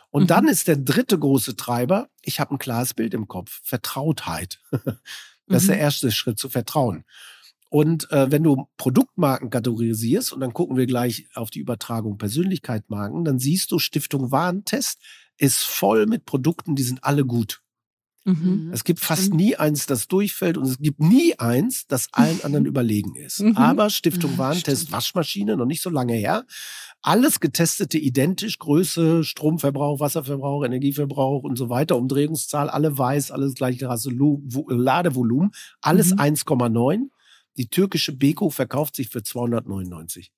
Und 0.09 0.23
mhm. 0.23 0.27
dann 0.27 0.47
ist 0.47 0.67
der 0.67 0.77
dritte 0.77 1.17
große 1.17 1.55
Treiber, 1.55 2.09
ich 2.21 2.39
habe 2.39 2.55
ein 2.55 2.59
klares 2.59 2.93
Bild 2.93 3.13
im 3.13 3.27
Kopf, 3.27 3.59
Vertrautheit. 3.63 4.59
das 5.47 5.63
ist 5.63 5.69
der 5.69 5.75
mhm. 5.75 5.81
erste 5.81 6.11
Schritt 6.11 6.39
zu 6.39 6.49
vertrauen. 6.49 7.03
Und 7.69 8.09
äh, 8.11 8.31
wenn 8.31 8.43
du 8.43 8.67
Produktmarken 8.77 9.49
kategorisierst, 9.49 10.31
und 10.31 10.39
dann 10.39 10.53
gucken 10.53 10.77
wir 10.77 10.85
gleich 10.85 11.27
auf 11.35 11.49
die 11.49 11.59
Übertragung 11.59 12.17
Persönlichkeitsmarken, 12.17 13.25
dann 13.25 13.39
siehst 13.39 13.71
du, 13.71 13.79
Stiftung 13.79 14.31
Warentest 14.31 15.01
ist 15.37 15.63
voll 15.63 16.05
mit 16.05 16.25
Produkten, 16.25 16.75
die 16.75 16.83
sind 16.83 17.03
alle 17.03 17.25
gut. 17.25 17.61
Mhm. 18.27 18.71
Es 18.73 18.83
gibt 18.83 18.99
fast 18.99 19.33
nie 19.33 19.55
eins, 19.55 19.85
das 19.85 20.09
durchfällt 20.09 20.57
und 20.57 20.65
es 20.65 20.77
gibt 20.79 20.99
nie 20.99 21.39
eins, 21.39 21.87
das 21.87 22.09
allen 22.11 22.43
anderen 22.43 22.65
überlegen 22.73 23.15
ist. 23.15 23.39
Mhm. 23.39 23.55
Aber 23.55 23.89
Stiftung 23.89 24.37
Warentest, 24.37 24.91
Waschmaschine, 24.91 25.55
noch 25.55 25.65
nicht 25.65 25.81
so 25.81 25.89
lange 25.89 26.13
her, 26.13 26.45
alles 27.01 27.39
getestete 27.39 27.97
identisch, 27.97 28.59
Größe, 28.59 29.23
Stromverbrauch, 29.23 30.01
Wasserverbrauch, 30.01 30.65
Energieverbrauch 30.65 31.43
und 31.43 31.57
so 31.57 31.69
weiter, 31.69 31.95
Umdrehungszahl, 31.95 32.69
alle 32.69 32.97
weiß, 32.97 33.31
alles 33.31 33.53
gleiche 33.53 33.87
Rasse, 33.87 34.11
Ladevolumen, 34.11 35.51
alles 35.81 36.11
mhm. 36.11 36.19
1,9. 36.19 37.09
Die 37.55 37.69
türkische 37.69 38.11
Beko 38.11 38.49
verkauft 38.49 38.97
sich 38.97 39.07
für 39.07 39.23
299. 39.23 40.33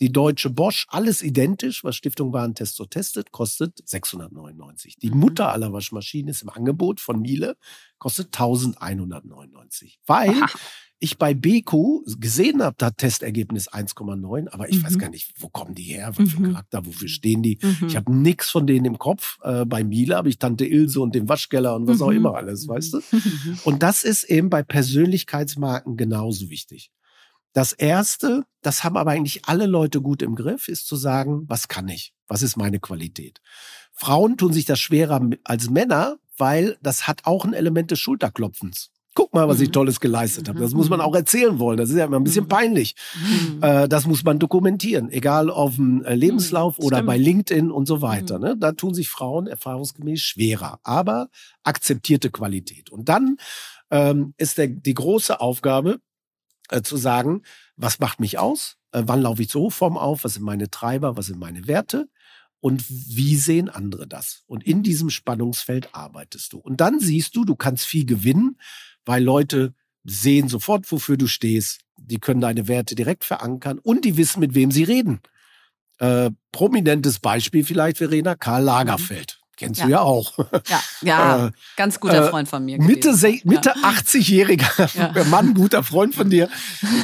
Die 0.00 0.12
deutsche 0.12 0.50
Bosch, 0.50 0.86
alles 0.88 1.22
identisch, 1.22 1.82
was 1.82 1.96
Stiftung 1.96 2.32
Warentest 2.32 2.76
so 2.76 2.84
testet, 2.84 3.32
kostet 3.32 3.80
699. 3.86 4.96
Die 4.96 5.10
mhm. 5.10 5.18
Mutter 5.18 5.52
aller 5.52 5.72
Waschmaschinen 5.72 6.28
ist 6.28 6.42
im 6.42 6.50
Angebot 6.50 7.00
von 7.00 7.20
Miele, 7.20 7.56
kostet 7.98 8.26
1199. 8.26 9.98
Weil 10.06 10.34
ich 10.98 11.18
bei 11.18 11.34
Beko 11.34 12.02
gesehen 12.18 12.62
habe, 12.62 12.76
da 12.78 12.90
Testergebnis 12.90 13.70
1,9, 13.70 14.48
aber 14.50 14.68
ich 14.68 14.78
mhm. 14.78 14.84
weiß 14.84 14.98
gar 14.98 15.10
nicht, 15.10 15.32
wo 15.38 15.48
kommen 15.48 15.74
die 15.74 15.82
her, 15.84 16.12
was 16.14 16.30
für 16.30 16.40
mhm. 16.40 16.52
Charakter, 16.52 16.86
wofür 16.86 17.08
stehen 17.08 17.42
die. 17.42 17.58
Mhm. 17.62 17.88
Ich 17.88 17.96
habe 17.96 18.14
nichts 18.14 18.50
von 18.50 18.66
denen 18.66 18.86
im 18.86 18.98
Kopf. 18.98 19.38
Äh, 19.42 19.66
bei 19.66 19.84
Miele 19.84 20.16
habe 20.16 20.28
ich 20.28 20.38
Tante 20.38 20.66
Ilse 20.66 21.00
und 21.00 21.14
den 21.14 21.28
Waschkeller 21.28 21.74
und 21.74 21.86
was 21.86 22.00
auch 22.00 22.10
mhm. 22.10 22.16
immer 22.16 22.34
alles, 22.34 22.66
weißt 22.66 22.94
du? 22.94 23.00
Mhm. 23.12 23.58
Und 23.64 23.82
das 23.82 24.04
ist 24.04 24.24
eben 24.24 24.48
bei 24.48 24.62
Persönlichkeitsmarken 24.62 25.96
genauso 25.96 26.48
wichtig. 26.48 26.90
Das 27.52 27.72
erste, 27.72 28.44
das 28.62 28.84
haben 28.84 28.96
aber 28.96 29.12
eigentlich 29.12 29.46
alle 29.46 29.66
Leute 29.66 30.00
gut 30.00 30.22
im 30.22 30.34
Griff, 30.34 30.68
ist 30.68 30.86
zu 30.86 30.96
sagen, 30.96 31.44
was 31.46 31.68
kann 31.68 31.88
ich? 31.88 32.12
Was 32.28 32.42
ist 32.42 32.56
meine 32.56 32.80
Qualität? 32.80 33.40
Frauen 33.92 34.36
tun 34.36 34.52
sich 34.52 34.66
das 34.66 34.78
schwerer 34.78 35.20
als 35.44 35.70
Männer, 35.70 36.16
weil 36.36 36.76
das 36.82 37.06
hat 37.06 37.24
auch 37.24 37.44
ein 37.44 37.54
Element 37.54 37.90
des 37.90 38.00
Schulterklopfens. 38.00 38.90
Guck 39.16 39.32
mal, 39.32 39.48
was 39.48 39.60
ich 39.60 39.68
mhm. 39.68 39.72
Tolles 39.72 39.98
geleistet 39.98 40.46
habe. 40.46 40.60
Das 40.60 40.74
muss 40.74 40.90
man 40.90 40.98
mhm. 40.98 41.06
auch 41.06 41.14
erzählen 41.14 41.58
wollen. 41.58 41.78
Das 41.78 41.88
ist 41.88 41.96
ja 41.96 42.04
immer 42.04 42.18
ein 42.18 42.24
bisschen 42.24 42.44
mhm. 42.44 42.48
peinlich. 42.48 42.94
Äh, 43.62 43.88
das 43.88 44.06
muss 44.06 44.22
man 44.22 44.38
dokumentieren, 44.38 45.10
egal 45.10 45.48
auf 45.48 45.76
dem 45.76 46.04
äh, 46.04 46.14
Lebenslauf 46.14 46.78
oder 46.78 47.02
bei 47.02 47.16
LinkedIn 47.16 47.70
und 47.70 47.86
so 47.86 48.02
weiter. 48.02 48.38
Ne? 48.38 48.54
Da 48.58 48.72
tun 48.72 48.92
sich 48.92 49.08
Frauen 49.08 49.46
erfahrungsgemäß 49.46 50.20
schwerer, 50.20 50.78
aber 50.82 51.28
akzeptierte 51.64 52.30
Qualität. 52.30 52.90
Und 52.90 53.08
dann 53.08 53.38
ähm, 53.90 54.34
ist 54.36 54.58
der, 54.58 54.66
die 54.68 54.92
große 54.92 55.40
Aufgabe, 55.40 56.00
äh, 56.70 56.82
zu 56.82 56.96
sagen, 56.96 57.42
was 57.76 57.98
macht 57.98 58.20
mich 58.20 58.38
aus? 58.38 58.76
Äh, 58.92 59.02
wann 59.06 59.22
laufe 59.22 59.42
ich 59.42 59.48
zur 59.48 59.62
Hochform 59.62 59.96
auf? 59.96 60.24
Was 60.24 60.34
sind 60.34 60.44
meine 60.44 60.70
Treiber? 60.70 61.16
Was 61.16 61.26
sind 61.26 61.38
meine 61.38 61.66
Werte? 61.66 62.08
Und 62.60 62.84
wie 62.88 63.36
sehen 63.36 63.68
andere 63.68 64.06
das? 64.06 64.42
Und 64.46 64.64
in 64.64 64.82
diesem 64.82 65.10
Spannungsfeld 65.10 65.94
arbeitest 65.94 66.52
du. 66.52 66.58
Und 66.58 66.80
dann 66.80 67.00
siehst 67.00 67.36
du, 67.36 67.44
du 67.44 67.54
kannst 67.54 67.84
viel 67.86 68.06
gewinnen, 68.06 68.58
weil 69.04 69.22
Leute 69.22 69.74
sehen 70.04 70.48
sofort, 70.48 70.90
wofür 70.90 71.16
du 71.16 71.26
stehst. 71.26 71.80
Die 71.96 72.18
können 72.18 72.40
deine 72.40 72.68
Werte 72.68 72.94
direkt 72.94 73.24
verankern 73.24 73.78
und 73.78 74.04
die 74.04 74.16
wissen, 74.16 74.40
mit 74.40 74.54
wem 74.54 74.70
sie 74.70 74.84
reden. 74.84 75.20
Äh, 75.98 76.30
prominentes 76.52 77.18
Beispiel 77.20 77.64
vielleicht, 77.64 77.98
Verena, 77.98 78.34
Karl 78.34 78.64
Lagerfeld. 78.64 79.40
Kennst 79.56 79.80
ja. 79.80 79.86
du 79.86 79.92
ja 79.92 80.00
auch. 80.00 80.36
Ja, 80.68 80.82
ja 81.00 81.46
äh, 81.46 81.50
ganz 81.76 81.98
guter 81.98 82.26
äh, 82.26 82.30
Freund 82.30 82.48
von 82.48 82.64
mir. 82.64 82.80
Mitte, 82.80 83.12
Mitte 83.44 83.72
ja. 83.74 83.90
80-jähriger 83.90 85.24
Mann, 85.30 85.54
guter 85.54 85.82
Freund 85.82 86.14
von 86.14 86.28
dir. 86.28 86.48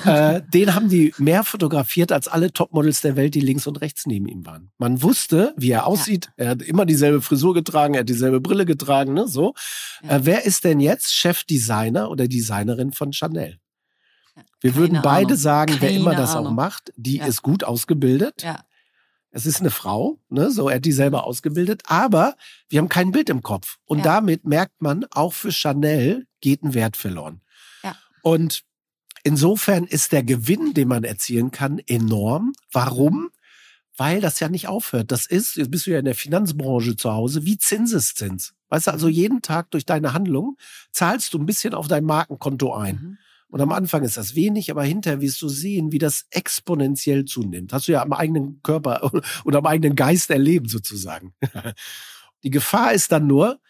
äh, 0.05 0.43
den 0.53 0.75
haben 0.75 0.91
die 0.91 1.15
mehr 1.17 1.45
fotografiert 1.45 2.13
als 2.13 2.29
alle 2.29 2.53
Topmodels 2.53 3.01
der 3.01 3.17
Welt, 3.17 3.35
die 3.35 3.41
links 3.41 3.67
und 3.67 3.81
rechts 3.81 4.07
neben 4.07 4.29
ihm 4.29 4.45
waren. 4.45 4.71
Man 4.79 5.03
wusste, 5.03 5.55
wie 5.57 5.71
er 5.71 5.87
aussieht. 5.87 6.31
Er 6.37 6.51
hat 6.51 6.63
immer 6.63 6.85
dieselbe 6.85 7.23
Frisur 7.23 7.55
getragen, 7.55 7.95
er 7.95 8.01
hat 8.01 8.09
dieselbe 8.09 8.41
Brille 8.41 8.67
getragen. 8.67 9.15
Ne? 9.15 9.27
So. 9.27 9.55
Äh, 10.07 10.21
wer 10.23 10.45
ist 10.45 10.65
denn 10.65 10.81
jetzt 10.81 11.15
Chefdesigner 11.15 12.11
oder 12.11 12.29
Designerin 12.29 12.93
von 12.93 13.13
Chanel? 13.13 13.59
Wir 14.61 14.75
würden 14.77 15.01
beide 15.03 15.27
Ahnung. 15.27 15.37
sagen, 15.37 15.73
Keine 15.73 15.83
wer 15.83 15.91
immer 15.91 16.15
das 16.15 16.37
Ahnung. 16.37 16.49
auch 16.49 16.53
macht, 16.53 16.93
die 16.97 17.19
ist 17.19 17.43
gut 17.43 17.65
ausgebildet. 17.65 18.43
Ja 18.43 18.61
es 19.33 19.47
ist 19.47 19.61
eine 19.61 19.71
Frau, 19.71 20.21
ne? 20.29 20.51
so 20.51 20.69
er 20.69 20.77
hat 20.77 20.85
die 20.85 20.93
selber 20.93 21.25
ausgebildet, 21.25 21.83
aber 21.87 22.37
wir 22.69 22.79
haben 22.79 22.91
kein 22.91 23.13
Bild 23.13 23.31
im 23.31 23.43
Kopf. 23.43 23.79
Und 23.87 23.99
ja. 23.99 24.05
damit 24.05 24.45
merkt 24.45 24.81
man, 24.81 25.07
auch 25.11 25.33
für 25.33 25.51
Chanel 25.51 26.27
geht 26.41 26.63
ein 26.63 26.75
Wert 26.75 26.99
verloren. 26.99 27.41
Ja. 27.83 27.97
Und 28.23 28.63
insofern 29.25 29.85
ist 29.85 30.13
der 30.13 30.23
Gewinn, 30.23 30.75
den 30.75 30.89
man 30.89 31.05
erzielen 31.05 31.51
kann, 31.51 31.79
enorm. 31.79 32.53
Warum? 32.71 33.31
Weil 33.97 34.21
das 34.21 34.39
ja 34.39 34.49
nicht 34.49 34.69
aufhört. 34.69 35.11
Das 35.11 35.27
ist, 35.27 35.57
jetzt 35.57 35.71
bist 35.71 35.87
du 35.87 35.93
ja 35.93 35.99
in 35.99 36.05
der 36.05 36.15
Finanzbranche 36.15 36.97
zu 36.97 37.13
Hause, 37.13 37.47
wie 37.47 37.57
Zinseszins. 37.57 38.55
Weißt 38.69 38.87
du, 38.87 38.91
also 38.91 39.07
mhm. 39.07 39.13
jeden 39.13 39.43
Tag 39.43 39.71
durch 39.71 39.87
deine 39.87 40.13
Handlung 40.13 40.59
zahlst 40.93 41.33
du 41.33 41.39
ein 41.39 41.47
bisschen 41.47 41.73
auf 41.73 41.89
dein 41.89 42.05
Markenkonto 42.05 42.75
ein. 42.75 42.95
Mhm. 42.97 43.19
Und 43.53 43.61
am 43.61 43.71
Anfang 43.71 44.03
ist 44.03 44.17
das 44.17 44.35
wenig, 44.35 44.71
aber 44.71 44.83
hinterher 44.83 45.21
wirst 45.21 45.43
du 45.43 45.49
sehen, 45.49 45.93
wie 45.93 45.99
das 45.99 46.25
exponentiell 46.31 47.27
zunimmt. 47.27 47.75
Hast 47.75 47.87
du 47.87 47.93
ja 47.93 48.01
am 48.03 48.15
eigenen 48.15 48.63
Körper 48.63 49.13
oder 49.45 49.59
am 49.59 49.67
eigenen 49.67 49.95
Geist 49.95 50.31
erlebt 50.31 50.71
sozusagen. 50.71 51.35
Die 52.45 52.51
Gefahr 52.51 52.95
ist 52.95 53.13
dann 53.13 53.27
nur, 53.27 53.61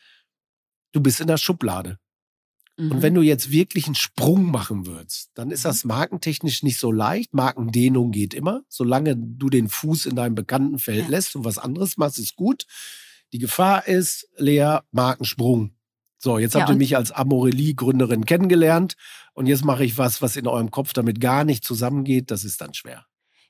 du 0.92 1.00
bist 1.00 1.20
in 1.20 1.26
der 1.26 1.36
Schublade. 1.36 1.98
Und 2.78 3.02
wenn 3.02 3.14
du 3.14 3.22
jetzt 3.22 3.50
wirklich 3.50 3.86
einen 3.86 3.96
Sprung 3.96 4.44
machen 4.44 4.86
würdest, 4.86 5.30
dann 5.34 5.50
ist 5.50 5.64
das 5.64 5.84
markentechnisch 5.84 6.62
nicht 6.62 6.78
so 6.78 6.90
leicht. 6.90 7.34
Markendehnung 7.34 8.12
geht 8.12 8.34
immer. 8.34 8.62
Solange 8.68 9.16
du 9.16 9.50
den 9.50 9.68
Fuß 9.68 10.06
in 10.06 10.16
deinem 10.16 10.34
Bekanntenfeld 10.36 11.04
Ja. 11.04 11.08
lässt 11.08 11.36
und 11.36 11.44
was 11.44 11.58
anderes 11.58 11.96
machst, 11.96 12.18
ist 12.18 12.34
gut. 12.36 12.66
Die 13.32 13.38
Gefahr 13.38 13.86
ist, 13.88 14.28
Lea, 14.36 14.78
Markensprung. 14.90 15.74
So, 16.22 16.38
jetzt 16.38 16.54
Ja, 16.54 16.60
habt 16.60 16.70
ihr 16.70 16.74
und- 16.74 16.78
mich 16.78 16.96
als 16.96 17.10
Amorelie-Gründerin 17.10 18.24
kennengelernt 18.24 18.94
und 19.34 19.46
jetzt 19.46 19.64
mache 19.64 19.84
ich 19.84 19.98
was, 19.98 20.22
was 20.22 20.36
in 20.36 20.46
eurem 20.46 20.70
Kopf 20.70 20.92
damit 20.92 21.20
gar 21.20 21.44
nicht 21.44 21.64
zusammengeht. 21.64 22.30
Das 22.30 22.44
ist 22.44 22.60
dann 22.60 22.74
schwer. 22.74 23.04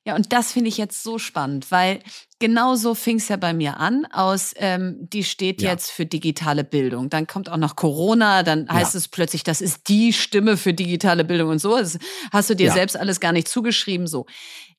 Ja, 0.05 0.16
und 0.16 0.33
das 0.33 0.51
finde 0.51 0.68
ich 0.68 0.79
jetzt 0.79 1.05
so 1.05 1.18
spannend, 1.18 1.70
weil 1.70 2.01
genau 2.41 2.75
so 2.75 2.95
fing 2.95 3.18
es 3.18 3.29
ja 3.29 3.37
bei 3.37 3.53
mir 3.53 3.77
an. 3.77 4.05
Aus, 4.07 4.53
ähm, 4.57 4.97
die 5.01 5.23
steht 5.23 5.62
Ja. 5.62 5.70
jetzt 5.70 5.91
für 5.93 6.07
digitale 6.07 6.64
Bildung. 6.64 7.09
Dann 7.09 7.29
kommt 7.29 7.49
auch 7.49 7.57
noch 7.57 7.77
Corona, 7.77 8.43
dann 8.43 8.68
heißt 8.68 8.95
Ja. 8.95 8.99
es 8.99 9.07
plötzlich, 9.07 9.45
das 9.45 9.61
ist 9.61 9.89
die 9.89 10.12
Stimme 10.12 10.57
für 10.57 10.75
digitale 10.75 11.25
Bildung 11.25 11.51
und 11.51 11.61
so. 11.61 11.77
Das 11.77 11.99
hast 12.33 12.51
du 12.51 12.57
dir 12.57 12.68
Ja. 12.68 12.73
selbst 12.73 12.97
alles 12.97 13.20
gar 13.20 13.33
nicht 13.33 13.47
zugeschrieben 13.47 14.09
so. 14.09 14.27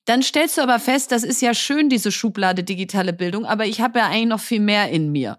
Dann 0.06 0.24
stellst 0.24 0.58
du 0.58 0.62
aber 0.62 0.80
fest, 0.80 1.14
das 1.14 1.24
ist 1.24 1.42
ja 1.42 1.54
schön, 1.54 1.88
diese 1.88 2.12
Schublade 2.12 2.64
digitale 2.66 3.14
Bildung, 3.14 3.46
aber 3.46 3.66
ich 3.66 3.80
habe 3.80 4.00
ja 4.00 4.08
eigentlich 4.08 4.28
noch 4.28 4.42
viel 4.42 4.60
mehr 4.60 4.90
in 4.90 5.12
mir. 5.14 5.38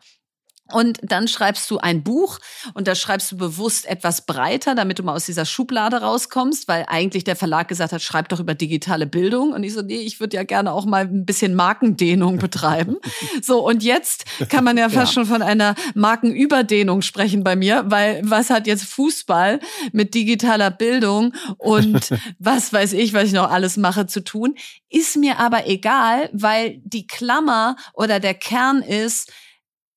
Und 0.75 0.99
dann 1.03 1.29
schreibst 1.29 1.71
du 1.71 1.79
ein 1.79 2.03
Buch 2.03 2.41
und 2.75 2.89
da 2.89 2.97
schreibst 2.97 3.31
du 3.31 3.37
bewusst 3.37 3.87
etwas 3.87 4.27
breiter, 4.27 4.75
damit 4.75 4.99
du 4.99 5.05
mal 5.05 5.15
aus 5.15 5.25
dieser 5.25 5.45
Schublade 5.45 5.99
rauskommst, 5.99 6.67
weil 6.67 6.85
eigentlich 6.89 7.23
der 7.23 7.37
Verlag 7.37 7.69
gesagt 7.69 7.93
hat, 7.93 8.03
schreib 8.03 8.29
doch 8.29 8.41
über 8.41 8.57
digitale 8.57 9.07
Bildung. 9.07 9.53
Und 9.53 9.63
ich 9.63 9.73
so, 9.73 9.83
nee, 9.83 10.01
ich 10.01 10.19
würde 10.19 10.37
ja 10.37 10.43
gerne 10.43 10.73
auch 10.73 10.85
mal 10.85 11.05
ein 11.05 11.25
bisschen 11.25 11.55
Markendehnung 11.55 12.39
betreiben. 12.39 12.97
so, 13.43 13.65
und 13.65 13.85
jetzt 13.85 14.25
kann 14.49 14.65
man 14.65 14.77
ja 14.77 14.89
fast 14.89 15.13
schon 15.13 15.27
von 15.27 15.43
einer 15.43 15.77
Markenüberdehnung 15.95 17.03
sprechen 17.03 17.45
bei 17.45 17.55
mir, 17.55 17.85
weil 17.87 18.21
was 18.25 18.51
hat 18.51 18.67
jetzt 18.67 18.85
Fußball 18.87 19.61
mit 19.93 20.15
digitaler 20.15 20.73
Bildung 20.73 21.35
und 21.57 22.13
was 22.41 22.73
weiß 22.73 22.95
ich, 22.95 23.15
was 23.15 23.25
ich 23.25 23.33
noch 23.33 23.49
alles 23.49 23.77
mache, 23.77 24.07
zu 24.07 24.25
tun? 24.25 24.57
Ist 24.89 25.17
mir 25.17 25.39
aber 25.39 25.69
egal, 25.69 26.31
weil 26.33 26.81
die 26.83 27.07
Klammer 27.07 27.77
oder 27.93 28.19
der 28.19 28.35
Kern 28.35 28.83
ist, 28.83 29.31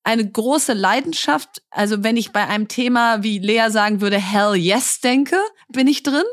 eine 0.08 0.26
große 0.26 0.72
Leidenschaft. 0.72 1.60
Also 1.68 2.02
wenn 2.02 2.16
ich 2.16 2.32
bei 2.32 2.46
einem 2.46 2.66
Thema, 2.66 3.22
wie 3.22 3.38
Lea 3.38 3.68
sagen 3.68 4.00
würde, 4.00 4.16
Hell 4.16 4.54
yes 4.54 5.00
denke, 5.00 5.36
bin 5.68 5.86
ich 5.86 6.02
drin. 6.02 6.24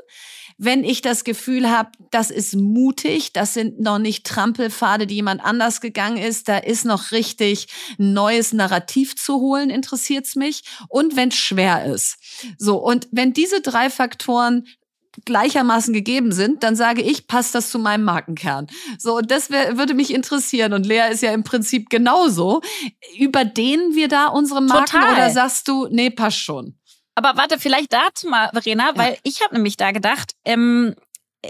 Wenn 0.58 0.86
ich 0.86 1.02
das 1.02 1.26
Gefühl 1.26 1.70
habe, 1.70 1.92
das 2.10 2.32
ist 2.32 2.56
mutig, 2.56 3.34
das 3.34 3.54
sind 3.54 3.82
noch 3.82 3.98
nicht 4.00 4.26
Trampelpfade, 4.26 5.08
die 5.08 5.16
jemand 5.16 5.44
anders 5.44 5.82
gegangen 5.82 6.16
ist, 6.16 6.48
da 6.48 6.58
ist 6.58 6.86
noch 6.86 7.12
richtig 7.12 7.68
ein 8.00 8.14
neues 8.14 8.54
Narrativ 8.54 9.18
zu 9.18 9.42
holen, 9.42 9.70
interessiert's 9.70 10.38
mich. 10.38 10.64
Und 10.88 11.18
wenn 11.18 11.32
schwer 11.32 11.84
ist. 11.84 12.16
So, 12.58 12.78
und 12.78 13.10
wenn 13.12 13.34
diese 13.34 13.60
drei 13.60 13.90
Faktoren 13.90 14.66
gleichermaßen 15.26 15.94
gegeben 15.94 16.32
sind, 16.32 16.64
dann 16.64 16.76
sage 16.76 17.02
ich, 17.02 17.28
passt 17.28 17.56
das 17.56 17.70
zu 17.70 17.80
meinem 17.80 18.04
Markenkern. 18.04 18.68
So, 18.98 19.18
und 19.18 19.32
das 19.32 19.50
wär, 19.50 19.78
würde 19.78 19.94
mich 19.94 20.14
interessieren. 20.14 20.74
Und 20.74 20.86
Lea 20.86 21.12
ist 21.12 21.22
ja 21.22 21.32
im 21.32 21.44
Prinzip 21.44 21.90
genauso. 21.90 22.62
Überdehnen 23.18 23.96
wir 23.96 24.08
da 24.08 24.28
unsere 24.28 24.62
Marken 24.62 24.92
Total. 24.92 25.14
oder 25.14 25.30
sagst 25.30 25.68
du, 25.68 25.88
nee, 25.90 26.10
passt 26.10 26.40
schon? 26.40 26.78
Aber 27.16 27.38
warte, 27.38 27.60
vielleicht 27.60 27.94
dazu 27.94 28.28
mal, 28.28 28.50
Verena, 28.52 28.92
weil 28.96 29.18
ich 29.24 29.42
habe 29.42 29.56
nämlich 29.56 29.78
da 29.78 29.92
gedacht, 29.92 30.34
ähm, 30.44 30.96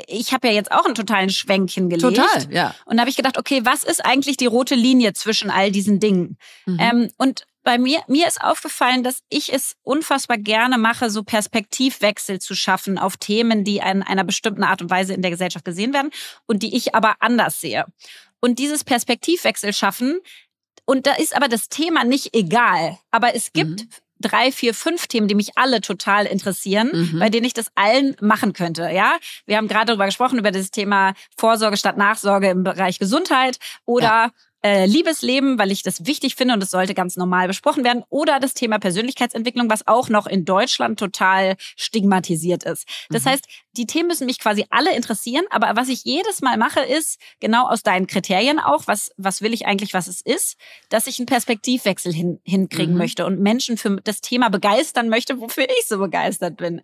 ich 0.07 0.33
habe 0.33 0.47
ja 0.47 0.53
jetzt 0.53 0.71
auch 0.71 0.85
einen 0.85 0.95
totalen 0.95 1.29
Schwenk 1.29 1.71
hingelegt. 1.71 2.03
Total, 2.03 2.51
ja. 2.51 2.75
Und 2.85 2.97
da 2.97 3.01
habe 3.01 3.09
ich 3.09 3.15
gedacht, 3.15 3.37
okay, 3.37 3.61
was 3.63 3.83
ist 3.83 4.05
eigentlich 4.05 4.37
die 4.37 4.45
rote 4.45 4.75
Linie 4.75 5.13
zwischen 5.13 5.49
all 5.49 5.71
diesen 5.71 5.99
Dingen? 5.99 6.37
Mhm. 6.65 6.77
Ähm, 6.79 7.11
und 7.17 7.45
bei 7.65 7.77
mir, 7.77 7.99
mir 8.07 8.27
ist 8.27 8.41
aufgefallen, 8.41 9.03
dass 9.03 9.19
ich 9.29 9.51
es 9.51 9.75
unfassbar 9.83 10.37
gerne 10.37 10.77
mache, 10.77 11.09
so 11.09 11.23
Perspektivwechsel 11.23 12.39
zu 12.39 12.55
schaffen 12.55 12.97
auf 12.97 13.17
Themen, 13.17 13.63
die 13.65 13.77
in 13.77 14.03
einer 14.03 14.23
bestimmten 14.23 14.63
Art 14.63 14.81
und 14.81 14.89
Weise 14.89 15.13
in 15.13 15.21
der 15.21 15.31
Gesellschaft 15.31 15.65
gesehen 15.65 15.91
werden 15.93 16.11
und 16.45 16.63
die 16.63 16.75
ich 16.77 16.95
aber 16.95 17.15
anders 17.19 17.59
sehe. 17.59 17.85
Und 18.39 18.59
dieses 18.59 18.83
Perspektivwechsel 18.83 19.73
schaffen, 19.73 20.19
und 20.85 21.07
da 21.07 21.13
ist 21.15 21.35
aber 21.35 21.47
das 21.47 21.67
Thema 21.67 22.03
nicht 22.03 22.35
egal, 22.35 22.99
aber 23.11 23.35
es 23.35 23.51
gibt 23.51 23.81
Mhm. 23.81 23.89
drei, 24.21 24.51
vier, 24.51 24.73
fünf 24.75 25.07
Themen, 25.07 25.27
die 25.27 25.35
mich 25.35 25.57
alle 25.57 25.81
total 25.81 26.25
interessieren, 26.27 26.91
Mhm. 26.93 27.19
bei 27.19 27.29
denen 27.29 27.45
ich 27.45 27.53
das 27.53 27.67
allen 27.75 28.15
machen 28.21 28.53
könnte. 28.53 28.83
Ja, 28.91 29.17
wir 29.47 29.57
haben 29.57 29.67
gerade 29.67 29.87
darüber 29.87 30.05
gesprochen 30.05 30.37
über 30.39 30.51
das 30.51 30.69
Thema 30.71 31.13
Vorsorge 31.35 31.77
statt 31.77 31.97
Nachsorge 31.97 32.49
im 32.49 32.63
Bereich 32.63 32.99
Gesundheit 32.99 33.57
oder 33.85 34.31
äh, 34.65 34.87
Liebesleben, 34.87 35.59
weil 35.59 35.71
ich 35.71 35.83
das 35.83 36.07
wichtig 36.07 36.33
finde 36.35 36.55
und 36.55 36.63
es 36.63 36.71
sollte 36.71 36.95
ganz 36.95 37.17
normal 37.17 37.47
besprochen 37.47 37.83
werden. 37.83 38.03
Oder 38.09 38.39
das 38.39 38.55
Thema 38.55 38.79
Persönlichkeitsentwicklung, 38.79 39.69
was 39.69 39.85
auch 39.85 40.09
noch 40.09 40.25
in 40.25 40.43
Deutschland 40.43 40.97
total 40.97 41.55
stigmatisiert 41.75 42.63
ist. 42.63 42.87
Das 43.11 43.25
Mhm. 43.25 43.29
heißt, 43.29 43.45
die 43.73 43.85
Themen 43.85 44.07
müssen 44.07 44.25
mich 44.25 44.39
quasi 44.39 44.65
alle 44.71 44.95
interessieren, 44.95 45.45
aber 45.51 45.75
was 45.75 45.87
ich 45.89 46.03
jedes 46.03 46.41
Mal 46.41 46.57
mache, 46.57 46.79
ist 46.79 47.19
genau 47.39 47.67
aus 47.67 47.83
deinen 47.83 48.07
Kriterien 48.07 48.57
auch, 48.57 48.87
was, 48.87 49.11
was 49.17 49.43
will 49.43 49.53
ich 49.53 49.67
eigentlich, 49.67 49.93
was 49.93 50.07
es 50.07 50.21
ist, 50.21 50.55
dass 50.89 51.05
ich 51.05 51.19
einen 51.19 51.27
Perspektivwechsel 51.27 52.11
hin, 52.11 52.39
hinkriegen 52.43 52.93
Mhm. 52.93 52.97
möchte 52.97 53.25
und 53.27 53.39
Menschen 53.39 53.77
für 53.77 53.97
das 54.03 54.21
Thema 54.21 54.49
begeistern 54.49 55.09
möchte, 55.09 55.39
wofür 55.39 55.65
ich 55.69 55.85
so 55.87 55.99
begeistert 55.99 56.57
bin. 56.57 56.81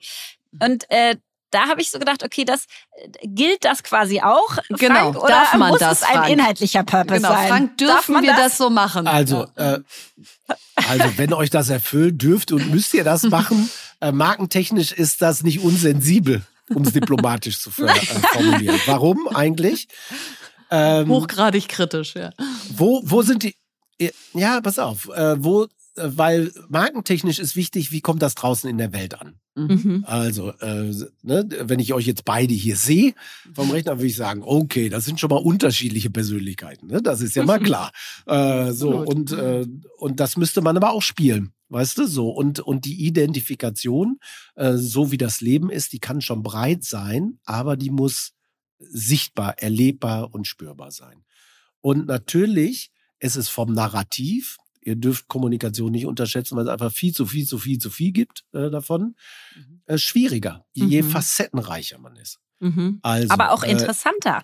Und 0.62 0.86
äh, 0.90 1.16
da 1.52 1.68
habe 1.68 1.82
ich 1.82 1.90
so 1.90 2.00
gedacht, 2.00 2.24
okay, 2.24 2.46
das 2.46 2.66
äh, 2.96 3.28
gilt 3.28 3.64
das 3.66 3.84
quasi 3.84 4.22
auch, 4.22 4.58
Genau, 4.70 5.12
Frank, 5.12 5.24
oder 5.24 5.28
darf 5.28 5.54
man 5.54 5.70
muss 5.70 5.80
das, 5.80 6.02
es 6.02 6.04
ein 6.08 6.16
Frank? 6.16 6.30
inhaltlicher 6.30 6.84
Purpose 6.84 7.22
Genau, 7.22 7.34
sein? 7.34 7.48
Frank, 7.48 7.78
dürfen 7.78 8.14
man 8.14 8.24
wir 8.24 8.36
das? 8.36 8.58
so 8.58 8.70
machen? 8.70 9.08
Also, 9.08 9.48
äh, 9.56 9.80
also 10.76 11.18
wenn 11.18 11.34
euch 11.34 11.50
das 11.50 11.70
erfüllt, 11.70 12.22
dürft 12.22 12.52
und 12.52 12.72
müsst 12.72 12.94
ihr 12.94 13.04
das 13.04 13.24
machen. 13.24 13.70
Äh, 14.00 14.12
markentechnisch 14.12 14.92
ist 14.94 15.22
das 15.22 15.44
nicht 15.44 15.60
unsensibel, 15.60 16.42
um 16.74 16.82
es 16.84 16.94
diplomatisch 16.94 17.60
zu 17.60 17.70
äh, 17.70 17.94
formulieren. 18.34 18.80
Warum 18.88 19.28
eigentlich? 19.28 19.88
Ähm, 20.72 21.10
Hochgradig 21.10 21.68
kritisch, 21.68 22.16
ja. 22.16 22.32
wo, 22.70 23.02
wo 23.04 23.22
sind 23.22 23.44
die? 23.44 23.56
Ja, 24.34 24.60
pass 24.62 24.80
auf. 24.80 25.10
Äh, 25.10 25.44
wo, 25.44 25.68
weil 25.96 26.52
markentechnisch 26.70 27.40
ist 27.40 27.56
wichtig, 27.56 27.92
wie 27.92 28.02
kommt 28.02 28.22
das 28.22 28.36
draußen 28.36 28.70
in 28.70 28.78
der 28.78 28.94
Welt 28.94 29.20
an? 29.20 29.36
Mhm. 29.56 30.06
Also, 30.08 30.52
äh, 30.60 30.94
ne, 31.24 31.50
wenn 31.64 31.80
ich 31.80 31.94
euch 31.94 32.08
jetzt 32.08 32.24
beide 32.24 32.54
hier 32.54 32.78
sehe 32.78 33.14
vom 33.54 33.70
Rechner, 33.72 33.98
würde 33.98 34.08
ich 34.08 34.16
sagen, 34.16 34.42
okay, 34.44 34.88
das 34.88 35.04
sind 35.04 35.20
schon 35.20 35.30
mal 35.30 35.38
unterschiedliche 35.38 36.10
Persönlichkeiten. 36.10 36.88
Ne? 36.88 37.02
Das 37.02 37.20
ist 37.20 37.36
ja 37.36 37.44
mal 37.44 37.60
klar. 37.60 37.92
Äh, 38.28 38.72
so 38.72 38.98
und 39.00 39.32
äh, 39.32 39.66
und 39.98 40.20
das 40.20 40.38
müsste 40.38 40.62
man 40.62 40.78
aber 40.78 40.92
auch 40.92 41.02
spielen, 41.02 41.54
weißt 41.70 41.98
du? 41.98 42.06
So 42.06 42.30
und 42.30 42.60
und 42.60 42.86
die 42.86 43.06
Identifikation, 43.06 44.20
äh, 44.56 44.74
so 44.76 45.12
wie 45.12 45.18
das 45.18 45.42
Leben 45.42 45.70
ist, 45.70 45.92
die 45.92 46.00
kann 46.00 46.22
schon 46.22 46.44
breit 46.44 46.84
sein, 46.84 47.40
aber 47.46 47.76
die 47.78 47.90
muss 47.90 48.34
sichtbar, 48.80 49.58
erlebbar 49.58 50.34
und 50.34 50.48
spürbar 50.48 50.92
sein. 50.92 51.24
Und 51.82 52.08
natürlich 52.08 52.92
ist 53.20 53.36
es 53.36 53.50
vom 53.50 53.74
Narrativ. 53.74 54.58
Ihr 54.84 54.96
dürft 54.96 55.28
Kommunikation 55.28 55.92
nicht 55.92 56.06
unterschätzen, 56.06 56.56
weil 56.58 56.64
es 56.66 56.70
einfach 56.70 56.92
viel 56.92 57.14
zu 57.14 57.26
viel, 57.26 57.46
zu 57.48 57.58
viel, 57.58 57.78
zu 57.78 57.90
viel 57.90 58.12
gibt 58.12 58.44
äh, 58.54 58.70
davon. 58.70 59.16
Äh, 59.86 59.98
schwieriger, 59.98 60.66
je 60.74 61.02
Mhm. 61.04 61.10
facettenreicher 61.10 62.00
man 62.00 62.16
ist. 62.16 62.40
Mhm. 62.60 63.00
Also, 63.02 63.30
Aber 63.30 63.52
auch 63.52 63.64
äh, 63.64 63.72
interessanter, 63.72 64.44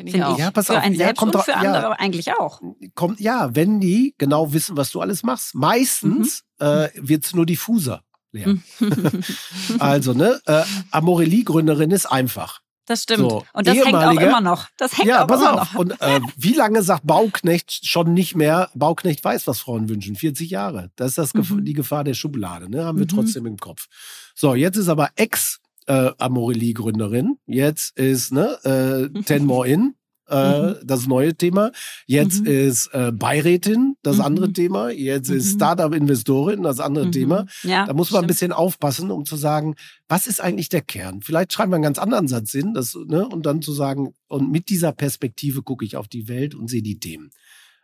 Finde 0.00 0.26
auch. 0.26 0.32
ich. 0.34 0.38
Ja, 0.38 0.50
pass 0.50 0.66
für 0.66 0.76
auf, 0.78 0.82
einen 0.82 0.94
ja, 0.94 1.06
selbst 1.06 1.18
kommt 1.20 1.34
und 1.36 1.44
für 1.44 1.52
ja. 1.52 1.58
andere 1.58 2.00
eigentlich 2.00 2.32
auch. 2.32 2.60
kommt, 2.94 3.20
ja, 3.20 3.54
wenn 3.54 3.80
die 3.80 4.14
genau 4.18 4.52
wissen, 4.52 4.76
was 4.76 4.90
du 4.90 5.00
alles 5.00 5.22
machst. 5.22 5.54
Meistens 5.54 6.44
äh, 6.58 6.88
wird's 6.96 7.34
nur 7.34 7.46
diffuser. 7.46 8.02
Lea. 8.32 8.46
Mhm. 8.46 8.62
Also, 9.78 10.12
ne, 10.14 10.40
äh, 10.46 10.64
Amorelie-Gründerin 10.90 11.90
ist 11.90 12.06
einfach. 12.06 12.60
Das 12.86 13.04
stimmt. 13.04 13.20
So, 13.30 13.44
und 13.52 13.66
das 13.66 13.76
hängt 13.76 13.94
auch 13.94 14.12
immer 14.20 14.40
noch. 14.40 14.66
Das 14.76 14.96
hängt 14.98 15.08
ja, 15.08 15.22
auch 15.22 15.26
pass 15.28 15.40
immer 15.40 15.62
auf. 15.62 15.72
noch. 15.74 15.78
Und 15.80 16.00
äh, 16.00 16.20
wie 16.36 16.52
lange 16.54 16.82
sagt 16.82 17.06
Bauknecht 17.06 17.86
schon 17.86 18.12
nicht 18.12 18.34
mehr, 18.34 18.70
Bauknecht 18.74 19.22
weiß, 19.24 19.46
was 19.46 19.60
Frauen 19.60 19.88
wünschen? 19.88 20.16
40 20.16 20.50
Jahre. 20.50 20.90
Das 20.96 21.10
ist 21.10 21.18
das 21.18 21.34
Mhm. 21.34 21.64
die 21.64 21.74
Gefahr 21.74 22.02
der 22.04 22.14
Schublade, 22.14 22.68
ne? 22.70 22.84
Haben 22.84 22.98
wir 22.98 23.04
Mhm. 23.04 23.08
trotzdem 23.10 23.46
im 23.46 23.56
Kopf. 23.56 23.86
So, 24.34 24.54
jetzt 24.54 24.76
ist 24.76 24.88
aber 24.88 25.10
Ex 25.16 25.60
äh, 25.86 26.10
Amorelie-Gründerin. 26.18 27.38
Jetzt 27.46 27.96
ist 27.98 28.32
ne, 28.32 28.58
äh, 28.64 29.22
Ten 29.24 29.44
More 29.46 29.66
In, 29.68 29.94
äh, 30.28 30.74
das 30.84 31.06
neue 31.06 31.34
Thema. 31.34 31.72
Jetzt 32.06 32.40
Mhm. 32.40 32.46
ist 32.46 32.86
äh, 32.94 33.12
Beirätin, 33.12 33.96
das 34.02 34.16
Mhm. 34.16 34.22
andere 34.22 34.52
Thema. 34.52 34.90
Jetzt 34.90 35.28
ist 35.30 35.52
Mhm. 35.52 35.56
Startup-Investorin, 35.56 36.62
das 36.62 36.80
andere 36.80 37.06
Mhm. 37.06 37.12
Thema. 37.12 37.46
Ja, 37.62 37.86
Da 37.86 37.92
muss 37.94 38.10
man 38.10 38.18
ein 38.18 38.24
stimmt. 38.24 38.28
bisschen 38.28 38.52
aufpassen, 38.52 39.10
um 39.10 39.24
zu 39.24 39.36
sagen, 39.36 39.74
was 40.08 40.26
ist 40.26 40.40
eigentlich 40.40 40.68
der 40.68 40.82
Kern? 40.82 41.22
Vielleicht 41.22 41.52
schreiben 41.52 41.72
wir 41.72 41.76
einen 41.76 41.84
ganz 41.84 41.98
anderen 41.98 42.28
Satz 42.28 42.52
hin, 42.52 42.74
das, 42.74 42.94
ne, 43.06 43.26
und 43.28 43.44
dann 43.46 43.62
zu 43.62 43.72
sagen, 43.72 44.14
und 44.28 44.50
mit 44.50 44.68
dieser 44.68 44.92
Perspektive 44.92 45.62
gucke 45.62 45.84
ich 45.84 45.96
auf 45.96 46.08
die 46.08 46.28
Welt 46.28 46.54
und 46.54 46.68
sehe 46.68 46.82
die 46.82 46.98
Themen. 46.98 47.30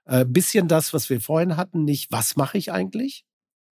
Äh, 0.04 0.24
bisschen 0.24 0.68
das, 0.68 0.94
was 0.94 1.10
wir 1.10 1.20
vorhin 1.20 1.56
hatten, 1.56 1.84
nicht, 1.84 2.10
was 2.10 2.36
mache 2.36 2.56
ich 2.56 2.72
eigentlich, 2.72 3.24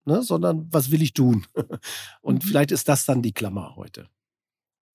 ne, 0.05 0.21
sondern 0.23 0.67
was 0.71 0.91
will 0.91 1.01
ich 1.01 1.13
tun? 1.13 1.45
und 2.21 2.43
Mhm. 2.43 2.47
vielleicht 2.47 2.71
ist 2.71 2.87
das 2.89 3.05
dann 3.05 3.21
die 3.21 3.33
Klammer 3.33 3.75
heute. 3.75 4.07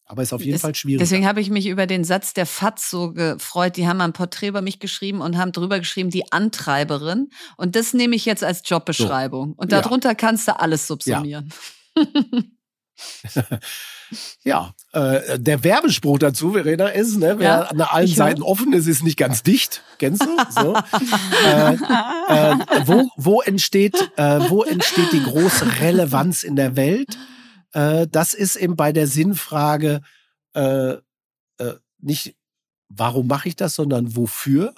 Aber 0.05 0.23
ist 0.23 0.33
auf 0.33 0.43
jeden 0.43 0.57
Es- 0.57 0.63
Fall 0.63 0.75
schwierig. 0.75 0.99
Deswegen 1.01 1.27
habe 1.27 1.41
ich 1.41 1.49
mich 1.49 1.67
über 1.67 1.87
den 1.87 2.05
Satz 2.05 2.35
der 2.35 2.45
FAZ 2.47 2.91
so 2.91 3.13
gefreut. 3.13 3.77
Die 3.77 3.87
haben 3.89 4.01
ein 4.01 4.13
Porträt 4.13 4.49
über 4.49 4.61
mich 4.61 4.79
geschrieben 4.79 5.21
und 5.21 5.39
haben 5.39 5.53
drüber 5.53 5.79
geschrieben, 5.79 6.11
die 6.11 6.31
Antreiberin. 6.33 7.29
Und 7.57 7.77
das 7.77 7.95
nehme 7.95 8.15
ich 8.17 8.25
jetzt 8.27 8.45
als 8.45 8.63
Jobbeschreibung. 8.65 9.55
Und 9.55 9.73
Ja. 9.73 9.81
darunter 9.81 10.15
kannst 10.15 10.49
du 10.49 10.59
alles 10.59 10.87
subsumieren. 10.87 11.51
ja, 14.45 14.75
äh, 14.93 15.39
der 15.39 15.65
Werbespruch 15.65 16.19
dazu, 16.19 16.53
Verena, 16.53 16.89
ist, 16.89 17.17
ne, 17.17 17.39
wer 17.39 17.49
Ja, 17.49 17.61
an 17.63 17.81
allen 17.81 18.07
Seiten 18.07 18.43
offen 18.43 18.73
ist, 18.73 18.87
ist 18.87 19.03
nicht 19.03 19.17
ganz 19.17 19.43
dicht. 19.43 19.83
Kennst 19.99 20.23
du? 20.23 20.37
So. 20.51 20.75
äh, 21.47 21.75
äh, 21.75 22.57
wo, 22.87 23.09
wo, 23.17 23.41
entsteht, 23.43 24.11
äh, 24.17 24.41
wo 24.49 24.63
entsteht 24.63 25.13
die 25.13 25.23
große 25.23 25.81
Relevanz 25.81 26.43
in 26.43 26.57
der 26.57 26.77
Welt? 26.77 27.17
Äh, 27.73 28.07
das 28.09 28.35
ist 28.35 28.57
eben 28.57 28.77
bei 28.77 28.93
der 28.93 29.07
Sinnfrage 29.07 30.03
äh, 30.55 30.97
äh, 31.59 31.75
nicht, 31.99 32.37
warum 32.89 33.27
mache 33.27 33.49
ich 33.49 33.57
das, 33.57 33.75
sondern 33.75 34.17
wofür? 34.17 34.75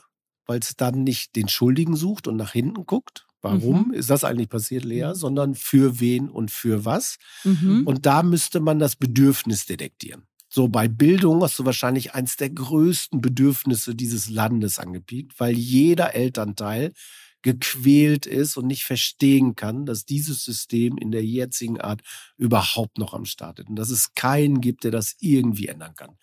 Weil 0.47 0.59
es 0.59 0.76
dann 0.76 1.05
nicht 1.05 1.36
den 1.36 1.49
Schuldigen 1.49 1.97
sucht 1.97 2.28
und 2.28 2.36
nach 2.36 2.53
hinten 2.53 2.86
guckt. 2.86 3.26
Warum 3.40 3.92
ist 3.92 4.09
das 4.09 4.24
eigentlich 4.24 4.49
passiert, 4.49 4.84
Lea? 4.84 5.12
Sondern 5.12 5.55
für 5.55 6.01
wen 6.01 6.30
und 6.30 6.51
für 6.51 6.86
was? 6.86 7.18
Mhm. 7.45 7.86
Und 7.86 8.07
da 8.07 8.22
müsste 8.22 8.59
man 8.59 8.78
das 8.78 8.97
Bedürfnis 8.97 9.66
detektieren. 9.66 10.26
So, 10.49 10.68
bei 10.68 10.88
Bildung 10.88 11.42
hast 11.42 11.59
du 11.59 11.66
wahrscheinlich 11.66 12.14
eins 12.14 12.36
der 12.36 12.49
größten 12.49 13.20
Bedürfnisse 13.20 13.95
dieses 13.95 14.30
Landes 14.30 14.78
angepiekt, 14.78 15.38
weil 15.38 15.55
jeder 15.55 16.14
Elternteil 16.14 16.92
gequält 17.45 18.24
ist 18.26 18.57
und 18.57 18.66
nicht 18.66 18.84
verstehen 18.84 19.55
kann, 19.55 19.84
dass 19.84 20.07
dieses 20.07 20.45
System 20.45 20.97
in 20.97 21.11
der 21.12 21.24
jetzigen 21.24 21.78
Art 21.78 22.01
überhaupt 22.38 22.99
noch 22.99 23.12
am 23.12 23.26
Start 23.26 23.61
ist 23.61 23.68
und 23.68 23.76
dass 23.76 23.90
es 23.90 24.14
keinen 24.14 24.62
gibt, 24.62 24.82
der 24.82 24.90
das 24.90 25.14
irgendwie 25.20 25.68
ändern 25.68 25.95
kann. 25.95 26.16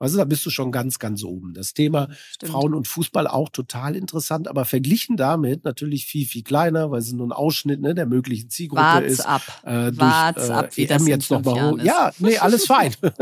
Also 0.00 0.16
da 0.16 0.24
bist 0.24 0.44
du 0.46 0.50
schon 0.50 0.72
ganz, 0.72 0.98
ganz 0.98 1.22
oben. 1.22 1.52
Das 1.52 1.74
Thema 1.74 2.08
Stimmt. 2.32 2.52
Frauen 2.52 2.74
und 2.74 2.88
Fußball 2.88 3.26
auch 3.26 3.50
total 3.50 3.94
interessant, 3.94 4.48
aber 4.48 4.64
verglichen 4.64 5.18
damit 5.18 5.64
natürlich 5.64 6.06
viel, 6.06 6.26
viel 6.26 6.42
kleiner, 6.42 6.90
weil 6.90 7.00
es 7.00 7.12
nur 7.12 7.28
ein 7.28 7.32
Ausschnitt 7.32 7.82
ne, 7.82 7.94
der 7.94 8.06
möglichen 8.06 8.48
Zielgruppe 8.48 8.82
Wart's 8.82 9.12
ist. 9.12 9.20
ab. 9.20 9.42
Äh, 9.62 9.92
durch, 9.92 9.98
Wart's 9.98 10.48
äh, 10.48 10.52
ab, 10.52 10.76
wie 10.76 10.82
EM 10.84 10.88
das 10.88 11.02
in 11.02 11.08
jetzt 11.08 11.30
noch 11.30 11.44
mal 11.44 11.70
hoch. 11.70 11.78
Ja, 11.82 12.12
nee, 12.18 12.38
alles 12.38 12.64
fein. 12.64 12.94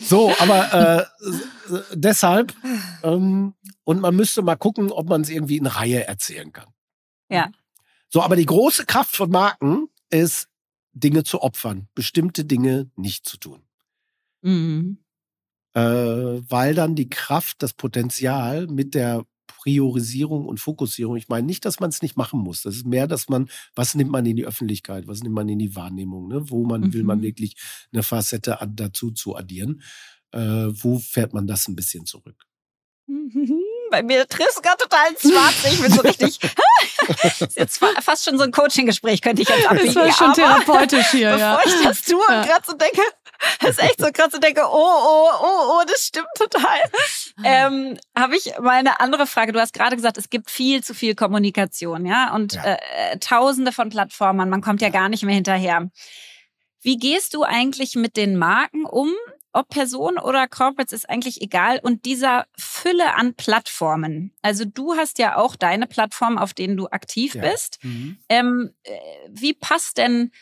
so, 0.00 0.32
aber 0.38 0.72
äh, 0.72 1.04
deshalb 1.94 2.54
ähm, 3.02 3.52
und 3.84 4.00
man 4.00 4.16
müsste 4.16 4.40
mal 4.40 4.56
gucken, 4.56 4.90
ob 4.90 5.08
man 5.08 5.20
es 5.20 5.28
irgendwie 5.28 5.58
in 5.58 5.66
Reihe 5.66 6.06
erzählen 6.06 6.50
kann. 6.50 6.68
Ja. 7.30 7.50
So, 8.08 8.22
aber 8.22 8.36
die 8.36 8.46
große 8.46 8.86
Kraft 8.86 9.14
von 9.14 9.30
Marken 9.30 9.88
ist, 10.08 10.48
Dinge 10.94 11.24
zu 11.24 11.42
opfern, 11.42 11.88
bestimmte 11.94 12.46
Dinge 12.46 12.90
nicht 12.96 13.28
zu 13.28 13.36
tun. 13.36 13.67
Mhm. 14.42 14.98
Äh, 15.74 15.80
weil 15.82 16.74
dann 16.74 16.94
die 16.94 17.08
Kraft, 17.08 17.62
das 17.62 17.72
Potenzial 17.74 18.66
mit 18.66 18.94
der 18.94 19.24
Priorisierung 19.46 20.46
und 20.46 20.60
Fokussierung, 20.60 21.16
ich 21.16 21.28
meine 21.28 21.46
nicht, 21.46 21.64
dass 21.64 21.80
man 21.80 21.90
es 21.90 22.00
nicht 22.02 22.16
machen 22.16 22.40
muss. 22.40 22.62
Das 22.62 22.74
ist 22.76 22.86
mehr, 22.86 23.06
dass 23.06 23.28
man, 23.28 23.48
was 23.74 23.94
nimmt 23.94 24.10
man 24.10 24.24
in 24.26 24.36
die 24.36 24.46
Öffentlichkeit, 24.46 25.06
was 25.08 25.22
nimmt 25.22 25.34
man 25.34 25.48
in 25.48 25.58
die 25.58 25.74
Wahrnehmung, 25.76 26.28
ne? 26.28 26.48
wo 26.50 26.64
man 26.64 26.92
will 26.92 27.02
man 27.04 27.18
Mhm. 27.18 27.22
wirklich 27.22 27.56
eine 27.92 28.02
Facette 28.02 28.60
an, 28.60 28.76
dazu 28.76 29.10
zu 29.10 29.36
addieren. 29.36 29.82
Äh, 30.32 30.38
wo 30.40 30.98
fährt 30.98 31.32
man 31.34 31.46
das 31.46 31.68
ein 31.68 31.76
bisschen 31.76 32.06
zurück? 32.06 32.36
Bei 33.90 34.02
mir 34.02 34.26
triffst 34.28 34.62
gerade 34.62 34.82
total 34.82 35.10
ins 35.12 35.22
Schwarze. 35.22 35.68
Ich 35.72 35.80
bin 35.80 35.90
so 35.92 36.02
richtig. 36.02 36.38
ist 37.40 37.56
jetzt 37.56 37.78
fa- 37.78 38.00
fast 38.02 38.24
schon 38.24 38.36
so 38.36 38.44
ein 38.44 38.52
Coaching-Gespräch, 38.52 39.22
könnte 39.22 39.42
ich 39.42 39.48
jetzt 39.48 39.66
abbiegen. 39.70 39.94
Das 39.94 39.96
war 39.96 40.12
schon 40.12 40.32
therapeutisch 40.34 41.06
hier, 41.10 41.30
bevor 41.30 41.38
ja. 41.40 41.60
ich 41.64 41.82
das 41.82 42.02
tue 42.02 42.20
Ja. 42.28 42.40
und 42.40 42.46
gerade 42.46 42.64
so 42.66 42.72
denke, 42.74 43.00
ist 43.68 43.78
echt 43.82 44.00
so 44.00 44.10
gerade 44.12 44.30
so 44.30 44.38
denke, 44.38 44.62
oh, 44.64 44.72
oh, 44.72 45.28
oh, 45.40 45.78
oh, 45.80 45.82
das 45.86 46.06
stimmt 46.06 46.28
total. 46.36 46.78
Ähm, 47.44 47.96
Habe 48.18 48.36
ich 48.36 48.52
mal 48.58 48.70
eine 48.78 48.98
andere 48.98 49.24
Frage. 49.24 49.52
Du 49.52 49.60
hast 49.60 49.72
gerade 49.72 49.94
gesagt, 49.94 50.18
es 50.18 50.28
gibt 50.28 50.50
viel 50.50 50.82
zu 50.82 50.92
viel 50.92 51.14
Kommunikation, 51.14 52.04
ja, 52.04 52.34
und 52.34 52.54
Ja. 52.54 52.64
Äh, 52.64 53.18
Tausende 53.20 53.70
von 53.70 53.90
Plattformen. 53.90 54.50
Man 54.50 54.60
kommt 54.60 54.82
ja 54.82 54.88
gar 54.88 55.08
nicht 55.08 55.22
mehr 55.22 55.36
hinterher. 55.36 55.88
Wie 56.82 56.96
gehst 56.96 57.34
du 57.34 57.44
eigentlich 57.44 57.94
mit 57.94 58.16
den 58.16 58.36
Marken 58.36 58.84
um? 58.84 59.12
Ob 59.52 59.68
Person 59.68 60.18
oder 60.18 60.48
Corporates 60.48 60.92
ist 60.92 61.08
eigentlich 61.08 61.40
egal. 61.40 61.78
Und 61.80 62.04
dieser 62.06 62.46
Fülle 62.56 63.14
an 63.14 63.34
Plattformen. 63.34 64.34
Also 64.42 64.64
du 64.64 64.94
hast 64.96 65.18
ja 65.20 65.36
auch 65.36 65.54
deine 65.54 65.86
Plattform, 65.86 66.38
auf 66.38 66.54
denen 66.54 66.76
du 66.76 66.88
aktiv 66.88 67.34
Ja. 67.34 67.42
bist. 67.42 67.78
Ähm, 68.28 68.74
äh, 68.82 68.90
wie 69.30 69.54
passt 69.54 69.98
denn 69.98 70.32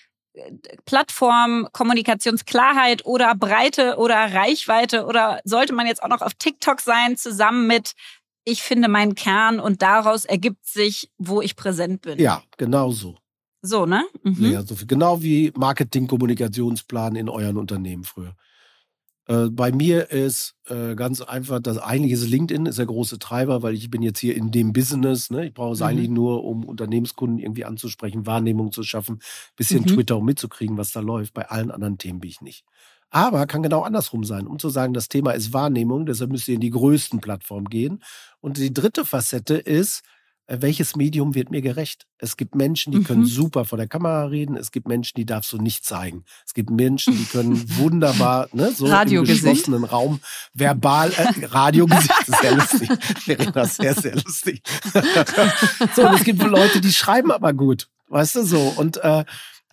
Plattform, 0.84 1.68
Kommunikationsklarheit 1.72 3.04
oder 3.06 3.34
Breite 3.34 3.96
oder 3.96 4.14
Reichweite 4.34 5.06
oder 5.06 5.40
sollte 5.44 5.72
man 5.72 5.86
jetzt 5.86 6.02
auch 6.02 6.08
noch 6.08 6.22
auf 6.22 6.34
TikTok 6.34 6.80
sein, 6.80 7.16
zusammen 7.16 7.66
mit 7.66 7.94
ich 8.48 8.62
finde 8.62 8.88
meinen 8.88 9.16
Kern 9.16 9.58
und 9.58 9.82
daraus 9.82 10.24
ergibt 10.24 10.66
sich, 10.66 11.10
wo 11.18 11.42
ich 11.42 11.56
präsent 11.56 12.02
bin. 12.02 12.18
Ja, 12.20 12.42
genau 12.56 12.92
so. 12.92 13.16
So, 13.60 13.84
ne? 13.86 14.04
Mhm. 14.22 14.52
Ja, 14.52 14.62
so 14.62 14.76
viel. 14.76 14.86
Genau 14.86 15.20
wie 15.20 15.52
Marketing-Kommunikationsplan 15.56 17.16
in 17.16 17.28
euren 17.28 17.56
Unternehmen 17.56 18.04
früher. 18.04 18.36
Äh, 19.28 19.48
bei 19.50 19.72
mir 19.72 20.10
ist 20.10 20.54
äh, 20.68 20.94
ganz 20.94 21.20
einfach, 21.20 21.60
das 21.60 21.78
eigentlich 21.78 22.12
ist 22.12 22.28
LinkedIn 22.28 22.66
ist 22.66 22.78
der 22.78 22.86
große 22.86 23.18
Treiber, 23.18 23.62
weil 23.62 23.74
ich 23.74 23.90
bin 23.90 24.02
jetzt 24.02 24.20
hier 24.20 24.36
in 24.36 24.50
dem 24.52 24.72
Business. 24.72 25.30
Ne? 25.30 25.46
Ich 25.46 25.54
brauche 25.54 25.72
es 25.72 25.80
Mhm. 25.80 25.86
eigentlich 25.86 26.08
nur, 26.10 26.44
um 26.44 26.64
Unternehmenskunden 26.64 27.38
irgendwie 27.38 27.64
anzusprechen, 27.64 28.26
Wahrnehmung 28.26 28.70
zu 28.72 28.82
schaffen, 28.84 29.18
bisschen 29.56 29.82
Mhm. 29.82 29.86
Twitter, 29.86 30.16
um 30.18 30.24
mitzukriegen, 30.24 30.76
was 30.76 30.92
da 30.92 31.00
läuft. 31.00 31.34
Bei 31.34 31.48
allen 31.50 31.70
anderen 31.70 31.98
Themen 31.98 32.20
bin 32.20 32.30
ich 32.30 32.40
nicht. 32.40 32.64
Aber 33.10 33.46
kann 33.46 33.62
genau 33.62 33.82
andersrum 33.82 34.24
sein, 34.24 34.46
um 34.46 34.58
zu 34.58 34.68
sagen, 34.68 34.92
das 34.92 35.08
Thema 35.08 35.30
ist 35.32 35.52
Wahrnehmung, 35.52 36.06
deshalb 36.06 36.30
müsst 36.30 36.48
ihr 36.48 36.54
in 36.56 36.60
die 36.60 36.70
größten 36.70 37.20
Plattformen 37.20 37.66
gehen. 37.68 38.02
Und 38.40 38.58
die 38.58 38.74
dritte 38.74 39.04
Facette 39.04 39.54
ist, 39.56 40.02
welches 40.48 40.94
Medium 40.94 41.34
wird 41.34 41.50
mir 41.50 41.60
gerecht? 41.60 42.06
Es 42.18 42.36
gibt 42.36 42.54
Menschen, 42.54 42.92
die 42.92 43.02
können 43.02 43.22
Mhm. 43.22 43.26
super 43.26 43.64
vor 43.64 43.78
der 43.78 43.88
Kamera 43.88 44.26
reden. 44.26 44.56
Es 44.56 44.70
gibt 44.70 44.86
Menschen, 44.86 45.14
die 45.16 45.26
darfst 45.26 45.52
du 45.52 45.58
nicht 45.58 45.84
zeigen. 45.84 46.24
Es 46.46 46.54
gibt 46.54 46.70
Menschen, 46.70 47.16
die 47.16 47.24
können 47.24 47.64
wunderbar, 47.78 48.48
ne, 48.52 48.70
so 48.76 48.86
im 48.86 49.24
geschlossenen 49.24 49.84
Raum 49.84 50.20
verbal, 50.54 51.10
äh, 51.12 51.46
Radiogesicht 51.46 52.28
ist 52.28 52.40
sehr 52.40 52.54
lustig. 52.54 52.88
Verena, 53.24 53.64
sehr, 53.64 53.94
sehr 53.94 54.14
lustig. 54.14 54.62
so, 55.96 56.06
und 56.06 56.14
es 56.14 56.24
gibt 56.24 56.42
Leute, 56.42 56.80
die 56.80 56.92
schreiben 56.92 57.32
aber 57.32 57.52
gut. 57.52 57.88
Weißt 58.08 58.36
du 58.36 58.44
so? 58.44 58.72
Und 58.76 58.98
äh, 58.98 59.24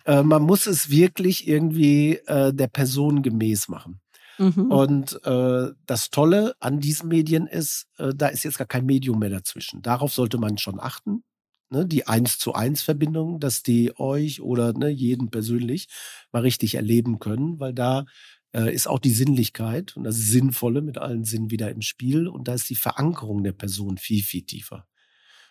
äh, 0.06 0.22
man 0.22 0.42
muss 0.42 0.66
es 0.66 0.90
wirklich 0.90 1.46
irgendwie 1.46 2.14
äh, 2.26 2.52
der 2.52 2.66
Person 2.68 3.22
gemäß 3.22 3.68
machen. 3.68 4.00
Mhm. 4.38 4.70
Und 4.70 5.20
äh, 5.24 5.70
das 5.86 6.10
Tolle 6.10 6.54
an 6.60 6.80
diesen 6.80 7.08
Medien 7.08 7.46
ist, 7.46 7.86
äh, 7.98 8.12
da 8.14 8.28
ist 8.28 8.44
jetzt 8.44 8.58
gar 8.58 8.66
kein 8.66 8.86
Medium 8.86 9.18
mehr 9.18 9.30
dazwischen. 9.30 9.82
Darauf 9.82 10.12
sollte 10.12 10.38
man 10.38 10.58
schon 10.58 10.80
achten. 10.80 11.24
Ne? 11.70 11.86
Die 11.86 12.06
eins 12.06 12.38
zu 12.38 12.54
eins 12.54 12.82
Verbindung, 12.82 13.40
dass 13.40 13.62
die 13.62 13.92
euch 13.98 14.40
oder 14.40 14.72
ne, 14.72 14.88
jeden 14.88 15.30
persönlich 15.30 15.88
mal 16.32 16.42
richtig 16.42 16.74
erleben 16.74 17.18
können, 17.18 17.60
weil 17.60 17.74
da 17.74 18.06
äh, 18.52 18.72
ist 18.74 18.86
auch 18.86 18.98
die 18.98 19.12
Sinnlichkeit 19.12 19.96
und 19.96 20.04
das 20.04 20.16
Sinnvolle 20.16 20.82
mit 20.82 20.98
allen 20.98 21.24
Sinnen 21.24 21.50
wieder 21.50 21.70
im 21.70 21.82
Spiel 21.82 22.28
und 22.28 22.48
da 22.48 22.54
ist 22.54 22.70
die 22.70 22.76
Verankerung 22.76 23.42
der 23.44 23.52
Person 23.52 23.98
viel, 23.98 24.22
viel 24.22 24.42
tiefer. 24.42 24.86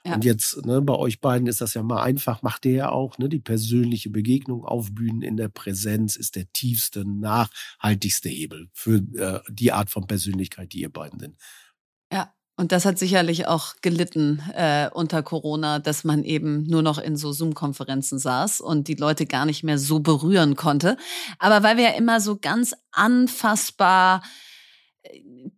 Ja. 0.06 0.16
Und 0.16 0.26
jetzt, 0.26 0.66
ne, 0.66 0.82
bei 0.82 0.96
euch 0.96 1.22
beiden 1.22 1.48
ist 1.48 1.62
das 1.62 1.76
ja 1.76 1.84
mal 1.84 2.04
einfach, 2.04 2.42
macht 2.42 2.66
ihr 2.66 2.74
ja 2.74 2.90
auch, 2.90 3.18
ne, 3.18 3.30
die 3.30 3.40
persönliche 3.40 4.10
Begegnung 4.10 4.66
auf 4.66 4.92
Bühnen 4.92 5.22
in 5.22 5.38
der 5.38 5.48
Präsenz 5.48 6.18
ist 6.18 6.36
der 6.36 6.52
tiefste, 6.52 7.06
nachhaltigste 7.06 8.28
Hebel 8.28 8.68
für 8.74 8.98
äh, 9.16 9.40
die 9.50 9.72
Art 9.72 9.90
von 9.90 10.06
Persönlichkeit, 10.06 10.74
die 10.74 10.82
ihr 10.82 10.92
beiden 10.92 11.20
sind. 11.20 11.38
Ja, 12.12 12.34
und 12.58 12.74
das 12.74 12.86
hat 12.86 13.00
sicherlich 13.00 13.48
auch 13.48 13.76
gelitten 13.82 14.44
äh, 14.54 14.90
unter 14.94 15.24
Corona, 15.24 15.80
dass 15.80 16.04
man 16.04 16.24
eben 16.24 16.64
nur 16.64 16.82
noch 16.82 16.98
in 16.98 17.16
so 17.16 17.32
Zoom-Konferenzen 17.32 18.20
saß 18.20 18.60
und 18.60 18.90
die 18.90 18.96
Leute 18.96 19.26
gar 19.26 19.46
nicht 19.46 19.64
mehr 19.64 19.80
so 19.80 20.02
berühren 20.02 20.56
konnte. 20.56 20.98
Aber 21.40 21.64
weil 21.64 21.78
wir 21.78 21.86
ja 21.86 21.98
immer 21.98 22.20
so 22.20 22.38
ganz 22.38 22.76
anfassbar 22.92 24.22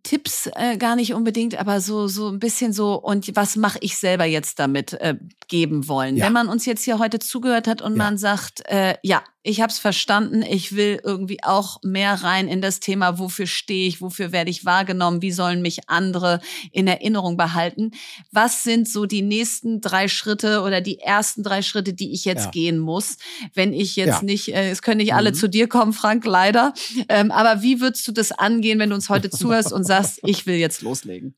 Tipps 0.02 0.48
äh, 0.54 0.76
gar 0.76 0.96
nicht 0.96 1.14
unbedingt, 1.14 1.58
aber 1.58 1.80
so 1.80 2.06
so 2.08 2.28
ein 2.28 2.38
bisschen 2.38 2.72
so 2.72 2.94
und 2.94 3.34
was 3.36 3.56
mache 3.56 3.78
ich 3.80 3.96
selber 3.98 4.24
jetzt 4.24 4.58
damit 4.58 4.92
äh, 4.94 5.16
geben 5.48 5.88
wollen. 5.88 6.16
Ja. 6.16 6.26
Wenn 6.26 6.32
man 6.32 6.48
uns 6.48 6.66
jetzt 6.66 6.84
hier 6.84 6.98
heute 6.98 7.18
zugehört 7.18 7.66
hat 7.66 7.82
und 7.82 7.92
Ja. 7.92 7.98
man 7.98 8.18
sagt, 8.18 8.62
äh, 8.66 8.94
ja, 9.02 9.22
ich 9.46 9.60
habe 9.60 9.70
es 9.70 9.78
verstanden, 9.78 10.42
ich 10.42 10.74
will 10.74 11.00
irgendwie 11.04 11.42
auch 11.42 11.78
mehr 11.82 12.14
rein 12.22 12.48
in 12.48 12.60
das 12.60 12.80
Thema, 12.80 13.18
wofür 13.18 13.46
stehe 13.46 13.86
ich, 13.86 14.00
wofür 14.00 14.32
werde 14.32 14.50
ich 14.50 14.64
wahrgenommen, 14.64 15.22
wie 15.22 15.30
sollen 15.30 15.62
mich 15.62 15.88
andere 15.88 16.40
in 16.72 16.86
Erinnerung 16.88 17.36
behalten. 17.36 17.92
Was 18.32 18.64
sind 18.64 18.88
so 18.88 19.06
die 19.06 19.22
nächsten 19.22 19.80
drei 19.80 20.08
Schritte 20.08 20.62
oder 20.62 20.80
die 20.80 20.98
ersten 20.98 21.42
drei 21.42 21.62
Schritte, 21.62 21.94
die 21.94 22.12
ich 22.12 22.24
jetzt 22.24 22.46
Ja. 22.46 22.50
gehen 22.50 22.78
muss, 22.78 23.18
wenn 23.54 23.72
ich 23.72 23.94
jetzt 23.96 24.20
Ja. 24.20 24.22
nicht, 24.22 24.48
äh, 24.52 24.70
es 24.70 24.82
können 24.82 24.98
nicht 24.98 25.14
alle 25.14 25.30
Mhm. 25.30 25.34
zu 25.36 25.48
dir 25.48 25.68
kommen, 25.68 25.92
Frank, 25.92 26.24
leider. 26.26 26.74
Ähm, 27.08 27.30
aber 27.30 27.62
wie 27.62 27.80
würdest 27.80 28.06
du 28.08 28.12
das 28.12 28.32
angehen, 28.32 28.78
wenn 28.78 28.90
du 28.90 28.96
uns 28.96 29.08
heute 29.08 29.30
zuhörst 29.30 29.72
und 29.72 29.84
sagst, 29.84 30.20
ich 30.24 30.46
will 30.46 30.56
jetzt 30.56 30.82
loslegen? 30.82 31.36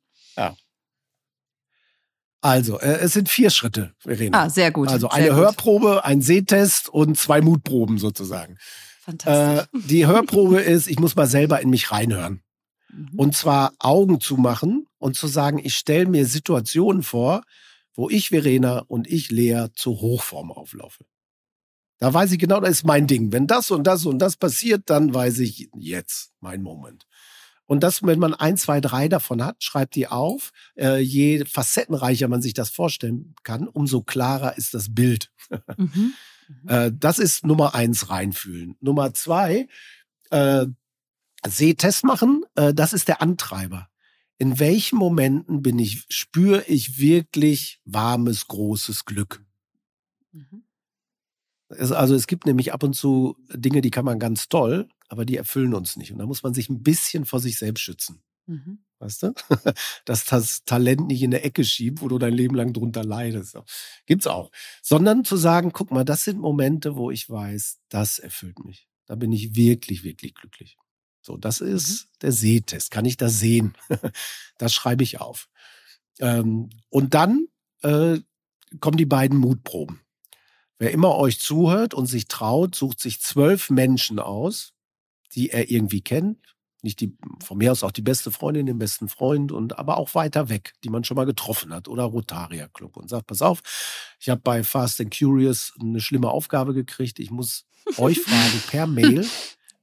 Also, 2.41 2.79
äh, 2.79 2.99
es 3.01 3.13
sind 3.15 3.29
vier 3.29 3.51
Schritte, 3.51 3.95
Verena. 3.99 4.45
Ah, 4.45 4.51
sehr 4.51 4.71
gut. 4.71 4.89
also 4.89 5.09
sehr 5.09 5.17
eine 5.17 5.29
gut. 5.29 5.37
Hörprobe, 5.37 6.05
ein 6.05 6.23
Sehtest 6.23 6.89
und 6.89 7.19
zwei 7.19 7.41
Mutproben 7.41 7.99
sozusagen. 7.99 8.55
Äh, 9.07 9.11
Fantastisch. 9.11 9.83
die 9.87 10.07
Hörprobe 10.07 10.61
ist, 10.61 10.87
ich 10.87 11.01
muss 11.01 11.17
mal 11.17 11.27
selber 11.27 11.61
in 11.61 11.71
mich 11.71 11.91
reinhören. 11.91 12.43
Mhm. 12.91 13.19
Und 13.19 13.37
zwar 13.37 13.73
Augen 13.79 14.21
zu 14.21 14.37
machen 14.37 14.87
und 14.99 15.17
zu 15.17 15.27
sagen, 15.27 15.59
ich 15.63 15.75
stelle 15.75 16.07
mir 16.07 16.27
Situationen 16.27 17.03
vor, 17.03 17.43
wo 17.95 18.09
ich, 18.09 18.29
Verena 18.29 18.85
und 18.87 19.09
ich, 19.09 19.31
Lea, 19.31 19.67
zur 19.75 20.01
Hochform 20.01 20.53
auflaufe. 20.53 21.05
Da 21.99 22.15
weiß 22.15 22.31
ich 22.33 22.39
genau, 22.39 22.61
das 22.61 22.71
ist 22.71 22.87
mein 22.87 23.09
Ding. 23.09 23.33
Wenn 23.33 23.49
das 23.49 23.73
und 23.73 23.85
das 23.85 24.07
und 24.07 24.21
das 24.21 24.37
passiert, 24.37 24.83
dann 24.87 25.13
weiß 25.13 25.41
ich 25.41 25.69
jetzt 25.77 26.31
mein 26.39 26.63
Moment. 26.63 27.07
Und 27.69 27.83
das, 27.83 28.03
wenn 28.03 28.19
man 28.19 28.33
ein, 28.33 28.57
zwei, 28.57 28.81
drei 28.81 29.09
davon 29.09 29.45
hat, 29.45 29.63
schreibt 29.63 29.95
die 29.95 30.09
auf. 30.09 30.53
Äh, 30.75 31.01
je 31.01 31.45
facettenreicher 31.45 32.27
man 32.27 32.41
sich 32.41 32.55
das 32.55 32.71
vorstellen 32.71 33.35
kann, 33.43 33.69
umso 33.69 34.01
klarer 34.03 34.57
ist 34.57 34.75
das 34.75 34.93
Bild. 34.95 35.31
Mhm. 35.77 36.15
äh, 36.67 36.91
das 36.95 37.19
ist 37.19 37.45
Nummer 37.45 37.75
eins 37.75 38.09
reinfühlen. 38.09 38.77
Nummer 38.81 39.13
zwei, 39.13 39.69
äh, 40.31 40.67
Sehtest 41.47 42.05
machen, 42.05 42.45
äh, 42.57 42.75
das 42.75 42.93
ist 42.93 43.07
der 43.07 43.23
Antreiber. 43.23 43.89
In 44.39 44.59
welchen 44.59 44.99
Momenten 44.99 45.63
bin 45.63 45.79
ich, 45.79 46.07
spüre 46.09 46.65
ich 46.67 46.99
wirklich 46.99 47.81
warmes, 47.85 48.49
großes 48.49 49.05
Glück? 49.05 49.45
Mhm. 50.33 50.65
Es, 51.69 51.93
also 51.93 52.15
es 52.15 52.27
gibt 52.27 52.47
nämlich 52.47 52.73
ab 52.73 52.83
und 52.83 52.95
zu 52.95 53.37
Dinge, 53.53 53.83
die 53.83 53.91
kann 53.91 54.05
man 54.05 54.19
ganz 54.19 54.49
toll, 54.49 54.89
aber 55.09 55.25
die 55.25 55.37
erfüllen 55.37 55.75
uns 55.75 55.97
nicht. 55.97 56.13
Und 56.13 56.19
da 56.19 56.27
muss 56.27 56.43
man 56.43 56.55
sich 56.55 56.69
ein 56.69 56.83
bisschen 56.83 57.25
vor 57.25 57.41
sich 57.41 57.59
selbst 57.59 57.81
schützen. 57.81 58.23
Mhm. 58.47 58.79
Weißt 58.99 59.23
du? 59.23 59.35
Dass 60.05 60.25
das 60.25 60.65
Talent 60.65 61.07
nicht 61.07 61.23
in 61.23 61.31
der 61.31 61.45
Ecke 61.45 61.65
schiebt, 61.65 62.01
wo 62.01 62.09
du 62.09 62.19
dein 62.19 62.35
Leben 62.35 62.55
lang 62.55 62.73
drunter 62.73 63.05
leidest. 63.05 63.57
Gibt's 64.07 64.27
auch. 64.27 64.51
Sondern 64.83 65.25
zu 65.25 65.37
sagen, 65.37 65.73
guck 65.73 65.91
mal, 65.91 66.05
das 66.05 66.25
sind 66.25 66.39
Momente, 66.39 66.97
wo 66.97 67.11
ich 67.11 67.29
weiß, 67.29 67.81
das 67.89 68.19
erfüllt 68.19 68.65
mich. 68.65 68.89
Da 69.07 69.15
bin 69.15 69.33
ich 69.33 69.55
wirklich, 69.55 70.05
wirklich 70.05 70.35
glücklich. 70.35 70.77
So, 71.21 71.37
das 71.37 71.61
ist 71.61 72.05
mhm. 72.05 72.09
der 72.23 72.33
Sehtest. 72.33 72.91
Kann 72.91 73.05
ich 73.05 73.17
das 73.17 73.39
sehen? 73.39 73.75
das 74.59 74.75
schreibe 74.75 75.03
ich 75.03 75.21
auf. 75.21 75.49
Ähm, 76.19 76.71
und 76.89 77.15
dann 77.15 77.49
äh, 77.83 78.19
kommen 78.81 78.97
die 78.97 79.07
beiden 79.07 79.39
Mutproben. 79.39 80.01
Wer 80.79 80.93
immer 80.93 81.17
euch 81.17 81.41
zuhört 81.41 81.95
und 81.95 82.07
sich 82.07 82.29
traut, 82.29 82.75
sucht 82.75 83.01
sich 83.01 83.21
zwölf 83.21 83.69
Menschen 83.71 84.19
aus, 84.19 84.75
die 85.35 85.51
er 85.51 85.71
irgendwie 85.71 86.01
kennt. 86.01 86.39
Nicht 86.83 87.01
die, 87.01 87.17
von 87.43 87.59
mir 87.59 87.73
aus 87.73 87.83
auch 87.83 87.91
die 87.91 88.03
beste 88.03 88.31
Freundin, 88.31 88.67
den 88.67 88.79
besten 88.79 89.09
Freund 89.09 89.51
und 89.51 89.79
aber 89.79 89.97
auch 89.97 90.15
weiter 90.15 90.49
weg, 90.49 90.75
die 90.85 90.91
man 90.91 91.03
schon 91.03 91.17
mal 91.17 91.27
getroffen 91.27 91.75
hat 91.75 91.89
oder 91.89 92.05
Rotaria 92.05 92.69
Club 92.69 92.97
und 92.97 93.11
sagt, 93.11 93.27
pass 93.27 93.43
auf, 93.43 93.63
ich 94.21 94.29
habe 94.29 94.41
bei 94.43 94.63
Fast 94.63 95.01
and 95.01 95.17
Curious 95.17 95.75
eine 95.81 96.01
schlimme 96.01 96.31
Aufgabe 96.31 96.75
gekriegt. 96.75 97.19
Ich 97.19 97.33
muss 97.33 97.67
euch 97.97 98.21
fragen 98.21 98.63
per 98.69 98.87
Mail, 98.87 99.27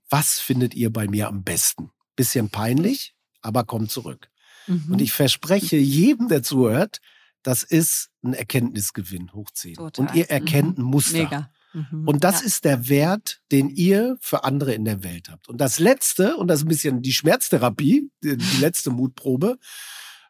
was 0.09 0.39
findet 0.39 0.73
ihr 0.73 0.91
bei 0.91 1.07
mir 1.07 1.27
am 1.27 1.43
besten? 1.43 1.91
Bisschen 2.15 2.49
peinlich, 2.49 3.13
aber 3.41 3.65
kommt 3.65 3.91
zurück. 3.91 4.29
Mhm. 4.67 4.93
Und 4.93 5.01
ich 5.01 5.11
verspreche 5.11 5.75
jedem, 5.75 6.29
der 6.29 6.43
zuhört, 6.43 7.01
das 7.43 7.63
ist 7.63 8.09
ein 8.23 8.33
Erkenntnisgewinn 8.33 9.33
hoch 9.33 9.51
10. 9.51 9.75
Total. 9.75 10.07
Und 10.07 10.15
ihr 10.15 10.29
erkennt 10.29 10.77
ein 10.77 10.83
mhm. 10.83 10.89
Muster. 10.89 11.17
Mega. 11.23 11.51
Mhm. 11.75 12.07
Und 12.07 12.23
das 12.23 12.39
ja. 12.39 12.47
ist 12.47 12.63
der 12.63 12.87
Wert, 12.87 13.41
den 13.51 13.69
ihr 13.69 14.17
für 14.21 14.45
andere 14.45 14.73
in 14.73 14.85
der 14.85 15.03
Welt 15.03 15.29
habt. 15.29 15.49
Und 15.49 15.59
das 15.59 15.77
Letzte, 15.79 16.37
und 16.37 16.47
das 16.47 16.59
ist 16.59 16.65
ein 16.65 16.69
bisschen 16.69 17.01
die 17.01 17.11
Schmerztherapie, 17.11 18.09
die, 18.23 18.37
die 18.37 18.57
letzte 18.61 18.91
Mutprobe, 18.91 19.57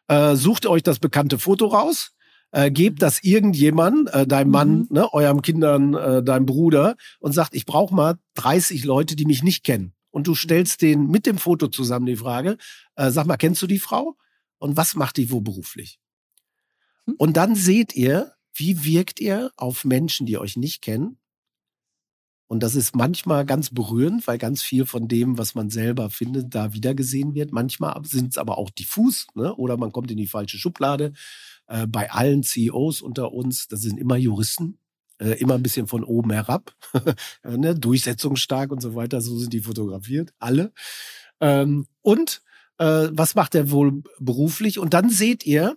äh, 0.08 0.34
sucht 0.34 0.66
euch 0.66 0.82
das 0.82 0.98
bekannte 0.98 1.38
Foto 1.38 1.66
raus, 1.66 2.12
äh, 2.50 2.70
gebt 2.70 3.00
das 3.00 3.22
irgendjemand, 3.22 4.12
äh, 4.12 4.26
deinem 4.26 4.50
Mann, 4.50 4.78
mhm. 4.78 4.86
ne, 4.90 5.14
eurem 5.14 5.42
Kindern, 5.42 5.94
äh, 5.94 6.22
deinem 6.22 6.46
Bruder 6.46 6.96
und 7.20 7.32
sagt, 7.32 7.54
ich 7.54 7.64
brauche 7.64 7.94
mal 7.94 8.18
30 8.34 8.84
Leute, 8.84 9.14
die 9.14 9.24
mich 9.24 9.42
nicht 9.42 9.64
kennen. 9.64 9.92
Und 10.10 10.26
du 10.26 10.34
stellst 10.34 10.82
den 10.82 11.08
mit 11.08 11.26
dem 11.26 11.38
Foto 11.38 11.68
zusammen 11.68 12.06
die 12.06 12.16
Frage, 12.16 12.56
äh, 12.96 13.10
sag 13.10 13.26
mal, 13.26 13.36
kennst 13.36 13.62
du 13.62 13.66
die 13.68 13.78
Frau? 13.78 14.16
Und 14.58 14.76
was 14.76 14.96
macht 14.96 15.16
die 15.16 15.30
wo 15.30 15.40
beruflich? 15.40 16.00
Hm? 17.04 17.14
Und 17.18 17.36
dann 17.36 17.54
seht 17.54 17.94
ihr, 17.94 18.32
wie 18.54 18.84
wirkt 18.84 19.20
ihr 19.20 19.52
auf 19.56 19.84
Menschen, 19.84 20.26
die 20.26 20.38
euch 20.38 20.56
nicht 20.56 20.82
kennen. 20.82 21.18
Und 22.48 22.62
das 22.62 22.76
ist 22.76 22.94
manchmal 22.94 23.44
ganz 23.44 23.70
berührend, 23.70 24.26
weil 24.26 24.38
ganz 24.38 24.62
viel 24.62 24.86
von 24.86 25.08
dem, 25.08 25.36
was 25.36 25.54
man 25.54 25.68
selber 25.68 26.10
findet, 26.10 26.54
da 26.54 26.72
wiedergesehen 26.72 27.34
wird. 27.34 27.52
Manchmal 27.52 28.00
sind 28.04 28.30
es 28.30 28.38
aber 28.38 28.58
auch 28.58 28.70
diffus, 28.70 29.26
ne? 29.34 29.54
oder 29.56 29.76
man 29.76 29.90
kommt 29.90 30.10
in 30.10 30.16
die 30.16 30.28
falsche 30.28 30.58
Schublade. 30.58 31.12
Äh, 31.66 31.86
bei 31.88 32.10
allen 32.10 32.44
CEOs 32.44 33.02
unter 33.02 33.32
uns, 33.32 33.66
das 33.66 33.80
sind 33.80 33.98
immer 33.98 34.16
Juristen, 34.16 34.78
äh, 35.18 35.32
immer 35.40 35.54
ein 35.54 35.62
bisschen 35.62 35.88
von 35.88 36.04
oben 36.04 36.30
herab, 36.30 36.76
ne? 37.44 37.74
durchsetzungsstark 37.74 38.70
und 38.70 38.80
so 38.80 38.94
weiter. 38.94 39.20
So 39.20 39.36
sind 39.38 39.52
die 39.52 39.60
fotografiert, 39.60 40.32
alle. 40.38 40.72
Ähm, 41.40 41.86
und 42.02 42.42
äh, 42.78 43.08
was 43.10 43.34
macht 43.34 43.56
er 43.56 43.72
wohl 43.72 44.02
beruflich? 44.20 44.78
Und 44.78 44.94
dann 44.94 45.10
seht 45.10 45.44
ihr, 45.44 45.76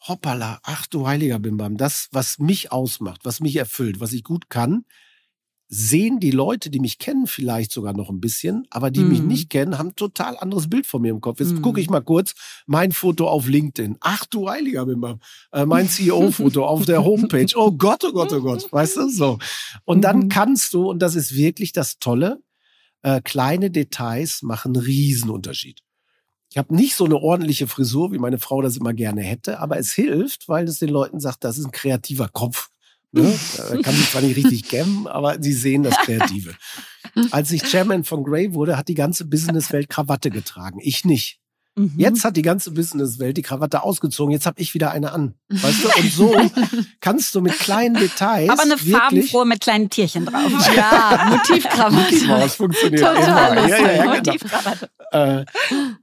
hoppala, 0.00 0.58
ach 0.64 0.86
du 0.86 1.06
heiliger 1.06 1.38
Bimbam, 1.38 1.76
das, 1.76 2.08
was 2.10 2.38
mich 2.38 2.72
ausmacht, 2.72 3.20
was 3.24 3.40
mich 3.40 3.54
erfüllt, 3.56 4.00
was 4.00 4.12
ich 4.12 4.24
gut 4.24 4.48
kann, 4.48 4.84
sehen 5.68 6.18
die 6.18 6.30
Leute, 6.30 6.70
die 6.70 6.80
mich 6.80 6.98
kennen, 6.98 7.26
vielleicht 7.26 7.72
sogar 7.72 7.92
noch 7.92 8.08
ein 8.08 8.20
bisschen, 8.20 8.66
aber 8.70 8.90
die 8.90 9.00
mm. 9.00 9.08
mich 9.08 9.20
mhm. 9.20 9.28
nicht 9.28 9.50
kennen, 9.50 9.78
haben 9.78 9.90
ein 9.90 9.96
total 9.96 10.38
anderes 10.38 10.70
Bild 10.70 10.86
von 10.86 11.02
mir 11.02 11.10
im 11.10 11.20
Kopf. 11.20 11.40
Jetzt 11.40 11.52
mm. 11.52 11.62
gucke 11.62 11.80
ich 11.80 11.90
mal 11.90 12.00
kurz 12.00 12.34
mein 12.66 12.90
Foto 12.90 13.28
auf 13.28 13.46
LinkedIn. 13.46 13.98
Ach 14.00 14.24
du 14.24 14.48
heiliger 14.48 14.86
Bimbam, 14.86 15.20
äh, 15.52 15.66
mein 15.66 15.88
CEO-Foto 15.88 16.64
auf 16.64 16.86
der 16.86 17.04
Homepage. 17.04 17.52
Oh 17.54 17.70
Gott, 17.72 18.02
oh 18.04 18.12
Gott, 18.12 18.32
oh 18.32 18.40
Gott, 18.40 18.72
weißt 18.72 18.96
du, 18.96 19.08
so. 19.10 19.38
Und 19.84 20.02
dann 20.02 20.20
mhm. 20.20 20.28
kannst 20.30 20.72
du, 20.72 20.88
und 20.88 21.00
das 21.00 21.14
ist 21.14 21.36
wirklich 21.36 21.72
das 21.72 21.98
Tolle, 21.98 22.42
äh, 23.02 23.20
kleine 23.20 23.70
Details 23.70 24.42
machen 24.42 24.74
Riesenunterschied. 24.74 25.82
Ich 26.50 26.56
habe 26.56 26.74
nicht 26.74 26.94
so 26.94 27.04
eine 27.04 27.18
ordentliche 27.18 27.66
Frisur, 27.66 28.10
wie 28.12 28.18
meine 28.18 28.38
Frau 28.38 28.62
das 28.62 28.78
immer 28.78 28.94
gerne 28.94 29.20
hätte, 29.20 29.60
aber 29.60 29.78
es 29.78 29.92
hilft, 29.92 30.48
weil 30.48 30.66
es 30.66 30.78
den 30.78 30.88
Leuten 30.88 31.20
sagt, 31.20 31.44
das 31.44 31.58
ist 31.58 31.66
ein 31.66 31.72
kreativer 31.72 32.28
Kopf. 32.28 32.70
Ne? 33.12 33.22
kann 33.82 33.94
sich 33.94 34.10
zwar 34.10 34.22
nicht 34.22 34.36
richtig 34.36 34.68
kämmen, 34.68 35.06
aber 35.06 35.40
sie 35.40 35.52
sehen 35.52 35.82
das 35.82 35.96
Kreative. 35.98 36.54
Als 37.30 37.50
ich 37.50 37.62
Chairman 37.62 38.04
von 38.04 38.24
Grey 38.24 38.54
wurde, 38.54 38.76
hat 38.76 38.88
die 38.88 38.94
ganze 38.94 39.24
Businesswelt 39.24 39.88
Krawatte 39.88 40.30
getragen. 40.30 40.78
Ich 40.82 41.04
nicht. 41.04 41.40
Mhm. 41.78 41.94
Jetzt 41.96 42.24
hat 42.24 42.36
die 42.36 42.42
ganze 42.42 42.72
Businesswelt 42.72 43.36
die 43.36 43.42
Krawatte 43.42 43.82
ausgezogen. 43.82 44.32
Jetzt 44.32 44.46
habe 44.46 44.60
ich 44.60 44.74
wieder 44.74 44.90
eine 44.90 45.12
an. 45.12 45.34
Weißt 45.48 45.84
du? 45.84 45.88
Und 45.96 46.12
so 46.12 46.50
kannst 47.00 47.34
du 47.34 47.40
mit 47.40 47.58
kleinen 47.58 47.94
Details. 47.94 48.50
Aber 48.50 48.62
eine 48.62 48.76
farbenfrohe 48.76 49.46
mit 49.46 49.60
kleinen 49.60 49.88
Tierchen 49.88 50.26
drauf. 50.26 50.50
Ja, 50.74 51.28
Motivkrawatte. 51.30 52.26
Das 52.26 52.56
funktioniert 52.56 53.00
Total 53.00 53.56
immer. 53.56 53.68
Ja, 53.68 53.78
ja, 53.78 53.92
ja, 53.92 54.02
genau. 54.02 54.16
Motivkrawatte. 54.16 54.90
Äh, 55.12 55.44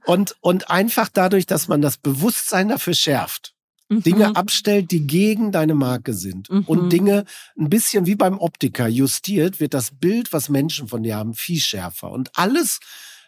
und, 0.06 0.36
und 0.40 0.70
einfach 0.70 1.08
dadurch, 1.12 1.46
dass 1.46 1.68
man 1.68 1.82
das 1.82 1.98
Bewusstsein 1.98 2.68
dafür 2.68 2.94
schärft. 2.94 3.55
Mhm. 3.88 4.02
Dinge 4.02 4.36
abstellt, 4.36 4.90
die 4.90 5.06
gegen 5.06 5.52
deine 5.52 5.74
Marke 5.74 6.12
sind. 6.12 6.50
Mhm. 6.50 6.64
Und 6.66 6.92
Dinge 6.92 7.24
ein 7.58 7.68
bisschen 7.68 8.06
wie 8.06 8.16
beim 8.16 8.38
Optiker 8.38 8.88
justiert, 8.88 9.60
wird 9.60 9.74
das 9.74 9.90
Bild, 9.92 10.32
was 10.32 10.48
Menschen 10.48 10.88
von 10.88 11.02
dir 11.02 11.16
haben, 11.16 11.34
viel 11.34 11.60
schärfer. 11.60 12.10
Und 12.10 12.30
alles, 12.34 12.80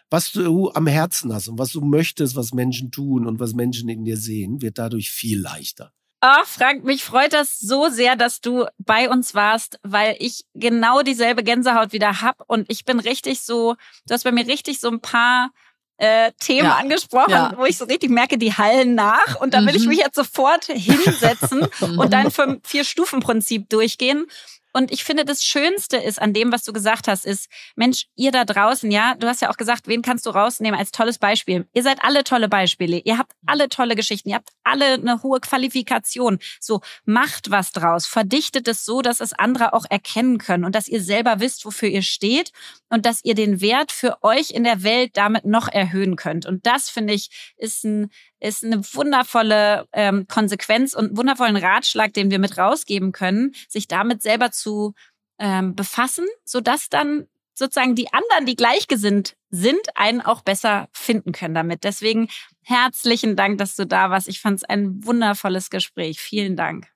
was 0.09 0.31
du 0.31 0.71
am 0.71 0.87
Herzen 0.87 1.33
hast 1.33 1.47
und 1.47 1.59
was 1.59 1.71
du 1.71 1.81
möchtest, 1.81 2.35
was 2.35 2.53
Menschen 2.53 2.91
tun 2.91 3.25
und 3.25 3.39
was 3.39 3.53
Menschen 3.53 3.89
in 3.89 4.03
dir 4.03 4.17
sehen, 4.17 4.61
wird 4.61 4.77
dadurch 4.77 5.11
viel 5.11 5.39
leichter. 5.39 5.93
Ach, 6.21 6.45
Frank, 6.45 6.83
mich 6.83 7.05
freut 7.05 7.31
das 7.31 7.57
so 7.59 7.87
sehr, 7.87 8.17
dass 8.17 8.41
du 8.41 8.65
bei 8.77 9.09
uns 9.09 9.35
warst, 9.35 9.79
weil 9.83 10.17
ich 10.19 10.43
genau 10.53 11.01
dieselbe 11.01 11.43
Gänsehaut 11.43 11.93
wieder 11.93 12.21
hab 12.21 12.43
und 12.47 12.69
ich 12.69 12.83
bin 12.83 12.99
richtig 12.99 13.39
so, 13.39 13.75
du 14.05 14.13
hast 14.13 14.25
bei 14.25 14.33
mir 14.33 14.45
richtig 14.45 14.81
so 14.81 14.89
ein 14.89 14.99
paar 14.99 15.51
äh, 15.99 16.31
Themen 16.39 16.69
ja. 16.69 16.77
angesprochen, 16.77 17.31
ja. 17.31 17.53
wo 17.57 17.65
ich 17.65 17.77
so 17.77 17.85
richtig 17.85 18.09
merke, 18.09 18.37
die 18.37 18.53
hallen 18.53 18.95
nach 18.95 19.35
und 19.39 19.53
da 19.53 19.59
will 19.59 19.73
mhm. 19.73 19.79
ich 19.79 19.85
mich 19.85 19.99
jetzt 19.99 20.15
sofort 20.15 20.65
hinsetzen 20.65 21.67
und 21.97 22.13
dein 22.13 22.31
Vier-Stufen-Prinzip 22.63 23.69
durchgehen. 23.69 24.25
Und 24.73 24.91
ich 24.91 25.03
finde, 25.03 25.25
das 25.25 25.43
Schönste 25.43 25.97
ist 25.97 26.21
an 26.21 26.33
dem, 26.33 26.51
was 26.51 26.63
du 26.63 26.73
gesagt 26.73 27.07
hast, 27.07 27.25
ist, 27.25 27.49
Mensch, 27.75 28.05
ihr 28.15 28.31
da 28.31 28.45
draußen, 28.45 28.91
ja, 28.91 29.15
du 29.15 29.27
hast 29.27 29.41
ja 29.41 29.49
auch 29.49 29.57
gesagt, 29.57 29.87
wen 29.87 30.01
kannst 30.01 30.25
du 30.25 30.29
rausnehmen 30.29 30.79
als 30.79 30.91
tolles 30.91 31.17
Beispiel? 31.17 31.67
Ihr 31.73 31.83
seid 31.83 32.03
alle 32.03 32.23
tolle 32.23 32.49
Beispiele. 32.49 32.97
Ihr 32.99 33.17
habt 33.17 33.33
alle 33.45 33.69
tolle 33.69 33.95
Geschichten. 33.95 34.29
Ihr 34.29 34.35
habt 34.35 34.49
alle 34.63 34.93
eine 34.93 35.23
hohe 35.23 35.39
Qualifikation. 35.39 36.39
So, 36.59 36.81
macht 37.05 37.49
was 37.49 37.71
draus. 37.71 38.05
Verdichtet 38.05 38.67
es 38.67 38.85
so, 38.85 39.01
dass 39.01 39.21
es 39.21 39.33
andere 39.33 39.73
auch 39.73 39.85
erkennen 39.89 40.37
können 40.37 40.65
und 40.65 40.75
dass 40.75 40.87
ihr 40.87 41.01
selber 41.01 41.39
wisst, 41.39 41.65
wofür 41.65 41.89
ihr 41.89 42.03
steht 42.03 42.51
und 42.89 43.05
dass 43.05 43.23
ihr 43.23 43.35
den 43.35 43.61
Wert 43.61 43.91
für 43.91 44.23
euch 44.23 44.51
in 44.51 44.63
der 44.63 44.83
Welt 44.83 45.17
damit 45.17 45.45
noch 45.45 45.67
erhöhen 45.67 46.15
könnt. 46.15 46.45
Und 46.45 46.65
das, 46.65 46.89
finde 46.89 47.13
ich, 47.13 47.53
ist 47.57 47.83
ein, 47.83 48.11
ist 48.39 48.63
eine 48.63 48.81
wundervolle 48.93 49.87
ähm, 49.91 50.27
Konsequenz 50.27 50.93
und 50.93 51.07
einen 51.07 51.17
wundervollen 51.17 51.57
Ratschlag, 51.57 52.13
den 52.13 52.31
wir 52.31 52.39
mit 52.39 52.57
rausgeben 52.57 53.11
können, 53.11 53.53
sich 53.67 53.87
damit 53.87 54.21
selber 54.21 54.51
zu 54.51 54.93
ähm, 55.39 55.75
befassen, 55.75 56.25
sodass 56.45 56.89
dann 56.89 57.27
sozusagen 57.53 57.95
die 57.95 58.11
anderen, 58.13 58.45
die 58.45 58.55
gleichgesinnt 58.55 59.35
sind, 59.49 59.81
einen 59.95 60.21
auch 60.21 60.41
besser 60.41 60.87
finden 60.93 61.33
können 61.33 61.53
damit. 61.53 61.83
Deswegen 61.83 62.29
herzlichen 62.63 63.35
Dank, 63.35 63.57
dass 63.57 63.75
du 63.75 63.85
da 63.85 64.09
warst. 64.09 64.27
Ich 64.27 64.39
fand 64.39 64.57
es 64.57 64.63
ein 64.63 65.05
wundervolles 65.05 65.69
Gespräch. 65.69 66.19
Vielen 66.19 66.55
Dank. 66.55 66.87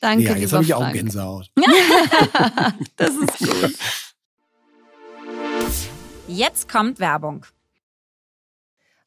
Danke. 0.00 0.24
Ja, 0.24 0.36
jetzt 0.36 0.52
habe 0.52 0.64
ich 0.64 0.74
auch 0.74 0.92
Gänsehaut. 0.92 1.50
das 2.96 3.10
ist 3.10 3.38
gut. 3.38 3.74
Jetzt 6.28 6.68
kommt 6.68 7.00
Werbung. 7.00 7.44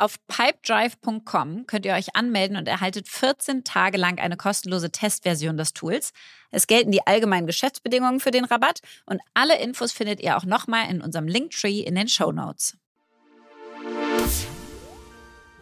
Auf 0.00 0.16
pipedrive.com 0.28 1.66
könnt 1.66 1.84
ihr 1.84 1.92
euch 1.92 2.16
anmelden 2.16 2.56
und 2.56 2.66
erhaltet 2.66 3.06
14 3.06 3.64
Tage 3.64 3.98
lang 3.98 4.18
eine 4.18 4.38
kostenlose 4.38 4.90
Testversion 4.90 5.58
des 5.58 5.74
Tools. 5.74 6.14
Es 6.50 6.66
gelten 6.66 6.90
die 6.90 7.06
allgemeinen 7.06 7.46
Geschäftsbedingungen 7.46 8.18
für 8.18 8.30
den 8.30 8.46
Rabatt 8.46 8.80
und 9.04 9.20
alle 9.34 9.60
Infos 9.60 9.92
findet 9.92 10.20
ihr 10.20 10.38
auch 10.38 10.46
nochmal 10.46 10.88
in 10.88 11.02
unserem 11.02 11.28
Linktree 11.28 11.80
in 11.80 11.96
den 11.96 12.08
Show 12.08 12.32
Notes. 12.32 12.78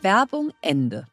Werbung 0.03 0.53
Ende. 0.61 1.09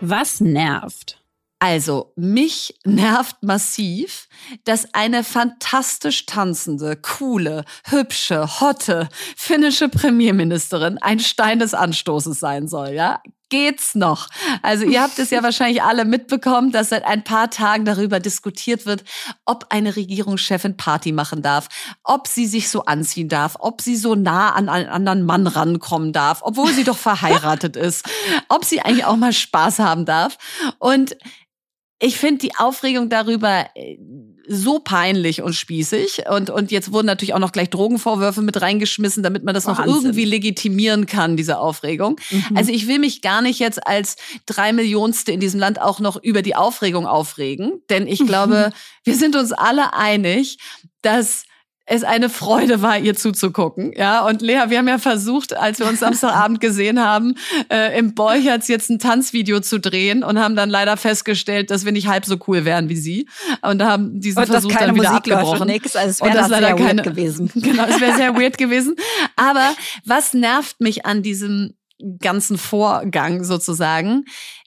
Was 0.00 0.40
nervt? 0.40 1.23
Also, 1.66 2.12
mich 2.14 2.74
nervt 2.84 3.42
massiv, 3.42 4.28
dass 4.64 4.92
eine 4.92 5.24
fantastisch 5.24 6.26
tanzende, 6.26 6.94
coole, 6.94 7.64
hübsche, 7.84 8.60
hotte 8.60 9.08
finnische 9.34 9.88
Premierministerin 9.88 10.98
ein 10.98 11.20
Stein 11.20 11.60
des 11.60 11.72
Anstoßes 11.72 12.38
sein 12.38 12.68
soll, 12.68 12.90
ja? 12.90 13.22
Geht's 13.48 13.94
noch? 13.94 14.28
Also, 14.60 14.84
ihr 14.84 15.00
habt 15.00 15.18
es 15.18 15.30
ja 15.30 15.42
wahrscheinlich 15.42 15.82
alle 15.82 16.04
mitbekommen, 16.04 16.70
dass 16.70 16.90
seit 16.90 17.06
ein 17.06 17.24
paar 17.24 17.48
Tagen 17.48 17.86
darüber 17.86 18.20
diskutiert 18.20 18.84
wird, 18.84 19.02
ob 19.46 19.68
eine 19.70 19.96
Regierungschefin 19.96 20.76
Party 20.76 21.12
machen 21.12 21.40
darf, 21.40 21.68
ob 22.02 22.28
sie 22.28 22.46
sich 22.46 22.68
so 22.68 22.84
anziehen 22.84 23.30
darf, 23.30 23.56
ob 23.58 23.80
sie 23.80 23.96
so 23.96 24.14
nah 24.14 24.50
an 24.50 24.68
einen 24.68 24.90
anderen 24.90 25.24
Mann 25.24 25.46
rankommen 25.46 26.12
darf, 26.12 26.42
obwohl 26.42 26.70
sie 26.74 26.84
doch 26.84 26.98
verheiratet 26.98 27.76
ist, 27.76 28.06
ob 28.50 28.66
sie 28.66 28.82
eigentlich 28.82 29.06
auch 29.06 29.16
mal 29.16 29.32
Spaß 29.32 29.78
haben 29.78 30.04
darf. 30.04 30.36
Und 30.78 31.16
ich 32.04 32.16
finde 32.16 32.38
die 32.38 32.54
Aufregung 32.56 33.08
darüber 33.08 33.66
äh, 33.74 33.96
so 34.46 34.78
peinlich 34.78 35.40
und 35.40 35.54
spießig. 35.54 36.24
Und, 36.28 36.50
und 36.50 36.70
jetzt 36.70 36.92
wurden 36.92 37.06
natürlich 37.06 37.32
auch 37.32 37.38
noch 37.38 37.52
gleich 37.52 37.70
Drogenvorwürfe 37.70 38.42
mit 38.42 38.60
reingeschmissen, 38.60 39.22
damit 39.22 39.42
man 39.42 39.54
das 39.54 39.64
Wahnsinn. 39.64 39.86
noch 39.86 39.94
irgendwie 39.94 40.26
legitimieren 40.26 41.06
kann, 41.06 41.38
diese 41.38 41.58
Aufregung. 41.58 42.20
Mhm. 42.30 42.56
Also 42.56 42.70
ich 42.70 42.86
will 42.86 42.98
mich 42.98 43.22
gar 43.22 43.40
nicht 43.40 43.58
jetzt 43.58 43.86
als 43.86 44.16
drei 44.44 44.74
Millionste 44.74 45.32
in 45.32 45.40
diesem 45.40 45.60
Land 45.60 45.80
auch 45.80 45.98
noch 45.98 46.22
über 46.22 46.42
die 46.42 46.54
Aufregung 46.54 47.06
aufregen. 47.06 47.80
Denn 47.88 48.06
ich 48.06 48.18
glaube, 48.26 48.72
wir 49.02 49.16
sind 49.16 49.34
uns 49.34 49.52
alle 49.52 49.94
einig, 49.94 50.58
dass 51.00 51.44
es 51.86 52.02
eine 52.02 52.30
Freude 52.30 52.80
war, 52.80 52.98
ihr 52.98 53.14
zuzugucken. 53.14 53.92
Ja, 53.94 54.26
und 54.26 54.40
Lea, 54.40 54.62
wir 54.68 54.78
haben 54.78 54.88
ja 54.88 54.98
versucht, 54.98 55.54
als 55.54 55.78
wir 55.78 55.86
uns 55.86 56.00
Samstagabend 56.00 56.60
gesehen 56.60 57.00
haben, 57.00 57.34
äh, 57.70 57.98
im 57.98 58.14
Bolcherts 58.14 58.68
jetzt 58.68 58.88
ein 58.88 58.98
Tanzvideo 58.98 59.60
zu 59.60 59.78
drehen 59.78 60.24
und 60.24 60.38
haben 60.38 60.56
dann 60.56 60.70
leider 60.70 60.96
festgestellt, 60.96 61.70
dass 61.70 61.84
wir 61.84 61.92
nicht 61.92 62.08
halb 62.08 62.24
so 62.24 62.36
cool 62.48 62.64
wären 62.64 62.88
wie 62.88 62.96
sie. 62.96 63.28
Und 63.60 63.78
da 63.78 63.90
haben 63.90 64.18
diesen 64.18 64.40
und 64.40 64.46
Versuch 64.46 64.72
dann 64.72 64.94
wieder 64.94 65.10
Musik 65.10 65.32
abgebrochen. 65.32 65.66
Nix, 65.66 65.94
also 65.94 66.10
es 66.10 66.22
wäre 66.22 66.38
das 66.38 66.48
leider 66.48 66.68
sehr 66.68 66.76
keine, 66.76 67.04
weird 67.04 67.16
gewesen. 67.16 67.50
Genau, 67.64 67.84
es 67.84 68.00
wäre 68.00 68.16
sehr 68.16 68.34
weird 68.34 68.58
gewesen. 68.58 68.96
Aber 69.36 69.74
was 70.04 70.32
nervt 70.32 70.80
mich 70.80 71.04
an 71.04 71.22
diesem 71.22 71.74
ganzen 72.18 72.56
Vorgang 72.56 73.44
sozusagen? 73.44 74.24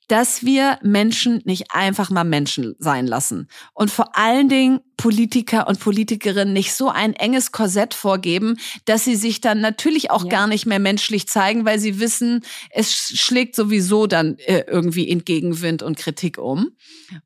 Dass 0.08 0.44
wir 0.44 0.80
Menschen 0.82 1.42
nicht 1.46 1.72
einfach 1.72 2.10
mal 2.10 2.24
Menschen 2.24 2.76
sein 2.80 3.08
lassen. 3.08 3.48
Und 3.74 3.92
vor 3.92 4.18
allen 4.18 4.50
Dingen 4.50 4.80
Politiker 4.96 5.68
und 5.68 5.80
Politikerinnen 5.80 6.54
nicht 6.54 6.74
so 6.74 6.90
ein 6.90 7.14
enges 7.14 7.52
Korsett 7.52 7.94
vorgeben, 7.94 8.58
dass 8.86 9.04
sie 9.04 9.16
sich 9.16 9.42
dann 9.42 9.62
natürlich 9.62 10.10
auch 10.10 10.24
ja. 10.24 10.30
gar 10.30 10.48
nicht 10.48 10.66
mehr 10.66 10.80
menschlich 10.80 11.28
zeigen, 11.28 11.66
weil 11.66 11.80
sie 11.80 12.00
wissen, 12.00 12.44
es 12.72 12.94
schlägt 12.94 13.56
sowieso 13.56 14.08
dann 14.08 14.38
äh, 14.40 14.64
irgendwie 14.68 15.08
in 15.08 15.24
Gegenwind 15.24 15.84
und 15.84 15.98
Kritik 15.98 16.38
um. 16.38 16.72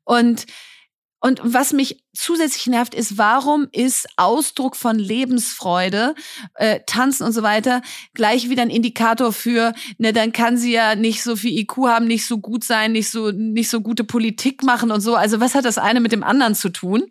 Und 0.04 0.46
und 1.24 1.40
was 1.44 1.72
mich 1.72 2.02
zusätzlich 2.12 2.66
nervt, 2.66 2.94
ist, 2.94 3.16
warum 3.16 3.68
ist 3.70 4.08
Ausdruck 4.16 4.74
von 4.74 4.98
Lebensfreude, 4.98 6.16
äh, 6.56 6.80
Tanzen 6.84 7.22
und 7.22 7.32
so 7.32 7.44
weiter 7.44 7.80
gleich 8.12 8.50
wieder 8.50 8.62
ein 8.62 8.70
Indikator 8.70 9.32
für, 9.32 9.72
ne, 9.98 10.12
dann 10.12 10.32
kann 10.32 10.58
sie 10.58 10.72
ja 10.72 10.96
nicht 10.96 11.22
so 11.22 11.36
viel 11.36 11.56
IQ 11.56 11.76
haben, 11.86 12.08
nicht 12.08 12.26
so 12.26 12.38
gut 12.38 12.64
sein, 12.64 12.90
nicht 12.90 13.08
so, 13.08 13.30
nicht 13.30 13.70
so 13.70 13.80
gute 13.80 14.02
Politik 14.02 14.64
machen 14.64 14.90
und 14.90 15.00
so. 15.00 15.14
Also 15.14 15.38
was 15.38 15.54
hat 15.54 15.64
das 15.64 15.78
eine 15.78 16.00
mit 16.00 16.10
dem 16.10 16.24
anderen 16.24 16.56
zu 16.56 16.70
tun? 16.70 17.04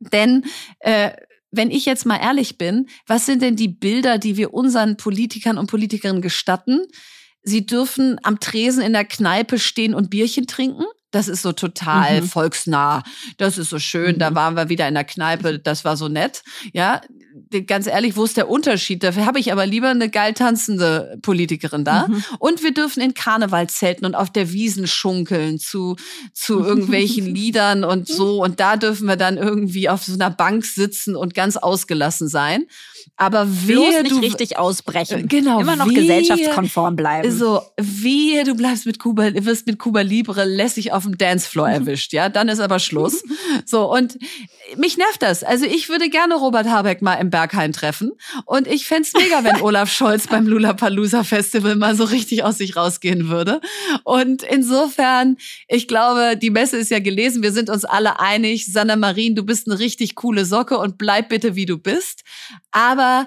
Denn 0.00 0.46
äh, 0.80 1.10
wenn 1.50 1.70
ich 1.70 1.84
jetzt 1.84 2.06
mal 2.06 2.16
ehrlich 2.16 2.56
bin, 2.56 2.88
was 3.06 3.26
sind 3.26 3.42
denn 3.42 3.54
die 3.54 3.68
Bilder, 3.68 4.16
die 4.16 4.38
wir 4.38 4.54
unseren 4.54 4.96
Politikern 4.96 5.58
und 5.58 5.66
Politikerinnen 5.66 6.22
gestatten? 6.22 6.86
Sie 7.42 7.66
dürfen 7.66 8.18
am 8.22 8.40
Tresen 8.40 8.82
in 8.82 8.94
der 8.94 9.04
Kneipe 9.04 9.58
stehen 9.58 9.94
und 9.94 10.08
Bierchen 10.08 10.46
trinken. 10.46 10.84
Das 11.16 11.28
ist 11.28 11.40
so 11.40 11.52
total 11.52 12.20
mhm. 12.20 12.26
volksnah. 12.26 13.02
Das 13.38 13.56
ist 13.56 13.70
so 13.70 13.78
schön. 13.78 14.16
Mhm. 14.16 14.18
Da 14.18 14.34
waren 14.34 14.54
wir 14.54 14.68
wieder 14.68 14.86
in 14.86 14.92
der 14.92 15.04
Kneipe. 15.04 15.58
Das 15.58 15.82
war 15.82 15.96
so 15.96 16.08
nett. 16.08 16.42
Ja, 16.74 17.00
ganz 17.66 17.86
ehrlich, 17.86 18.16
wo 18.16 18.24
ist 18.24 18.36
der 18.36 18.50
Unterschied? 18.50 19.02
Dafür 19.02 19.24
habe 19.24 19.38
ich 19.38 19.50
aber 19.50 19.64
lieber 19.64 19.88
eine 19.88 20.10
geil 20.10 20.34
tanzende 20.34 21.18
Politikerin 21.22 21.84
da. 21.84 22.06
Mhm. 22.06 22.22
Und 22.38 22.62
wir 22.62 22.74
dürfen 22.74 23.00
in 23.00 23.14
Karneval 23.14 23.66
zelten 23.70 24.04
und 24.04 24.14
auf 24.14 24.30
der 24.30 24.52
Wiesen 24.52 24.86
schunkeln 24.86 25.58
zu, 25.58 25.96
zu 26.34 26.62
irgendwelchen 26.62 27.24
Liedern 27.34 27.82
und 27.84 28.08
so. 28.08 28.44
Und 28.44 28.60
da 28.60 28.76
dürfen 28.76 29.08
wir 29.08 29.16
dann 29.16 29.38
irgendwie 29.38 29.88
auf 29.88 30.04
so 30.04 30.12
einer 30.12 30.28
Bank 30.28 30.66
sitzen 30.66 31.16
und 31.16 31.32
ganz 31.32 31.56
ausgelassen 31.56 32.28
sein. 32.28 32.66
Aber 33.18 33.46
wehe, 33.66 34.02
nicht 34.02 34.10
du 34.12 34.18
richtig 34.18 34.58
ausbrechen. 34.58 35.24
Äh, 35.24 35.26
genau. 35.26 35.60
Immer 35.60 35.76
noch 35.76 35.88
wehe, 35.88 35.94
gesellschaftskonform 35.94 36.96
bleiben. 36.96 37.30
So, 37.30 37.62
wehe, 37.78 38.44
du 38.44 38.54
bleibst 38.54 38.84
mit 38.84 38.98
Kuba, 38.98 39.32
wirst 39.32 39.66
mit 39.66 39.78
Kuba 39.78 40.02
Libre 40.02 40.44
lässig 40.44 40.92
auf 40.92 41.04
dem 41.04 41.16
Dancefloor 41.16 41.68
erwischt, 41.70 42.12
ja? 42.12 42.28
Dann 42.28 42.48
ist 42.48 42.60
aber 42.60 42.78
Schluss. 42.78 43.22
So, 43.64 43.90
und 43.90 44.18
mich 44.76 44.96
nervt 44.96 45.22
das. 45.22 45.42
Also 45.42 45.64
ich 45.64 45.88
würde 45.88 46.08
gerne 46.08 46.34
Robert 46.34 46.68
Habeck 46.68 47.02
mal 47.02 47.14
im 47.14 47.30
Berghain 47.30 47.72
treffen. 47.72 48.12
Und 48.44 48.66
ich 48.66 48.86
fände 48.86 49.08
mega, 49.16 49.44
wenn 49.44 49.60
Olaf 49.62 49.90
Scholz 49.92 50.26
beim 50.26 50.46
Lollapalooza 50.46 51.24
Festival 51.24 51.76
mal 51.76 51.94
so 51.94 52.04
richtig 52.04 52.44
aus 52.44 52.58
sich 52.58 52.76
rausgehen 52.76 53.28
würde. 53.28 53.60
Und 54.04 54.42
insofern, 54.42 55.36
ich 55.68 55.88
glaube, 55.88 56.36
die 56.36 56.50
Messe 56.50 56.76
ist 56.76 56.90
ja 56.90 56.98
gelesen. 56.98 57.42
Wir 57.42 57.52
sind 57.52 57.70
uns 57.70 57.84
alle 57.84 58.20
einig. 58.20 58.66
Sanna 58.66 58.96
Marin, 58.96 59.34
du 59.34 59.44
bist 59.44 59.68
eine 59.68 59.78
richtig 59.78 60.14
coole 60.14 60.44
Socke 60.44 60.78
und 60.78 60.98
bleib 60.98 61.28
bitte, 61.28 61.54
wie 61.54 61.66
du 61.66 61.78
bist. 61.78 62.22
Aber 62.70 63.26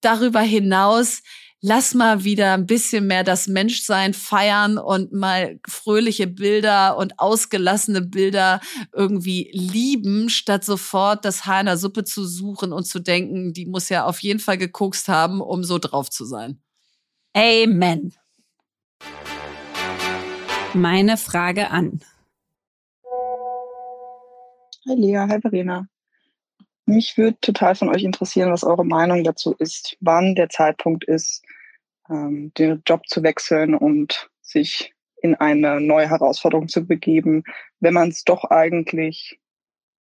darüber 0.00 0.40
hinaus, 0.40 1.22
lass 1.62 1.94
mal 1.94 2.24
wieder 2.24 2.54
ein 2.54 2.66
bisschen 2.66 3.06
mehr 3.06 3.24
das 3.24 3.46
Menschsein 3.46 4.14
feiern 4.14 4.78
und 4.78 5.12
mal 5.12 5.60
fröhliche 5.68 6.26
Bilder 6.26 6.96
und 6.96 7.18
ausgelassene 7.18 8.00
Bilder 8.00 8.60
irgendwie 8.92 9.50
lieben, 9.52 10.30
statt 10.30 10.64
sofort 10.64 11.24
das 11.24 11.46
Haar 11.46 11.60
in 11.60 11.66
der 11.66 11.76
Suppe 11.76 12.04
zu 12.04 12.24
suchen 12.24 12.72
und 12.72 12.84
zu 12.84 13.00
denken, 13.00 13.52
die 13.52 13.66
muss 13.66 13.88
ja 13.88 14.06
auf 14.06 14.20
jeden 14.20 14.40
Fall 14.40 14.58
gekokst 14.58 15.08
haben, 15.08 15.40
um 15.40 15.64
so 15.64 15.78
drauf 15.78 16.10
zu 16.10 16.24
sein. 16.24 16.60
Amen. 17.34 18.14
Meine 20.72 21.16
Frage 21.16 21.70
an. 21.70 22.00
Hi 24.88 24.94
Lea, 24.94 25.26
hi 25.28 25.40
Verena. 25.40 25.86
Mich 26.86 27.16
würde 27.16 27.38
total 27.40 27.74
von 27.74 27.88
euch 27.88 28.02
interessieren, 28.02 28.50
was 28.50 28.64
eure 28.64 28.84
Meinung 28.84 29.22
dazu 29.22 29.54
ist, 29.58 29.96
wann 30.00 30.34
der 30.34 30.48
Zeitpunkt 30.48 31.04
ist, 31.04 31.44
ähm, 32.10 32.52
den 32.58 32.82
Job 32.86 33.06
zu 33.06 33.22
wechseln 33.22 33.74
und 33.74 34.30
sich 34.40 34.92
in 35.22 35.34
eine 35.34 35.80
neue 35.80 36.08
Herausforderung 36.08 36.68
zu 36.68 36.86
begeben, 36.86 37.44
wenn 37.80 37.94
man 37.94 38.08
es 38.08 38.24
doch 38.24 38.44
eigentlich 38.44 39.38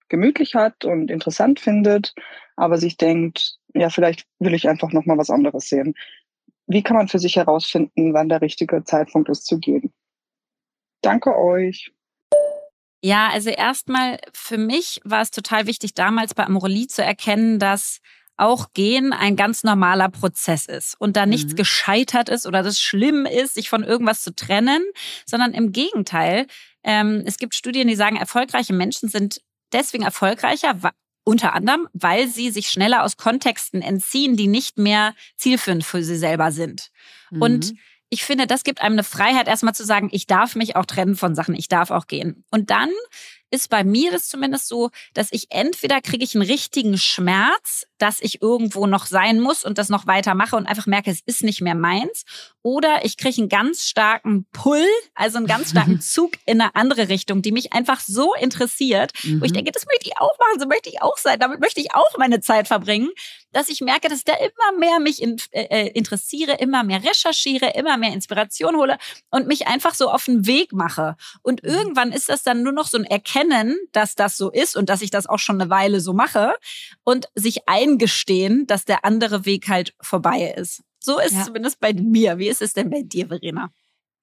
gemütlich 0.08 0.54
hat 0.54 0.84
und 0.84 1.10
interessant 1.10 1.58
findet, 1.58 2.14
aber 2.54 2.78
sich 2.78 2.96
denkt, 2.96 3.58
ja, 3.74 3.90
vielleicht 3.90 4.26
will 4.38 4.54
ich 4.54 4.68
einfach 4.68 4.92
noch 4.92 5.04
mal 5.04 5.18
was 5.18 5.30
anderes 5.30 5.68
sehen. 5.68 5.94
wie 6.68 6.82
kann 6.82 6.96
man 6.96 7.08
für 7.08 7.20
sich 7.20 7.36
herausfinden, 7.36 8.12
wann 8.12 8.28
der 8.28 8.40
richtige 8.42 8.82
Zeitpunkt 8.82 9.28
ist 9.28 9.46
zu 9.46 9.60
gehen? 9.60 9.92
Danke 11.00 11.36
euch. 11.36 11.92
Ja, 13.02 13.28
also 13.28 13.50
erstmal 13.50 14.18
für 14.32 14.58
mich 14.58 15.00
war 15.04 15.22
es 15.22 15.30
total 15.30 15.68
wichtig, 15.68 15.94
damals 15.94 16.34
bei 16.34 16.44
Amorelie 16.44 16.88
zu 16.88 17.04
erkennen, 17.04 17.60
dass 17.60 18.00
auch 18.36 18.72
Gehen 18.74 19.12
ein 19.12 19.36
ganz 19.36 19.64
normaler 19.64 20.08
Prozess 20.08 20.66
ist 20.66 20.94
und 21.00 21.16
da 21.16 21.26
nichts 21.26 21.52
mhm. 21.52 21.56
gescheitert 21.56 22.28
ist 22.28 22.46
oder 22.46 22.62
das 22.62 22.80
schlimm 22.80 23.26
ist, 23.26 23.54
sich 23.54 23.68
von 23.68 23.82
irgendwas 23.82 24.22
zu 24.22 24.34
trennen, 24.34 24.82
sondern 25.24 25.52
im 25.52 25.72
Gegenteil. 25.72 26.46
Ähm, 26.84 27.22
es 27.26 27.38
gibt 27.38 27.54
Studien, 27.54 27.88
die 27.88 27.96
sagen, 27.96 28.16
erfolgreiche 28.16 28.72
Menschen 28.72 29.08
sind 29.08 29.40
deswegen 29.72 30.04
erfolgreicher, 30.04 30.78
unter 31.24 31.54
anderem, 31.54 31.88
weil 31.92 32.28
sie 32.28 32.50
sich 32.50 32.68
schneller 32.68 33.02
aus 33.02 33.16
Kontexten 33.16 33.82
entziehen, 33.82 34.36
die 34.36 34.46
nicht 34.46 34.78
mehr 34.78 35.14
zielführend 35.36 35.84
für 35.84 36.02
sie 36.04 36.16
selber 36.16 36.52
sind. 36.52 36.90
Mhm. 37.30 37.42
Und 37.42 37.74
ich 38.08 38.24
finde, 38.24 38.46
das 38.46 38.62
gibt 38.62 38.80
einem 38.80 38.94
eine 38.94 39.04
Freiheit, 39.04 39.48
erstmal 39.48 39.74
zu 39.74 39.84
sagen, 39.84 40.08
ich 40.12 40.26
darf 40.26 40.54
mich 40.54 40.76
auch 40.76 40.86
trennen 40.86 41.16
von 41.16 41.34
Sachen, 41.34 41.56
ich 41.56 41.66
darf 41.66 41.90
auch 41.90 42.06
gehen. 42.06 42.44
Und 42.50 42.70
dann 42.70 42.90
ist 43.50 43.68
bei 43.70 43.82
mir 43.82 44.12
das 44.12 44.28
zumindest 44.28 44.68
so, 44.68 44.90
dass 45.14 45.32
ich 45.32 45.46
entweder 45.50 46.00
kriege 46.00 46.22
ich 46.22 46.34
einen 46.34 46.48
richtigen 46.48 46.98
Schmerz, 46.98 47.86
dass 47.98 48.20
ich 48.20 48.42
irgendwo 48.42 48.86
noch 48.86 49.06
sein 49.06 49.40
muss 49.40 49.64
und 49.64 49.78
das 49.78 49.88
noch 49.88 50.06
weitermache 50.06 50.56
und 50.56 50.66
einfach 50.66 50.86
merke, 50.86 51.10
es 51.10 51.20
ist 51.24 51.42
nicht 51.42 51.60
mehr 51.60 51.74
meins. 51.74 52.24
Oder 52.62 53.04
ich 53.04 53.16
kriege 53.16 53.42
einen 53.42 53.48
ganz 53.48 53.86
starken 53.88 54.46
Pull, 54.52 54.84
also 55.14 55.38
einen 55.38 55.46
ganz 55.46 55.70
starken 55.70 56.00
Zug 56.00 56.32
in 56.46 56.60
eine 56.60 56.74
andere 56.74 57.08
Richtung, 57.08 57.42
die 57.42 57.52
mich 57.52 57.72
einfach 57.72 58.00
so 58.00 58.34
interessiert, 58.34 59.12
mhm. 59.22 59.40
wo 59.40 59.44
ich 59.44 59.52
mhm. 59.52 59.56
denke, 59.56 59.72
das 59.72 59.86
möchte 59.86 60.06
ich 60.06 60.18
auch 60.18 60.36
machen, 60.38 60.60
so 60.60 60.66
möchte 60.66 60.88
ich 60.88 61.02
auch 61.02 61.16
sein, 61.16 61.38
damit 61.38 61.60
möchte 61.60 61.80
ich 61.80 61.94
auch 61.94 62.18
meine 62.18 62.40
Zeit 62.40 62.66
verbringen, 62.66 63.08
dass 63.52 63.68
ich 63.68 63.80
merke, 63.80 64.08
dass 64.08 64.18
ich 64.18 64.24
da 64.24 64.34
immer 64.34 64.78
mehr 64.78 65.00
mich 65.00 65.22
in, 65.22 65.36
äh, 65.52 65.62
äh, 65.64 65.88
interessiere, 65.92 66.56
immer 66.58 66.82
mehr 66.82 67.02
recherchiere, 67.02 67.72
immer 67.74 67.96
mehr 67.96 68.12
Inspiration 68.12 68.76
hole 68.76 68.98
und 69.30 69.46
mich 69.46 69.66
einfach 69.66 69.94
so 69.94 70.10
auf 70.10 70.24
den 70.24 70.46
Weg 70.46 70.72
mache. 70.72 71.16
Und 71.42 71.62
mhm. 71.62 71.70
irgendwann 71.70 72.12
ist 72.12 72.28
das 72.28 72.42
dann 72.42 72.62
nur 72.62 72.72
noch 72.72 72.86
so 72.86 72.98
ein 72.98 73.04
Erkennen, 73.04 73.78
dass 73.92 74.14
das 74.14 74.36
so 74.36 74.50
ist 74.50 74.76
und 74.76 74.88
dass 74.90 75.02
ich 75.02 75.10
das 75.10 75.26
auch 75.26 75.38
schon 75.38 75.60
eine 75.60 75.70
Weile 75.70 76.00
so 76.00 76.12
mache 76.12 76.54
und 77.04 77.28
sich 77.34 77.68
eingestehen, 77.86 78.66
dass 78.66 78.84
der 78.84 79.04
andere 79.04 79.44
Weg 79.44 79.68
halt 79.68 79.94
vorbei 80.00 80.54
ist. 80.56 80.82
So 80.98 81.18
ist 81.20 81.34
ja. 81.34 81.44
zumindest 81.44 81.80
bei 81.80 81.92
mir. 81.94 82.38
Wie 82.38 82.48
ist 82.48 82.62
es 82.62 82.72
denn 82.72 82.90
bei 82.90 83.02
dir, 83.02 83.28
Verena? 83.28 83.70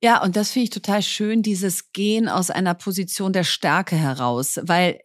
Ja, 0.02 0.22
und 0.22 0.36
das 0.36 0.52
finde 0.52 0.66
ich 0.66 0.70
total 0.70 1.02
schön, 1.02 1.42
dieses 1.44 1.94
Gehen 1.94 2.28
aus 2.28 2.50
einer 2.50 2.74
Position 2.74 3.32
der 3.32 3.46
Stärke 3.46 3.96
heraus, 3.96 4.60
weil 4.64 5.00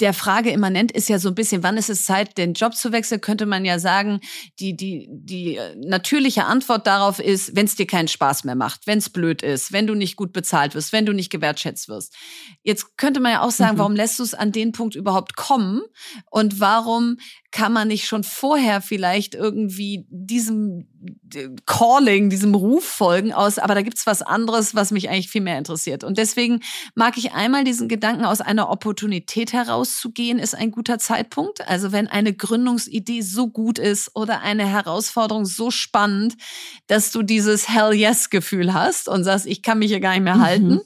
der 0.00 0.14
Frage 0.14 0.50
immanent 0.50 0.92
ist 0.92 1.10
ja 1.10 1.18
so 1.18 1.28
ein 1.28 1.34
bisschen, 1.34 1.62
wann 1.62 1.76
ist 1.76 1.90
es 1.90 2.06
Zeit, 2.06 2.38
den 2.38 2.54
Job 2.54 2.74
zu 2.74 2.90
wechseln, 2.90 3.20
könnte 3.20 3.44
man 3.44 3.66
ja 3.66 3.78
sagen, 3.78 4.20
die, 4.58 4.74
die, 4.74 5.08
die 5.10 5.58
natürliche 5.76 6.44
Antwort 6.44 6.86
darauf 6.86 7.18
ist, 7.18 7.54
wenn 7.54 7.66
es 7.66 7.74
dir 7.74 7.86
keinen 7.86 8.08
Spaß 8.08 8.44
mehr 8.44 8.54
macht, 8.54 8.86
wenn 8.86 8.96
es 8.96 9.10
blöd 9.10 9.42
ist, 9.42 9.70
wenn 9.70 9.86
du 9.86 9.94
nicht 9.94 10.16
gut 10.16 10.32
bezahlt 10.32 10.74
wirst, 10.74 10.92
wenn 10.92 11.04
du 11.04 11.12
nicht 11.12 11.30
gewertschätzt 11.30 11.88
wirst. 11.88 12.14
Jetzt 12.62 12.96
könnte 12.96 13.20
man 13.20 13.32
ja 13.32 13.42
auch 13.42 13.50
sagen, 13.50 13.74
mhm. 13.74 13.80
warum 13.80 13.94
lässt 13.94 14.18
du 14.18 14.22
es 14.22 14.32
an 14.32 14.52
den 14.52 14.72
Punkt 14.72 14.94
überhaupt 14.94 15.36
kommen 15.36 15.82
und 16.30 16.58
warum 16.58 17.18
kann 17.52 17.72
man 17.72 17.88
nicht 17.88 18.06
schon 18.06 18.24
vorher 18.24 18.80
vielleicht 18.80 19.34
irgendwie 19.34 20.06
diesem 20.08 20.88
Calling, 21.66 22.30
diesem 22.30 22.54
Ruf 22.54 22.84
folgen 22.84 23.32
aus, 23.32 23.58
aber 23.58 23.74
da 23.74 23.82
gibt's 23.82 24.06
was 24.06 24.22
anderes, 24.22 24.74
was 24.74 24.90
mich 24.90 25.08
eigentlich 25.08 25.28
viel 25.28 25.40
mehr 25.40 25.58
interessiert. 25.58 26.04
Und 26.04 26.18
deswegen 26.18 26.60
mag 26.94 27.16
ich 27.18 27.32
einmal 27.32 27.64
diesen 27.64 27.88
Gedanken 27.88 28.24
aus 28.24 28.40
einer 28.40 28.70
Opportunität 28.70 29.52
herauszugehen, 29.52 30.38
ist 30.38 30.54
ein 30.54 30.70
guter 30.70 30.98
Zeitpunkt. 30.98 31.66
Also 31.68 31.92
wenn 31.92 32.08
eine 32.08 32.32
Gründungsidee 32.32 33.20
so 33.20 33.48
gut 33.48 33.78
ist 33.78 34.14
oder 34.14 34.40
eine 34.40 34.66
Herausforderung 34.66 35.44
so 35.44 35.70
spannend, 35.70 36.36
dass 36.86 37.12
du 37.12 37.22
dieses 37.22 37.68
Hell 37.68 37.92
yes 37.92 38.30
Gefühl 38.30 38.72
hast 38.72 39.08
und 39.08 39.24
sagst, 39.24 39.46
ich 39.46 39.62
kann 39.62 39.78
mich 39.78 39.90
hier 39.90 40.00
gar 40.00 40.12
nicht 40.12 40.24
mehr 40.24 40.36
mhm. 40.36 40.42
halten. 40.42 40.80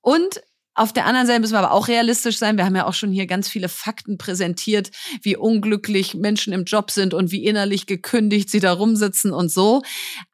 Und 0.00 0.40
auf 0.78 0.92
der 0.92 1.06
anderen 1.06 1.26
Seite 1.26 1.40
müssen 1.40 1.54
wir 1.54 1.58
aber 1.58 1.72
auch 1.72 1.88
realistisch 1.88 2.38
sein. 2.38 2.56
Wir 2.56 2.64
haben 2.64 2.76
ja 2.76 2.86
auch 2.86 2.94
schon 2.94 3.10
hier 3.10 3.26
ganz 3.26 3.48
viele 3.48 3.68
Fakten 3.68 4.16
präsentiert, 4.16 4.90
wie 5.22 5.36
unglücklich 5.36 6.14
Menschen 6.14 6.52
im 6.52 6.64
Job 6.64 6.90
sind 6.90 7.14
und 7.14 7.32
wie 7.32 7.44
innerlich 7.44 7.86
gekündigt 7.86 8.48
sie 8.48 8.60
da 8.60 8.72
rumsitzen 8.72 9.32
und 9.32 9.50
so. 9.50 9.82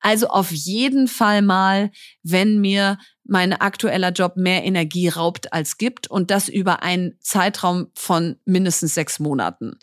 Also 0.01 0.29
auf 0.29 0.51
jeden 0.51 1.09
Fall 1.09 1.41
mal, 1.41 1.91
wenn 2.23 2.61
mir 2.61 2.99
mein 3.25 3.55
aktueller 3.55 4.13
Job 4.13 4.37
mehr 4.37 4.65
Energie 4.65 5.09
raubt 5.09 5.53
als 5.53 5.79
gibt 5.79 6.09
und 6.09 6.31
das 6.31 6.49
über 6.51 6.83
einen 6.83 7.17
Zeitraum 7.21 7.87
von 7.95 8.37
mindestens 8.45 8.95
sechs 8.95 9.19
Monaten. 9.19 9.79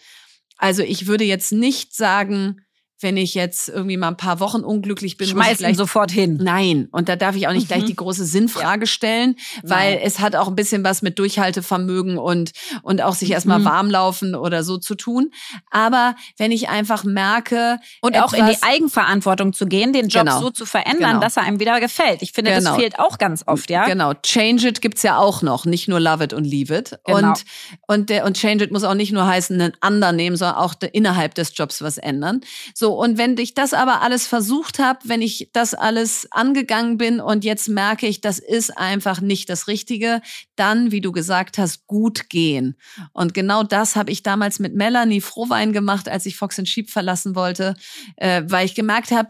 Also 0.58 0.84
ich 0.84 1.08
würde 1.08 1.24
jetzt 1.24 1.52
nicht 1.52 1.96
sagen, 1.96 2.62
wenn 3.02 3.18
ich 3.18 3.34
jetzt 3.34 3.70
irgendwie 3.70 3.98
mal 3.98 4.10
ein 4.10 4.18
paar 4.18 4.40
Wochen 4.40 4.62
unglücklich 4.62 5.18
bin, 5.18 5.28
schmeißen 5.28 5.58
gleich, 5.58 5.78
sofort 5.78 6.12
hin. 6.12 6.40
Nein, 6.42 6.88
und 6.92 7.10
da 7.10 7.16
darf 7.16 7.36
ich 7.36 7.48
auch 7.48 7.54
nicht 7.54 7.70
mhm. 7.70 7.74
gleich 7.74 7.86
die 7.86 7.96
große 7.96 8.26
Sinnfrage 8.26 8.88
stellen, 8.88 9.36
weil 9.64 9.96
Nein. 9.96 10.04
es 10.04 10.20
hat 10.20 10.36
auch 10.36 10.48
ein 10.48 10.56
bisschen 10.56 10.84
was 10.84 11.02
mit 11.02 11.20
Durchhaltevermögen 11.20 12.18
und 12.18 12.52
und 12.84 13.02
auch 13.02 13.16
sich 13.16 13.30
mhm. 13.30 13.34
erstmal 13.34 13.66
warm 13.66 13.90
laufen 13.90 14.36
oder 14.36 14.64
so 14.64 14.78
zu 14.78 14.96
tun. 14.96 15.32
Aber 15.70 16.16
wenn 16.38 16.52
ich 16.52 16.70
einfach 16.70 17.04
merke 17.04 17.80
und 18.02 18.16
etwas, 18.16 18.34
auch 18.34 18.34
in 18.34 18.48
die 18.48 18.62
Eigenverantwortung 18.62 19.54
zu 19.54 19.66
gehen, 19.66 19.94
den 19.94 20.08
Job 20.08 20.26
genau. 20.26 20.40
so 20.40 20.50
zu 20.50 20.66
verändern, 20.66 21.12
genau. 21.12 21.20
dass 21.20 21.38
er 21.38 21.44
einem 21.44 21.60
wieder 21.60 21.80
gefällt. 21.80 22.22
Ich 22.22 22.32
finde, 22.32 22.52
genau. 22.52 22.72
das 22.72 22.80
fehlt 22.80 23.00
auch 23.00 23.18
ganz 23.18 23.44
oft, 23.48 23.70
ja. 23.70 23.86
Genau, 23.86 24.14
Change 24.14 24.68
it 24.68 24.82
gibt's 24.82 25.04
ja 25.04 25.18
auch 25.18 25.42
noch, 25.42 25.66
nicht 25.66 25.88
nur 25.88 26.00
Love 26.00 26.26
it 26.26 26.34
und 26.34 26.46
Leave 26.46 26.76
it. 26.76 27.00
Genau. 27.06 27.30
Und 27.30 27.46
und 27.88 28.10
der 28.10 28.26
und 28.26 28.38
Change 28.38 28.66
it 28.66 28.72
muss 28.72 28.84
auch 28.84 28.94
nicht 28.94 29.12
nur 29.12 29.26
heißen, 29.26 29.60
einen 29.60 29.74
anderen 29.82 30.16
nehmen, 30.16 30.36
sondern 30.36 30.58
auch 30.58 30.76
innerhalb 30.94 31.36
des 31.36 31.56
Jobs 31.56 31.82
was 31.82 31.98
ändern. 31.98 32.42
So 32.74 32.91
und 32.94 33.18
wenn 33.18 33.38
ich 33.38 33.54
das 33.54 33.74
aber 33.74 34.02
alles 34.02 34.28
versucht 34.28 34.80
habe, 34.80 35.00
wenn 35.04 35.22
ich 35.22 35.50
das 35.54 35.74
alles 35.74 36.28
angegangen 36.32 36.98
bin 36.98 37.20
und 37.20 37.44
jetzt 37.44 37.70
merke 37.70 38.08
ich, 38.08 38.22
das 38.22 38.40
ist 38.40 38.78
einfach 38.78 39.22
nicht 39.22 39.50
das 39.50 39.68
Richtige, 39.68 40.22
dann, 40.56 40.92
wie 40.92 41.02
du 41.02 41.12
gesagt 41.12 41.58
hast, 41.58 41.88
gut 41.88 42.30
gehen. 42.30 42.76
Und 43.14 43.34
genau 43.34 43.64
das 43.64 43.96
habe 43.96 44.12
ich 44.12 44.24
damals 44.24 44.60
mit 44.60 44.76
Melanie 44.76 45.22
Frohwein 45.22 45.74
gemacht, 45.74 46.10
als 46.10 46.26
ich 46.26 46.38
Fox 46.38 46.62
Sheep 46.64 46.90
verlassen 46.90 47.36
wollte, 47.36 47.76
äh, 48.18 48.44
weil 48.46 48.66
ich 48.66 48.76
gemerkt 48.76 49.12
habe, 49.12 49.30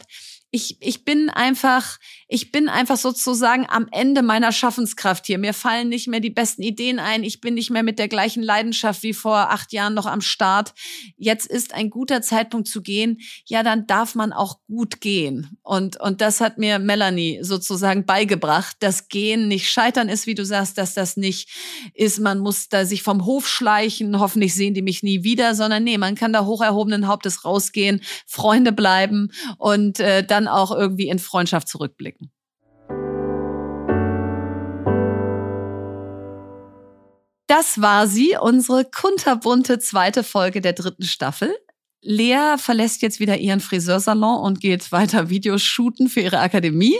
ich, 0.53 0.77
ich 0.81 1.05
bin 1.05 1.29
einfach, 1.29 1.97
ich 2.27 2.51
bin 2.51 2.67
einfach 2.67 2.97
sozusagen 2.97 3.65
am 3.69 3.87
Ende 3.89 4.21
meiner 4.21 4.51
Schaffenskraft 4.51 5.25
hier. 5.25 5.37
Mir 5.37 5.53
fallen 5.53 5.87
nicht 5.87 6.09
mehr 6.09 6.19
die 6.19 6.29
besten 6.29 6.61
Ideen 6.61 6.99
ein. 6.99 7.23
Ich 7.23 7.39
bin 7.39 7.53
nicht 7.53 7.69
mehr 7.69 7.83
mit 7.83 7.97
der 7.99 8.09
gleichen 8.09 8.43
Leidenschaft 8.43 9.01
wie 9.01 9.13
vor 9.13 9.49
acht 9.51 9.71
Jahren 9.71 9.93
noch 9.93 10.05
am 10.05 10.19
Start. 10.19 10.73
Jetzt 11.15 11.47
ist 11.47 11.73
ein 11.73 11.89
guter 11.89 12.21
Zeitpunkt 12.21 12.67
zu 12.67 12.81
gehen. 12.81 13.19
Ja, 13.45 13.63
dann 13.63 13.87
darf 13.87 14.13
man 14.13 14.33
auch 14.33 14.59
gut 14.67 14.99
gehen. 14.99 15.57
Und, 15.63 15.99
und 16.01 16.19
das 16.19 16.41
hat 16.41 16.57
mir 16.57 16.79
Melanie 16.79 17.39
sozusagen 17.41 18.05
beigebracht, 18.05 18.75
dass 18.81 19.07
Gehen 19.07 19.47
nicht 19.47 19.71
scheitern 19.71 20.09
ist, 20.09 20.27
wie 20.27 20.35
du 20.35 20.45
sagst, 20.45 20.77
dass 20.77 20.93
das 20.93 21.15
nicht 21.15 21.49
ist, 21.93 22.19
man 22.19 22.39
muss 22.39 22.67
da 22.67 22.85
sich 22.85 23.03
vom 23.03 23.25
Hof 23.25 23.47
schleichen. 23.47 24.19
Hoffentlich 24.19 24.53
sehen 24.53 24.73
die 24.73 24.81
mich 24.81 25.01
nie 25.01 25.23
wieder, 25.23 25.55
sondern 25.55 25.85
nee, 25.85 25.97
man 25.97 26.15
kann 26.15 26.33
da 26.33 26.45
hoch 26.45 26.61
erhobenen 26.61 27.07
Hauptes 27.07 27.45
rausgehen, 27.45 28.01
Freunde 28.27 28.73
bleiben 28.73 29.31
und 29.57 30.01
äh, 30.01 30.25
dann 30.25 30.40
dann 30.41 30.47
auch 30.47 30.71
irgendwie 30.71 31.09
in 31.09 31.19
Freundschaft 31.19 31.67
zurückblicken. 31.67 32.31
Das 37.47 37.81
war 37.81 38.07
sie, 38.07 38.37
unsere 38.39 38.85
kunterbunte 38.85 39.77
zweite 39.79 40.23
Folge 40.23 40.61
der 40.61 40.73
dritten 40.73 41.03
Staffel. 41.03 41.53
Lea 42.03 42.55
verlässt 42.57 43.03
jetzt 43.03 43.19
wieder 43.19 43.37
ihren 43.37 43.59
Friseursalon 43.59 44.39
und 44.39 44.59
geht 44.59 44.91
weiter 44.91 45.29
Videos 45.29 45.61
shooten 45.61 46.09
für 46.09 46.21
ihre 46.21 46.39
Akademie. 46.39 46.97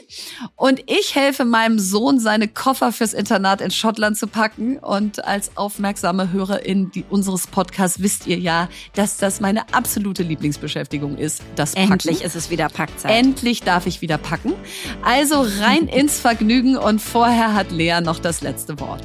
Und 0.56 0.84
ich 0.86 1.16
helfe 1.16 1.44
meinem 1.44 1.80
Sohn, 1.80 2.20
seine 2.20 2.48
Koffer 2.48 2.92
fürs 2.92 3.14
Internat 3.14 3.62
in 3.62 3.72
Schottland 3.72 4.16
zu 4.16 4.28
packen. 4.28 4.78
Und 4.78 5.26
als 5.26 5.58
aufmerksame 5.58 6.32
Hörerin 6.32 6.92
unseres 7.10 7.48
Podcasts 7.48 8.00
wisst 8.02 8.28
ihr 8.28 8.38
ja, 8.38 8.70
dass 8.94 9.18
das 9.18 9.42
meine 9.42 9.74
absolute 9.74 10.22
Lieblingsbeschäftigung 10.22 11.18
ist. 11.18 11.42
Das 11.56 11.74
Packen. 11.74 11.94
Endlich 11.94 12.24
ist 12.24 12.36
es 12.36 12.52
wieder 12.52 12.70
Packzeit. 12.70 13.12
Endlich 13.12 13.64
darf 13.64 13.88
ich 13.88 14.02
wieder 14.02 14.20
packen. 14.20 14.54
Also 15.02 15.44
rein 15.62 15.88
ins 15.88 16.20
Vergnügen 16.20 16.78
und 16.78 17.02
vorher 17.02 17.56
hat 17.56 17.72
Lea 17.72 18.02
noch 18.02 18.20
das 18.20 18.42
letzte 18.42 18.80
Wort. 18.80 19.02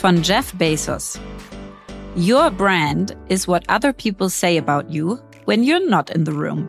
Von 0.00 0.24
Jeff 0.24 0.52
Bezos. 0.54 1.20
Your 2.18 2.50
brand 2.50 3.14
is 3.28 3.46
what 3.46 3.64
other 3.68 3.92
people 3.92 4.28
say 4.28 4.56
about 4.56 4.90
you 4.90 5.20
when 5.44 5.62
you're 5.62 5.88
not 5.88 6.10
in 6.10 6.24
the 6.24 6.32
room. 6.32 6.68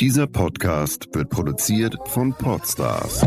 Dieser 0.00 0.26
Podcast 0.26 1.06
wird 1.14 1.30
produziert 1.30 1.94
von 2.08 2.32
Podstars 2.32 3.20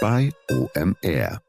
bei 0.00 0.30
OMR. 0.48 1.40